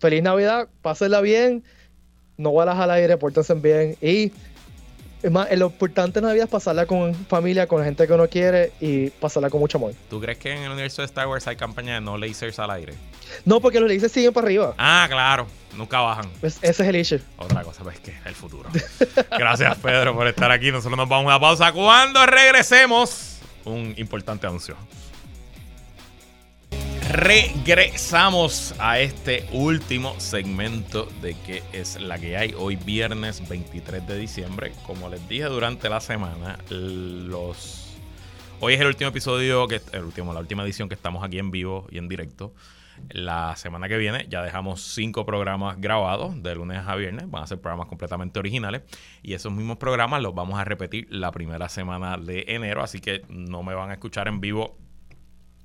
Feliz 0.00 0.22
Navidad 0.22 0.68
pásenla 0.82 1.20
bien. 1.20 1.64
No 2.36 2.52
balas 2.52 2.78
al 2.78 2.90
aire 2.90 3.16
pórtense 3.16 3.54
bien. 3.54 3.96
Y 4.02 4.32
es 5.24 5.30
más, 5.30 5.50
lo 5.56 5.66
importante 5.68 6.18
en 6.18 6.26
Navidad 6.26 6.44
es 6.44 6.50
pasarla 6.50 6.84
con 6.84 7.14
familia, 7.14 7.66
con 7.66 7.78
la 7.78 7.86
gente 7.86 8.06
que 8.06 8.12
uno 8.12 8.28
quiere 8.28 8.72
y 8.78 9.08
pasarla 9.08 9.48
con 9.48 9.58
mucho 9.58 9.78
amor. 9.78 9.94
¿Tú 10.10 10.20
crees 10.20 10.36
que 10.36 10.52
en 10.52 10.64
el 10.64 10.70
universo 10.70 11.00
de 11.00 11.06
Star 11.06 11.26
Wars 11.26 11.46
hay 11.46 11.56
campaña 11.56 11.94
de 11.94 12.02
no 12.02 12.18
lasers 12.18 12.58
al 12.58 12.70
aire? 12.70 12.92
No, 13.46 13.58
porque 13.58 13.80
los 13.80 13.90
lasers 13.90 14.12
siguen 14.12 14.34
para 14.34 14.46
arriba. 14.46 14.74
Ah, 14.76 15.06
claro. 15.08 15.46
Nunca 15.78 16.00
bajan. 16.00 16.30
Pues 16.40 16.58
ese 16.60 16.82
es 16.82 16.88
el 16.88 16.96
issue. 16.96 17.20
Otra 17.38 17.62
cosa, 17.62 17.82
pues 17.82 17.98
que 18.00 18.14
el 18.26 18.34
futuro. 18.34 18.68
Gracias, 19.30 19.78
Pedro, 19.78 20.14
por 20.14 20.26
estar 20.26 20.50
aquí. 20.50 20.70
Nosotros 20.70 20.98
nos 20.98 21.08
vamos 21.08 21.24
a 21.24 21.36
una 21.36 21.40
pausa. 21.40 21.72
Cuando 21.72 22.26
regresemos, 22.26 23.38
un 23.64 23.94
importante 23.96 24.46
anuncio. 24.46 24.76
Regresamos 27.14 28.74
a 28.80 28.98
este 28.98 29.46
último 29.52 30.18
segmento 30.18 31.06
de 31.22 31.34
que 31.46 31.62
es 31.72 32.00
la 32.00 32.18
que 32.18 32.36
hay 32.36 32.56
hoy 32.58 32.74
viernes 32.74 33.48
23 33.48 34.04
de 34.04 34.18
diciembre. 34.18 34.72
Como 34.84 35.08
les 35.08 35.26
dije 35.28 35.44
durante 35.44 35.88
la 35.88 36.00
semana, 36.00 36.58
los 36.70 37.94
hoy 38.58 38.74
es 38.74 38.80
el 38.80 38.88
último 38.88 39.10
episodio 39.10 39.68
que 39.68 39.80
el 39.92 40.02
último 40.02 40.34
la 40.34 40.40
última 40.40 40.64
edición 40.64 40.88
que 40.88 40.96
estamos 40.96 41.22
aquí 41.22 41.38
en 41.38 41.52
vivo 41.52 41.86
y 41.88 41.98
en 41.98 42.08
directo. 42.08 42.52
La 43.10 43.54
semana 43.54 43.88
que 43.88 43.96
viene 43.96 44.26
ya 44.28 44.42
dejamos 44.42 44.82
cinco 44.82 45.24
programas 45.24 45.80
grabados 45.80 46.42
de 46.42 46.56
lunes 46.56 46.82
a 46.84 46.96
viernes. 46.96 47.30
Van 47.30 47.44
a 47.44 47.46
ser 47.46 47.60
programas 47.60 47.86
completamente 47.86 48.40
originales. 48.40 48.82
Y 49.22 49.34
esos 49.34 49.52
mismos 49.52 49.76
programas 49.76 50.20
los 50.20 50.34
vamos 50.34 50.58
a 50.58 50.64
repetir 50.64 51.06
la 51.10 51.30
primera 51.30 51.68
semana 51.68 52.16
de 52.16 52.44
enero. 52.48 52.82
Así 52.82 52.98
que 52.98 53.22
no 53.28 53.62
me 53.62 53.74
van 53.74 53.90
a 53.90 53.92
escuchar 53.92 54.26
en 54.26 54.40
vivo 54.40 54.76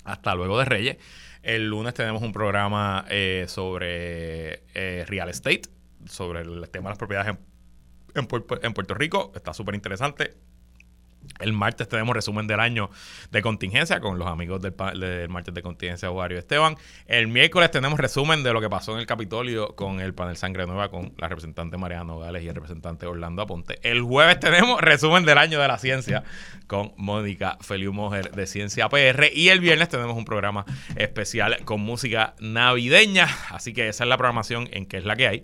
hasta 0.03 0.35
luego 0.35 0.59
de 0.59 0.65
Reyes. 0.65 0.97
El 1.41 1.69
lunes 1.69 1.93
tenemos 1.93 2.21
un 2.21 2.33
programa 2.33 3.05
eh, 3.09 3.45
sobre 3.47 4.63
eh, 4.73 5.05
real 5.07 5.29
estate, 5.29 5.61
sobre 6.05 6.41
el 6.41 6.69
tema 6.69 6.89
de 6.89 6.91
las 6.91 6.97
propiedades 6.97 7.35
en, 8.15 8.27
en 8.61 8.73
Puerto 8.73 8.93
Rico. 8.93 9.31
Está 9.35 9.53
súper 9.53 9.75
interesante. 9.75 10.35
El 11.39 11.53
martes 11.53 11.87
tenemos 11.87 12.13
resumen 12.13 12.47
del 12.47 12.59
año 12.59 12.89
de 13.31 13.41
contingencia 13.41 14.01
con 14.01 14.19
los 14.19 14.27
amigos 14.27 14.61
del, 14.61 15.29
martes 15.29 15.53
de 15.53 15.61
contingencia, 15.61 16.11
Wario 16.11 16.37
Esteban. 16.37 16.75
El 17.07 17.27
miércoles 17.27 17.71
tenemos 17.71 17.97
resumen 17.97 18.43
de 18.43 18.51
lo 18.51 18.59
que 18.59 18.69
pasó 18.69 18.93
en 18.93 18.99
el 18.99 19.05
Capitolio 19.05 19.75
con 19.75 20.01
el 20.01 20.13
panel 20.13 20.35
Sangre 20.35 20.65
Nueva, 20.65 20.89
con 20.89 21.13
la 21.17 21.29
representante 21.29 21.77
Mariana 21.77 22.05
Nogales 22.05 22.43
y 22.43 22.49
el 22.49 22.55
representante 22.55 23.05
Orlando 23.05 23.41
Aponte. 23.41 23.79
El 23.83 24.01
jueves 24.01 24.39
tenemos 24.39 24.81
resumen 24.81 25.25
del 25.25 25.37
año 25.37 25.61
de 25.61 25.67
la 25.67 25.77
ciencia 25.77 26.23
con 26.67 26.91
Mónica 26.97 27.57
Feliu 27.61 27.93
Mojer 27.93 28.31
de 28.31 28.45
Ciencia 28.45 28.89
PR. 28.89 29.31
Y 29.33 29.49
el 29.49 29.61
viernes 29.61 29.87
tenemos 29.87 30.17
un 30.17 30.25
programa 30.25 30.65
especial 30.97 31.63
con 31.63 31.79
música 31.79 32.35
navideña. 32.39 33.27
Así 33.49 33.73
que 33.73 33.87
esa 33.87 34.03
es 34.03 34.09
la 34.09 34.17
programación 34.17 34.67
en 34.71 34.85
que 34.85 34.97
es 34.97 35.05
la 35.05 35.15
que 35.15 35.27
hay. 35.27 35.43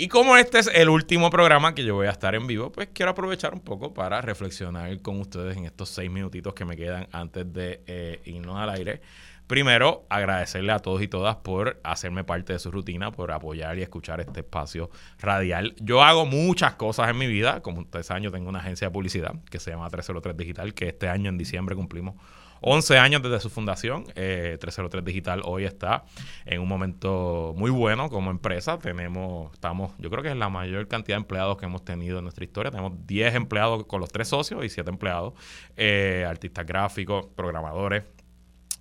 Y 0.00 0.08
como 0.08 0.38
este 0.38 0.58
es 0.58 0.70
el 0.72 0.88
último 0.88 1.28
programa 1.28 1.74
que 1.74 1.84
yo 1.84 1.94
voy 1.94 2.06
a 2.06 2.10
estar 2.10 2.34
en 2.34 2.46
vivo, 2.46 2.72
pues 2.72 2.88
quiero 2.94 3.10
aprovechar 3.10 3.52
un 3.52 3.60
poco 3.60 3.92
para 3.92 4.22
reflexionar 4.22 5.02
con 5.02 5.20
ustedes 5.20 5.58
en 5.58 5.66
estos 5.66 5.90
seis 5.90 6.10
minutitos 6.10 6.54
que 6.54 6.64
me 6.64 6.74
quedan 6.74 7.06
antes 7.12 7.52
de 7.52 7.82
eh, 7.86 8.18
irnos 8.24 8.56
al 8.56 8.70
aire. 8.70 9.02
Primero, 9.46 10.06
agradecerle 10.08 10.72
a 10.72 10.78
todos 10.78 11.02
y 11.02 11.08
todas 11.08 11.36
por 11.36 11.82
hacerme 11.84 12.24
parte 12.24 12.54
de 12.54 12.58
su 12.58 12.70
rutina, 12.70 13.12
por 13.12 13.30
apoyar 13.30 13.78
y 13.78 13.82
escuchar 13.82 14.22
este 14.22 14.40
espacio 14.40 14.88
radial. 15.18 15.74
Yo 15.82 16.02
hago 16.02 16.24
muchas 16.24 16.76
cosas 16.76 17.10
en 17.10 17.18
mi 17.18 17.26
vida. 17.26 17.60
Como 17.60 17.80
ustedes 17.80 18.06
saben, 18.06 18.22
tengo 18.32 18.48
una 18.48 18.60
agencia 18.60 18.88
de 18.88 18.92
publicidad 18.92 19.34
que 19.50 19.58
se 19.58 19.70
llama 19.70 19.90
303 19.90 20.34
Digital, 20.34 20.72
que 20.72 20.88
este 20.88 21.10
año 21.10 21.28
en 21.28 21.36
diciembre 21.36 21.76
cumplimos 21.76 22.14
11 22.60 22.98
años 22.98 23.22
desde 23.22 23.40
su 23.40 23.50
fundación. 23.50 24.04
303 24.04 25.02
eh, 25.02 25.04
Digital 25.04 25.42
hoy 25.44 25.64
está 25.64 26.04
en 26.44 26.60
un 26.60 26.68
momento 26.68 27.54
muy 27.56 27.70
bueno 27.70 28.08
como 28.08 28.30
empresa. 28.30 28.78
Tenemos, 28.78 29.52
estamos, 29.54 29.92
yo 29.98 30.10
creo 30.10 30.22
que 30.22 30.30
es 30.30 30.36
la 30.36 30.48
mayor 30.48 30.88
cantidad 30.88 31.16
de 31.16 31.22
empleados 31.22 31.56
que 31.56 31.66
hemos 31.66 31.84
tenido 31.84 32.18
en 32.18 32.24
nuestra 32.24 32.44
historia. 32.44 32.70
Tenemos 32.70 33.06
10 33.06 33.34
empleados 33.34 33.86
con 33.86 34.00
los 34.00 34.10
tres 34.10 34.28
socios 34.28 34.64
y 34.64 34.68
7 34.68 34.90
empleados, 34.90 35.34
eh, 35.76 36.26
artistas 36.28 36.66
gráficos, 36.66 37.26
programadores, 37.34 38.04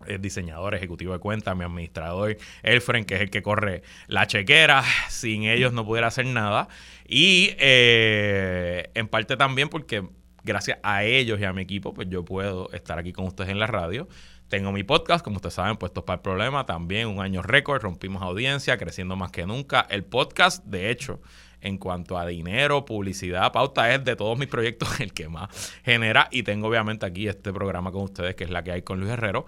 eh, 0.08 0.18
diseñador 0.18 0.76
ejecutivo 0.76 1.12
de 1.12 1.20
cuenta, 1.20 1.56
mi 1.56 1.66
administrador 1.66 2.38
Elfren, 2.64 3.04
que 3.04 3.16
es 3.16 3.22
el 3.22 3.30
que 3.30 3.42
corre 3.42 3.84
la 4.08 4.28
chequera. 4.28 4.84
Sin 5.10 5.44
ellos 5.44 5.74
no 5.74 5.86
pudiera 5.86 6.08
hacer 6.08 6.26
nada. 6.26 6.68
Y 7.08 7.56
en 7.60 9.08
parte 9.08 9.36
también 9.36 9.70
porque 9.70 10.04
gracias 10.50 10.80
a 10.84 11.04
ellos 11.04 11.39
y 11.39 11.45
a 11.45 11.54
mi 11.54 11.62
equipo, 11.62 11.93
pues 11.93 12.10
yo 12.10 12.26
puedo 12.26 12.72
estar 12.72 13.00
aquí 13.00 13.14
con 13.14 13.26
ustedes 13.26 13.50
en 13.50 13.60
la 13.60 13.68
radio. 13.68 14.08
Tengo 14.50 14.72
mi 14.72 14.84
podcast, 14.84 15.24
como 15.24 15.36
ustedes 15.36 15.54
saben, 15.54 15.78
puestos 15.78 16.04
para 16.04 16.16
el 16.16 16.22
problema. 16.22 16.66
También 16.66 17.08
un 17.08 17.22
año 17.22 17.43
récord, 17.43 17.82
rompimos 17.82 18.24
audiencia, 18.24 18.78
creciendo 18.78 19.16
más 19.16 19.32
que 19.32 19.45
nunca. 19.45 19.86
El 19.89 20.04
podcast, 20.04 20.66
de 20.66 20.89
hecho, 20.89 21.22
en 21.62 21.78
cuanto 21.78 22.18
a 22.18 22.26
dinero, 22.26 22.84
publicidad, 22.84 23.52
pauta, 23.52 23.93
es 23.93 24.04
de 24.04 24.16
todos 24.16 24.38
mis 24.39 24.47
proyectos 24.47 25.00
el 25.00 25.14
que 25.14 25.30
más 25.30 25.74
genera. 25.86 26.28
Y 26.32 26.43
tengo 26.43 26.68
obviamente 26.68 27.06
aquí 27.06 27.28
este 27.28 27.54
programa 27.54 27.91
con 27.91 28.02
ustedes, 28.02 28.36
que 28.36 28.43
es 28.43 28.50
la 28.50 28.64
que 28.64 28.72
hay 28.72 28.82
con 28.82 29.00
Luis 29.00 29.12
Herrero, 29.12 29.45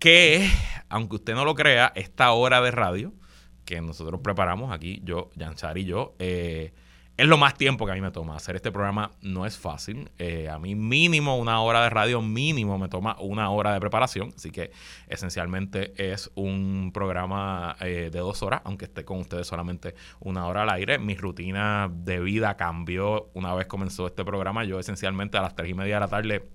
que, 0.00 0.50
aunque 0.88 1.16
usted 1.16 1.34
no 1.34 1.44
lo 1.44 1.54
crea, 1.54 1.92
esta 1.94 2.32
hora 2.32 2.60
de 2.60 2.72
radio 2.72 3.14
que 3.64 3.80
nosotros 3.80 4.20
preparamos 4.20 4.72
aquí, 4.72 5.00
yo, 5.04 5.30
Yansar 5.36 5.78
y 5.78 5.84
yo, 5.84 6.14
eh, 6.18 6.72
es 7.16 7.28
lo 7.28 7.36
más 7.36 7.54
tiempo 7.54 7.86
que 7.86 7.92
a 7.92 7.94
mí 7.94 8.00
me 8.00 8.10
toma. 8.10 8.34
Hacer 8.34 8.56
este 8.56 8.72
programa 8.72 9.12
no 9.22 9.46
es 9.46 9.56
fácil. 9.56 10.10
Eh, 10.18 10.48
a 10.48 10.58
mí 10.58 10.74
mínimo 10.74 11.38
una 11.38 11.60
hora 11.60 11.84
de 11.84 11.90
radio, 11.90 12.20
mínimo 12.20 12.76
me 12.78 12.88
toma 12.88 13.16
una 13.20 13.50
hora 13.50 13.72
de 13.72 13.80
preparación. 13.80 14.32
Así 14.36 14.50
que 14.50 14.72
esencialmente 15.06 15.94
es 15.96 16.30
un 16.34 16.90
programa 16.92 17.76
eh, 17.80 18.10
de 18.12 18.18
dos 18.18 18.42
horas, 18.42 18.62
aunque 18.64 18.86
esté 18.86 19.04
con 19.04 19.20
ustedes 19.20 19.46
solamente 19.46 19.94
una 20.18 20.46
hora 20.46 20.62
al 20.62 20.70
aire. 20.70 20.98
Mi 20.98 21.14
rutina 21.14 21.88
de 21.92 22.18
vida 22.18 22.56
cambió 22.56 23.30
una 23.34 23.54
vez 23.54 23.66
comenzó 23.66 24.06
este 24.06 24.24
programa. 24.24 24.64
Yo 24.64 24.80
esencialmente 24.80 25.38
a 25.38 25.42
las 25.42 25.54
tres 25.54 25.70
y 25.70 25.74
media 25.74 25.94
de 25.94 26.00
la 26.00 26.08
tarde 26.08 26.48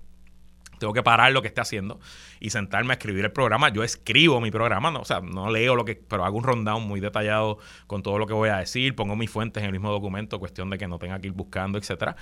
tengo 0.80 0.92
que 0.92 1.02
parar 1.04 1.30
lo 1.30 1.42
que 1.42 1.48
esté 1.48 1.60
haciendo 1.60 2.00
y 2.40 2.50
sentarme 2.50 2.92
a 2.92 2.94
escribir 2.94 3.24
el 3.24 3.30
programa. 3.30 3.68
Yo 3.68 3.84
escribo 3.84 4.40
mi 4.40 4.50
programa, 4.50 4.90
no, 4.90 5.00
o 5.00 5.04
sea, 5.04 5.20
no 5.20 5.50
leo 5.50 5.76
lo 5.76 5.84
que, 5.84 5.94
pero 5.94 6.24
hago 6.24 6.38
un 6.38 6.42
rundown 6.42 6.82
muy 6.82 6.98
detallado 6.98 7.58
con 7.86 8.02
todo 8.02 8.18
lo 8.18 8.26
que 8.26 8.32
voy 8.32 8.48
a 8.48 8.56
decir, 8.56 8.96
pongo 8.96 9.14
mis 9.14 9.30
fuentes 9.30 9.62
en 9.62 9.66
el 9.66 9.72
mismo 9.72 9.92
documento, 9.92 10.40
cuestión 10.40 10.70
de 10.70 10.78
que 10.78 10.88
no 10.88 10.98
tenga 10.98 11.20
que 11.20 11.28
ir 11.28 11.34
buscando, 11.34 11.78
etcétera. 11.78 12.16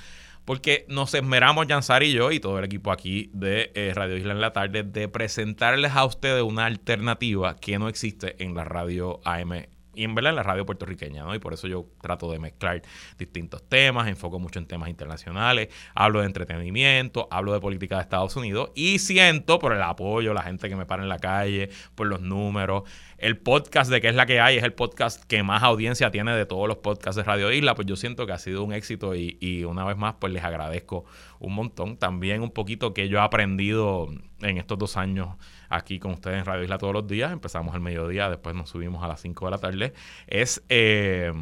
Porque 0.45 0.85
nos 0.89 1.15
esmeramos, 1.15 1.67
Jansar 1.67 2.03
y 2.03 2.13
yo, 2.13 2.33
y 2.33 2.41
todo 2.41 2.59
el 2.59 2.65
equipo 2.65 2.91
aquí 2.91 3.31
de 3.33 3.71
eh, 3.75 3.93
Radio 3.95 4.17
Isla 4.17 4.33
en 4.33 4.41
la 4.41 4.53
tarde, 4.53 4.83
de 4.83 5.09
presentarles 5.09 5.93
a 5.93 6.05
ustedes 6.05 6.43
una 6.43 6.67
alternativa 6.67 7.57
que 7.57 7.79
no 7.79 7.89
existe 7.89 8.43
en 8.43 8.55
la 8.55 8.65
radio 8.65 9.21
AM 9.25 9.78
y 9.99 10.05
en 10.05 10.15
verdad 10.15 10.31
en 10.31 10.37
la 10.37 10.45
radio 10.45 10.65
puertorriqueña, 10.65 11.25
¿no? 11.25 11.35
Y 11.35 11.41
por 11.41 11.53
eso 11.53 11.67
yo 11.67 11.87
trato 12.01 12.31
de 12.31 12.39
mezclar 12.39 12.83
distintos 13.19 13.69
temas, 13.69 14.07
enfoco 14.07 14.39
mucho 14.39 14.61
en 14.61 14.67
temas 14.67 14.89
internacionales, 14.89 15.71
hablo 15.93 16.21
de 16.21 16.27
entretenimiento, 16.27 17.27
hablo 17.33 17.53
de 17.53 17.59
política 17.59 17.97
de 17.97 18.03
Estados 18.03 18.37
Unidos 18.37 18.71
y 18.77 19.01
siento 19.01 19.59
por 19.59 19.73
el 19.73 19.83
apoyo, 19.83 20.33
la 20.35 20.43
gente 20.43 20.69
que 20.69 20.77
me 20.77 20.87
para 20.87 21.03
en 21.03 21.09
la 21.09 21.19
calle, 21.19 21.71
por 21.97 22.07
los 22.07 22.21
números, 22.21 22.85
el 23.19 23.39
podcast 23.39 23.91
de 23.91 24.01
qué 24.01 24.09
es 24.09 24.15
la 24.15 24.25
que 24.25 24.41
hay 24.41 24.57
es 24.59 24.63
el 24.63 24.73
podcast 24.73 25.25
que 25.25 25.43
más 25.43 25.65
audiencia 25.65 26.13
tiene 26.13 26.33
de 26.37 26.47
todos 26.47 26.69
los 26.69 26.77
podcasts 26.77 27.17
de 27.17 27.25
Radio 27.25 27.51
Isla, 27.51 27.75
pues 27.75 27.89
yo 27.89 27.97
siento 27.97 28.25
que 28.25 28.33
ha 28.33 28.39
sido 28.39 28.63
un 28.63 28.73
éxito 28.73 29.17
y, 29.17 29.37
y 29.41 29.65
una 29.65 29.85
vez 29.85 29.97
más 29.97 30.15
pues 30.21 30.33
les 30.33 30.45
agradezco 30.45 31.07
un 31.41 31.55
montón. 31.55 31.97
También 31.97 32.43
un 32.43 32.53
poquito 32.53 32.95
que 32.95 33.09
yo 33.09 33.19
he 33.19 33.23
aprendido 33.23 34.09
en 34.41 34.59
estos 34.59 34.79
dos 34.79 34.97
años 34.97 35.31
aquí 35.69 35.99
con 35.99 36.13
ustedes 36.13 36.39
en 36.39 36.45
Radio 36.45 36.65
Isla 36.65 36.79
todos 36.79 36.95
los 36.95 37.07
días. 37.07 37.33
Empezamos 37.33 37.75
al 37.75 37.81
mediodía, 37.81 38.29
después 38.31 38.55
nos 38.55 38.71
subimos 38.71 39.03
a 39.03 39.09
las 39.09 39.21
5 39.21 39.45
de 39.45 39.51
la 39.51 39.59
tarde. 39.59 39.93
Es 40.27 40.63
eh, 40.69 41.33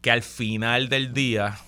que 0.00 0.10
al 0.10 0.22
final 0.22 0.88
del 0.88 1.12
día, 1.12 1.58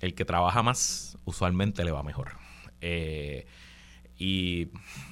el 0.00 0.14
que 0.14 0.24
trabaja 0.24 0.62
más 0.62 1.18
usualmente 1.24 1.84
le 1.84 1.90
va 1.90 2.02
mejor. 2.02 2.32
Eh, 2.80 3.46
y 4.18 4.68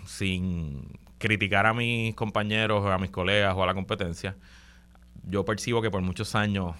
sin 0.07 0.99
criticar 1.19 1.67
a 1.67 1.75
mis 1.75 2.15
compañeros, 2.15 2.85
a 2.87 2.99
mis 2.99 3.11
colegas 3.11 3.55
o 3.57 3.63
a 3.63 3.67
la 3.67 3.75
competencia, 3.75 4.37
yo 5.25 5.45
percibo 5.45 5.81
que 5.83 5.91
por 5.91 6.03
muchos 6.03 6.35
años 6.35 6.77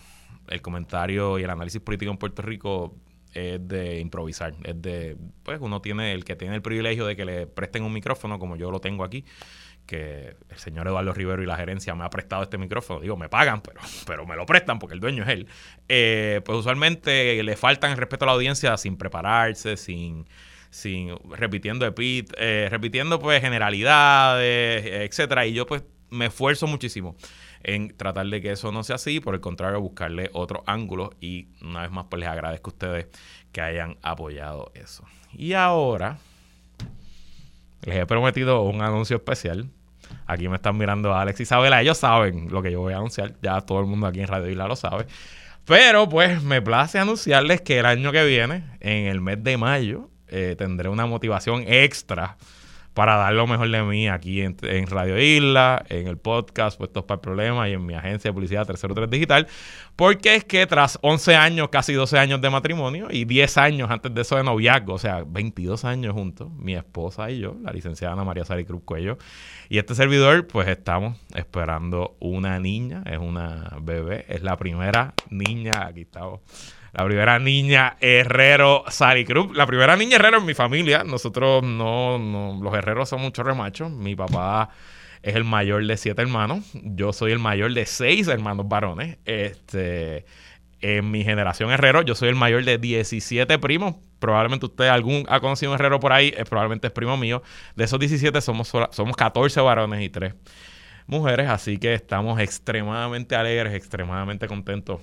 el 0.49 0.63
comentario 0.63 1.39
y 1.39 1.43
el 1.43 1.51
análisis 1.51 1.81
político 1.81 2.11
en 2.11 2.19
Puerto 2.19 2.43
Rico 2.43 2.95
es 3.37 3.69
de 3.69 4.01
improvisar. 4.01 4.55
Es 4.65 4.81
de, 4.81 5.17
pues 5.43 5.59
uno 5.61 5.81
tiene, 5.81 6.13
el 6.13 6.25
que 6.25 6.37
tiene 6.37 6.55
el 6.55 6.63
privilegio 6.63 7.07
de 7.07 7.17
que 7.17 7.25
le 7.25 7.47
presten 7.47 7.85
un 7.85 7.93
micrófono, 7.93 8.39
como 8.39 8.57
yo 8.57 8.71
lo 8.71 8.81
tengo 8.81 9.05
aquí, 9.05 9.25
que 9.87 10.37
el 10.49 10.59
señor 10.59 10.89
Eduardo 10.89 11.13
Rivero 11.13 11.43
y 11.43 11.47
la 11.47 11.57
gerencia 11.57 11.95
me 11.95 12.05
ha 12.05 12.11
prestado 12.11 12.43
este 12.43 12.59
micrófono. 12.59 13.01
Digo, 13.01 13.17
me 13.17 13.29
pagan, 13.29 13.61
pero, 13.61 13.81
pero 14.07 14.27
me 14.27 14.37
lo 14.37 14.47
prestan 14.47 14.79
porque 14.79 14.95
el 14.95 15.01
dueño 15.01 15.23
es 15.25 15.29
él. 15.29 15.49
Eh, 15.89 16.41
pues 16.45 16.59
usualmente 16.59 17.43
le 17.43 17.57
faltan 17.57 17.93
el 17.93 17.97
respeto 17.97 18.25
a 18.25 18.27
la 18.27 18.33
audiencia 18.33 18.77
sin 18.77 18.97
prepararse, 18.97 19.77
sin 19.77 20.27
sin 20.71 21.17
repitiendo 21.31 21.87
epit, 21.87 22.35
eh, 22.37 22.69
repitiendo 22.71 23.19
pues 23.19 23.41
generalidades, 23.41 24.85
etcétera. 24.85 25.47
Y 25.47 25.55
yo 25.55 25.67
pues 25.67 25.85
me 26.11 26.27
esfuerzo 26.27 26.67
muchísimo 26.67 27.17
en 27.63 27.97
tratar 27.97 28.27
de 28.27 28.41
que 28.41 28.53
eso 28.53 28.71
no 28.73 28.85
sea 28.85 28.97
así, 28.97 29.21
por 29.21 29.35
el 29.35 29.41
contrario, 29.41 29.81
buscarle 29.81 30.31
otro 30.33 30.63
ángulo 30.67 31.11
y 31.21 31.49
una 31.63 31.83
vez 31.83 31.91
más 31.91 32.07
pues 32.09 32.21
les 32.21 32.29
agradezco 32.29 32.71
a 32.71 32.73
ustedes 32.73 33.07
que 33.53 33.61
hayan 33.61 33.97
apoyado 34.03 34.71
eso. 34.75 35.05
Y 35.33 35.55
ahora 35.55 36.19
les 37.83 37.97
he 37.97 38.07
prometido 38.07 38.63
un 38.63 38.83
anuncio 38.83 39.17
especial. 39.17 39.69
Aquí 40.27 40.49
me 40.49 40.57
están 40.57 40.77
mirando 40.77 41.15
Alex 41.15 41.41
y 41.41 41.43
Isabela, 41.43 41.83
ellos 41.83 41.99
saben 41.99 42.49
lo 42.51 42.63
que 42.63 42.71
yo 42.71 42.81
voy 42.81 42.93
a 42.93 42.99
anunciar, 42.99 43.35
ya 43.43 43.61
todo 43.61 43.81
el 43.81 43.87
mundo 43.87 44.07
aquí 44.07 44.21
en 44.21 44.29
Radio 44.29 44.49
Isla 44.49 44.69
lo 44.69 44.77
sabe. 44.77 45.07
Pero 45.65 46.09
pues 46.09 46.43
me 46.43 46.63
place 46.63 46.99
anunciarles 46.99 47.61
que 47.61 47.81
el 47.81 47.87
año 47.87 48.13
que 48.13 48.25
viene, 48.25 48.63
en 48.79 49.07
el 49.07 49.21
mes 49.21 49.43
de 49.43 49.57
mayo, 49.57 50.09
eh, 50.29 50.55
tendré 50.57 50.89
una 50.89 51.07
motivación 51.07 51.65
extra 51.67 52.37
para 52.97 53.17
dar 53.17 53.35
lo 53.35 53.47
mejor 53.47 53.71
de 53.71 53.83
mí 53.83 54.09
aquí 54.09 54.41
en, 54.41 54.57
Radio 54.87 55.19
Isla, 55.21 55.85
en 55.91 56.07
el 56.07 56.17
podcast 56.17 56.79
Puestos 56.79 57.05
para 57.05 57.17
el 57.17 57.21
Problema 57.21 57.69
y 57.69 57.75
en 57.75 57.85
mi 57.85 57.93
agencia 57.93 58.31
de 58.31 58.33
publicidad 58.33 58.65
303 58.65 59.11
Digital, 59.11 59.47
porque 59.97 60.37
es 60.37 60.45
que 60.45 60.67
tras 60.67 60.99
11 61.03 61.37
años, 61.37 61.69
casi 61.69 61.93
12 61.93 62.19
años 62.19 62.41
de 62.41 62.49
matrimonio 62.49 63.09
y 63.11 63.27
10 63.27 63.59
años 63.59 63.91
antes 63.91 64.15
de 64.15 64.23
eso 64.23 64.37
de 64.37 64.45
noviazgo, 64.45 64.95
o 64.95 64.99
sea, 64.99 65.25
22 65.27 65.85
años 65.85 66.15
juntos, 66.15 66.51
mi 66.57 66.75
esposa 66.75 67.31
y 67.31 67.41
yo, 67.41 67.59
la 67.63 67.71
licenciada 67.71 68.15
Ana 68.15 68.25
María 68.25 68.47
Sari 68.47 68.65
Cruz 68.65 68.81
Cuello, 68.83 69.19
y 69.69 69.77
este 69.77 69.95
servidor, 69.95 70.47
pues 70.47 70.67
estamos 70.67 71.19
esperando 71.35 72.17
una 72.19 72.59
niña, 72.61 73.03
es 73.05 73.19
una 73.19 73.77
bebé, 73.79 74.25
es 74.31 74.43
la 74.43 74.57
primera 74.57 75.13
niña, 75.29 75.85
aquí 75.87 76.01
estamos 76.01 76.41
la 76.97 77.05
primera 77.05 77.39
niña 77.39 77.99
herrero 78.01 78.85
Sally 78.89 79.27
Cruz. 79.27 79.55
La 79.55 79.67
primera 79.67 79.97
niña 79.97 80.17
herrero 80.17 80.39
en 80.39 80.47
mi 80.47 80.55
familia. 80.55 81.05
Nosotros 81.05 81.63
no, 81.63 82.19
no 82.19 82.59
los 82.63 82.73
herreros 82.73 83.11
son 83.11 83.21
muchos 83.21 83.45
remachos. 83.45 83.91
Mi 83.91 84.17
papá 84.17 84.71
es 85.23 85.37
el 85.37 85.45
mayor 85.45 85.87
de 85.87 85.99
siete 85.99 86.23
hermanos. 86.23 86.65
Yo 86.73 87.13
soy 87.13 87.33
el 87.33 87.39
mayor 87.39 87.75
de 87.75 87.85
seis 87.85 88.29
hermanos 88.29 88.67
varones. 88.67 89.19
Este, 89.27 90.25
en 90.81 91.11
mi 91.11 91.23
generación 91.23 91.71
herrero, 91.71 92.01
yo 92.01 92.15
soy 92.15 92.31
el 92.31 92.35
mayor 92.35 92.65
de 92.65 92.79
17 92.79 93.59
primos. 93.59 93.97
Probablemente 94.19 94.65
usted 94.65 94.87
algún 94.87 95.27
ha 95.29 95.41
conocido 95.41 95.73
un 95.73 95.75
herrero 95.79 96.01
por 96.01 96.15
ahí, 96.15 96.33
probablemente 96.49 96.87
es 96.87 96.95
primo 96.95 97.19
mío. 97.19 97.43
De 97.75 97.85
esos 97.85 98.01
17 98.01 98.41
somos, 98.41 98.73
somos 98.91 99.17
14 99.17 99.61
varones 99.61 100.01
y 100.01 100.09
3 100.09 100.33
mujeres, 101.07 101.51
así 101.51 101.77
que 101.77 101.93
estamos 101.93 102.41
extremadamente 102.41 103.37
alegres, 103.37 103.75
extremadamente 103.75 104.49
contentos 104.49 105.03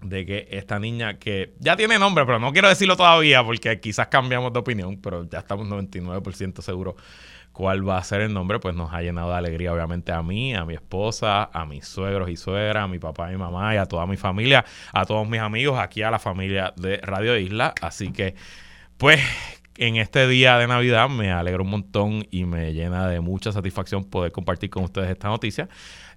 de 0.00 0.24
que 0.24 0.48
esta 0.50 0.78
niña 0.78 1.18
que 1.18 1.54
ya 1.58 1.76
tiene 1.76 1.98
nombre, 1.98 2.24
pero 2.24 2.38
no 2.38 2.52
quiero 2.52 2.68
decirlo 2.68 2.96
todavía 2.96 3.42
porque 3.44 3.80
quizás 3.80 4.08
cambiamos 4.08 4.52
de 4.52 4.58
opinión, 4.60 5.00
pero 5.00 5.28
ya 5.28 5.40
estamos 5.40 5.66
99% 5.66 6.60
seguros 6.62 6.94
cuál 7.52 7.86
va 7.86 7.98
a 7.98 8.04
ser 8.04 8.20
el 8.20 8.32
nombre, 8.32 8.60
pues 8.60 8.76
nos 8.76 8.92
ha 8.92 9.02
llenado 9.02 9.30
de 9.30 9.36
alegría 9.36 9.72
obviamente 9.72 10.12
a 10.12 10.22
mí, 10.22 10.54
a 10.54 10.64
mi 10.64 10.74
esposa, 10.74 11.50
a 11.52 11.66
mis 11.66 11.88
suegros 11.88 12.30
y 12.30 12.36
suegras, 12.36 12.84
a 12.84 12.86
mi 12.86 13.00
papá 13.00 13.32
y 13.32 13.36
mamá 13.36 13.74
y 13.74 13.78
a 13.78 13.86
toda 13.86 14.06
mi 14.06 14.16
familia, 14.16 14.64
a 14.92 15.04
todos 15.04 15.28
mis 15.28 15.40
amigos, 15.40 15.76
aquí 15.78 16.02
a 16.02 16.10
la 16.12 16.20
familia 16.20 16.72
de 16.76 16.98
Radio 16.98 17.36
Isla. 17.36 17.74
Así 17.82 18.12
que, 18.12 18.36
pues, 18.96 19.20
en 19.78 19.96
este 19.96 20.26
día 20.26 20.58
de 20.58 20.66
Navidad 20.66 21.08
me 21.08 21.30
alegro 21.30 21.62
un 21.62 21.70
montón 21.70 22.26
y 22.30 22.44
me 22.44 22.72
llena 22.72 23.06
de 23.06 23.20
mucha 23.20 23.52
satisfacción 23.52 24.04
poder 24.04 24.32
compartir 24.32 24.70
con 24.70 24.82
ustedes 24.84 25.08
esta 25.10 25.28
noticia. 25.28 25.68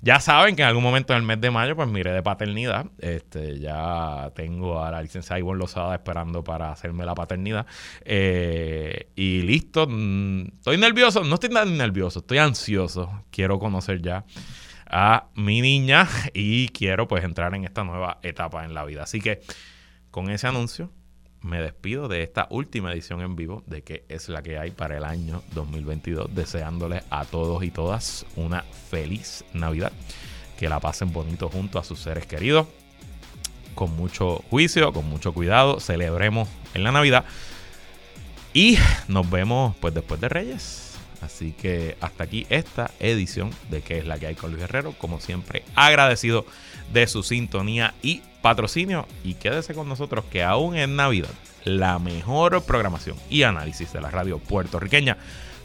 Ya 0.01 0.19
saben 0.19 0.55
que 0.55 0.63
en 0.63 0.67
algún 0.67 0.81
momento 0.81 1.13
en 1.13 1.19
el 1.19 1.25
mes 1.25 1.39
de 1.39 1.51
mayo, 1.51 1.75
pues 1.75 1.87
mire 1.87 2.11
de 2.11 2.23
paternidad. 2.23 2.87
Este, 2.97 3.59
ya 3.59 4.31
tengo 4.35 4.83
a 4.83 4.89
la 4.89 5.01
licenciada 5.01 5.39
Ivonne 5.39 5.59
Lozada 5.59 5.93
esperando 5.93 6.43
para 6.43 6.71
hacerme 6.71 7.05
la 7.05 7.13
paternidad. 7.13 7.67
Eh, 8.03 9.11
y 9.15 9.43
listo. 9.43 9.85
Mm, 9.87 10.47
estoy 10.57 10.77
nervioso. 10.77 11.23
No 11.23 11.35
estoy 11.35 11.51
tan 11.51 11.77
nervioso, 11.77 12.19
estoy 12.19 12.39
ansioso. 12.39 13.23
Quiero 13.29 13.59
conocer 13.59 14.01
ya 14.01 14.25
a 14.87 15.27
mi 15.35 15.61
niña 15.61 16.07
y 16.33 16.69
quiero 16.69 17.07
pues 17.07 17.23
entrar 17.23 17.53
en 17.53 17.63
esta 17.63 17.83
nueva 17.83 18.17
etapa 18.23 18.65
en 18.65 18.73
la 18.73 18.85
vida. 18.85 19.03
Así 19.03 19.21
que 19.21 19.41
con 20.09 20.31
ese 20.31 20.47
anuncio 20.47 20.91
me 21.41 21.61
despido 21.61 22.07
de 22.07 22.23
esta 22.23 22.47
última 22.49 22.91
edición 22.91 23.21
en 23.21 23.35
vivo 23.35 23.63
de 23.65 23.81
que 23.81 24.05
es 24.09 24.29
la 24.29 24.43
que 24.43 24.57
hay 24.57 24.71
para 24.71 24.97
el 24.97 25.03
año 25.03 25.41
2022, 25.53 26.33
deseándoles 26.33 27.03
a 27.09 27.25
todos 27.25 27.63
y 27.63 27.71
todas 27.71 28.25
una 28.35 28.63
feliz 28.89 29.43
Navidad, 29.53 29.91
que 30.57 30.69
la 30.69 30.79
pasen 30.79 31.11
bonito 31.11 31.49
junto 31.49 31.79
a 31.79 31.83
sus 31.83 31.99
seres 31.99 32.25
queridos, 32.25 32.67
con 33.75 33.95
mucho 33.95 34.43
juicio, 34.49 34.93
con 34.93 35.09
mucho 35.09 35.33
cuidado, 35.33 35.79
celebremos 35.79 36.47
en 36.73 36.83
la 36.83 36.91
Navidad 36.91 37.25
y 38.53 38.77
nos 39.07 39.29
vemos 39.29 39.75
pues 39.77 39.93
después 39.93 40.21
de 40.21 40.29
Reyes. 40.29 40.90
Así 41.21 41.51
que 41.51 41.95
hasta 42.01 42.23
aquí 42.23 42.47
esta 42.49 42.91
edición 42.99 43.51
de 43.69 43.81
que 43.81 43.99
es 43.99 44.05
la 44.05 44.17
que 44.17 44.27
hay 44.27 44.35
con 44.35 44.51
Luis 44.51 44.61
Guerrero, 44.61 44.93
como 44.97 45.19
siempre 45.19 45.63
agradecido 45.75 46.45
de 46.91 47.07
su 47.07 47.23
sintonía 47.23 47.93
y 48.01 48.21
patrocinio 48.41 49.07
y 49.23 49.35
quédese 49.35 49.73
con 49.73 49.87
nosotros 49.87 50.25
que 50.31 50.43
aún 50.43 50.75
en 50.75 50.95
Navidad 50.95 51.29
la 51.63 51.99
mejor 51.99 52.63
programación 52.63 53.17
y 53.29 53.43
análisis 53.43 53.93
de 53.93 54.01
la 54.01 54.09
radio 54.09 54.39
puertorriqueña 54.39 55.17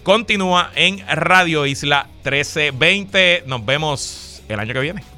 continúa 0.02 0.70
en 0.74 1.02
Radio 1.08 1.66
Isla 1.66 2.06
1320. 2.22 3.44
Nos 3.46 3.64
vemos 3.64 4.42
el 4.48 4.60
año 4.60 4.74
que 4.74 4.80
viene. 4.80 5.15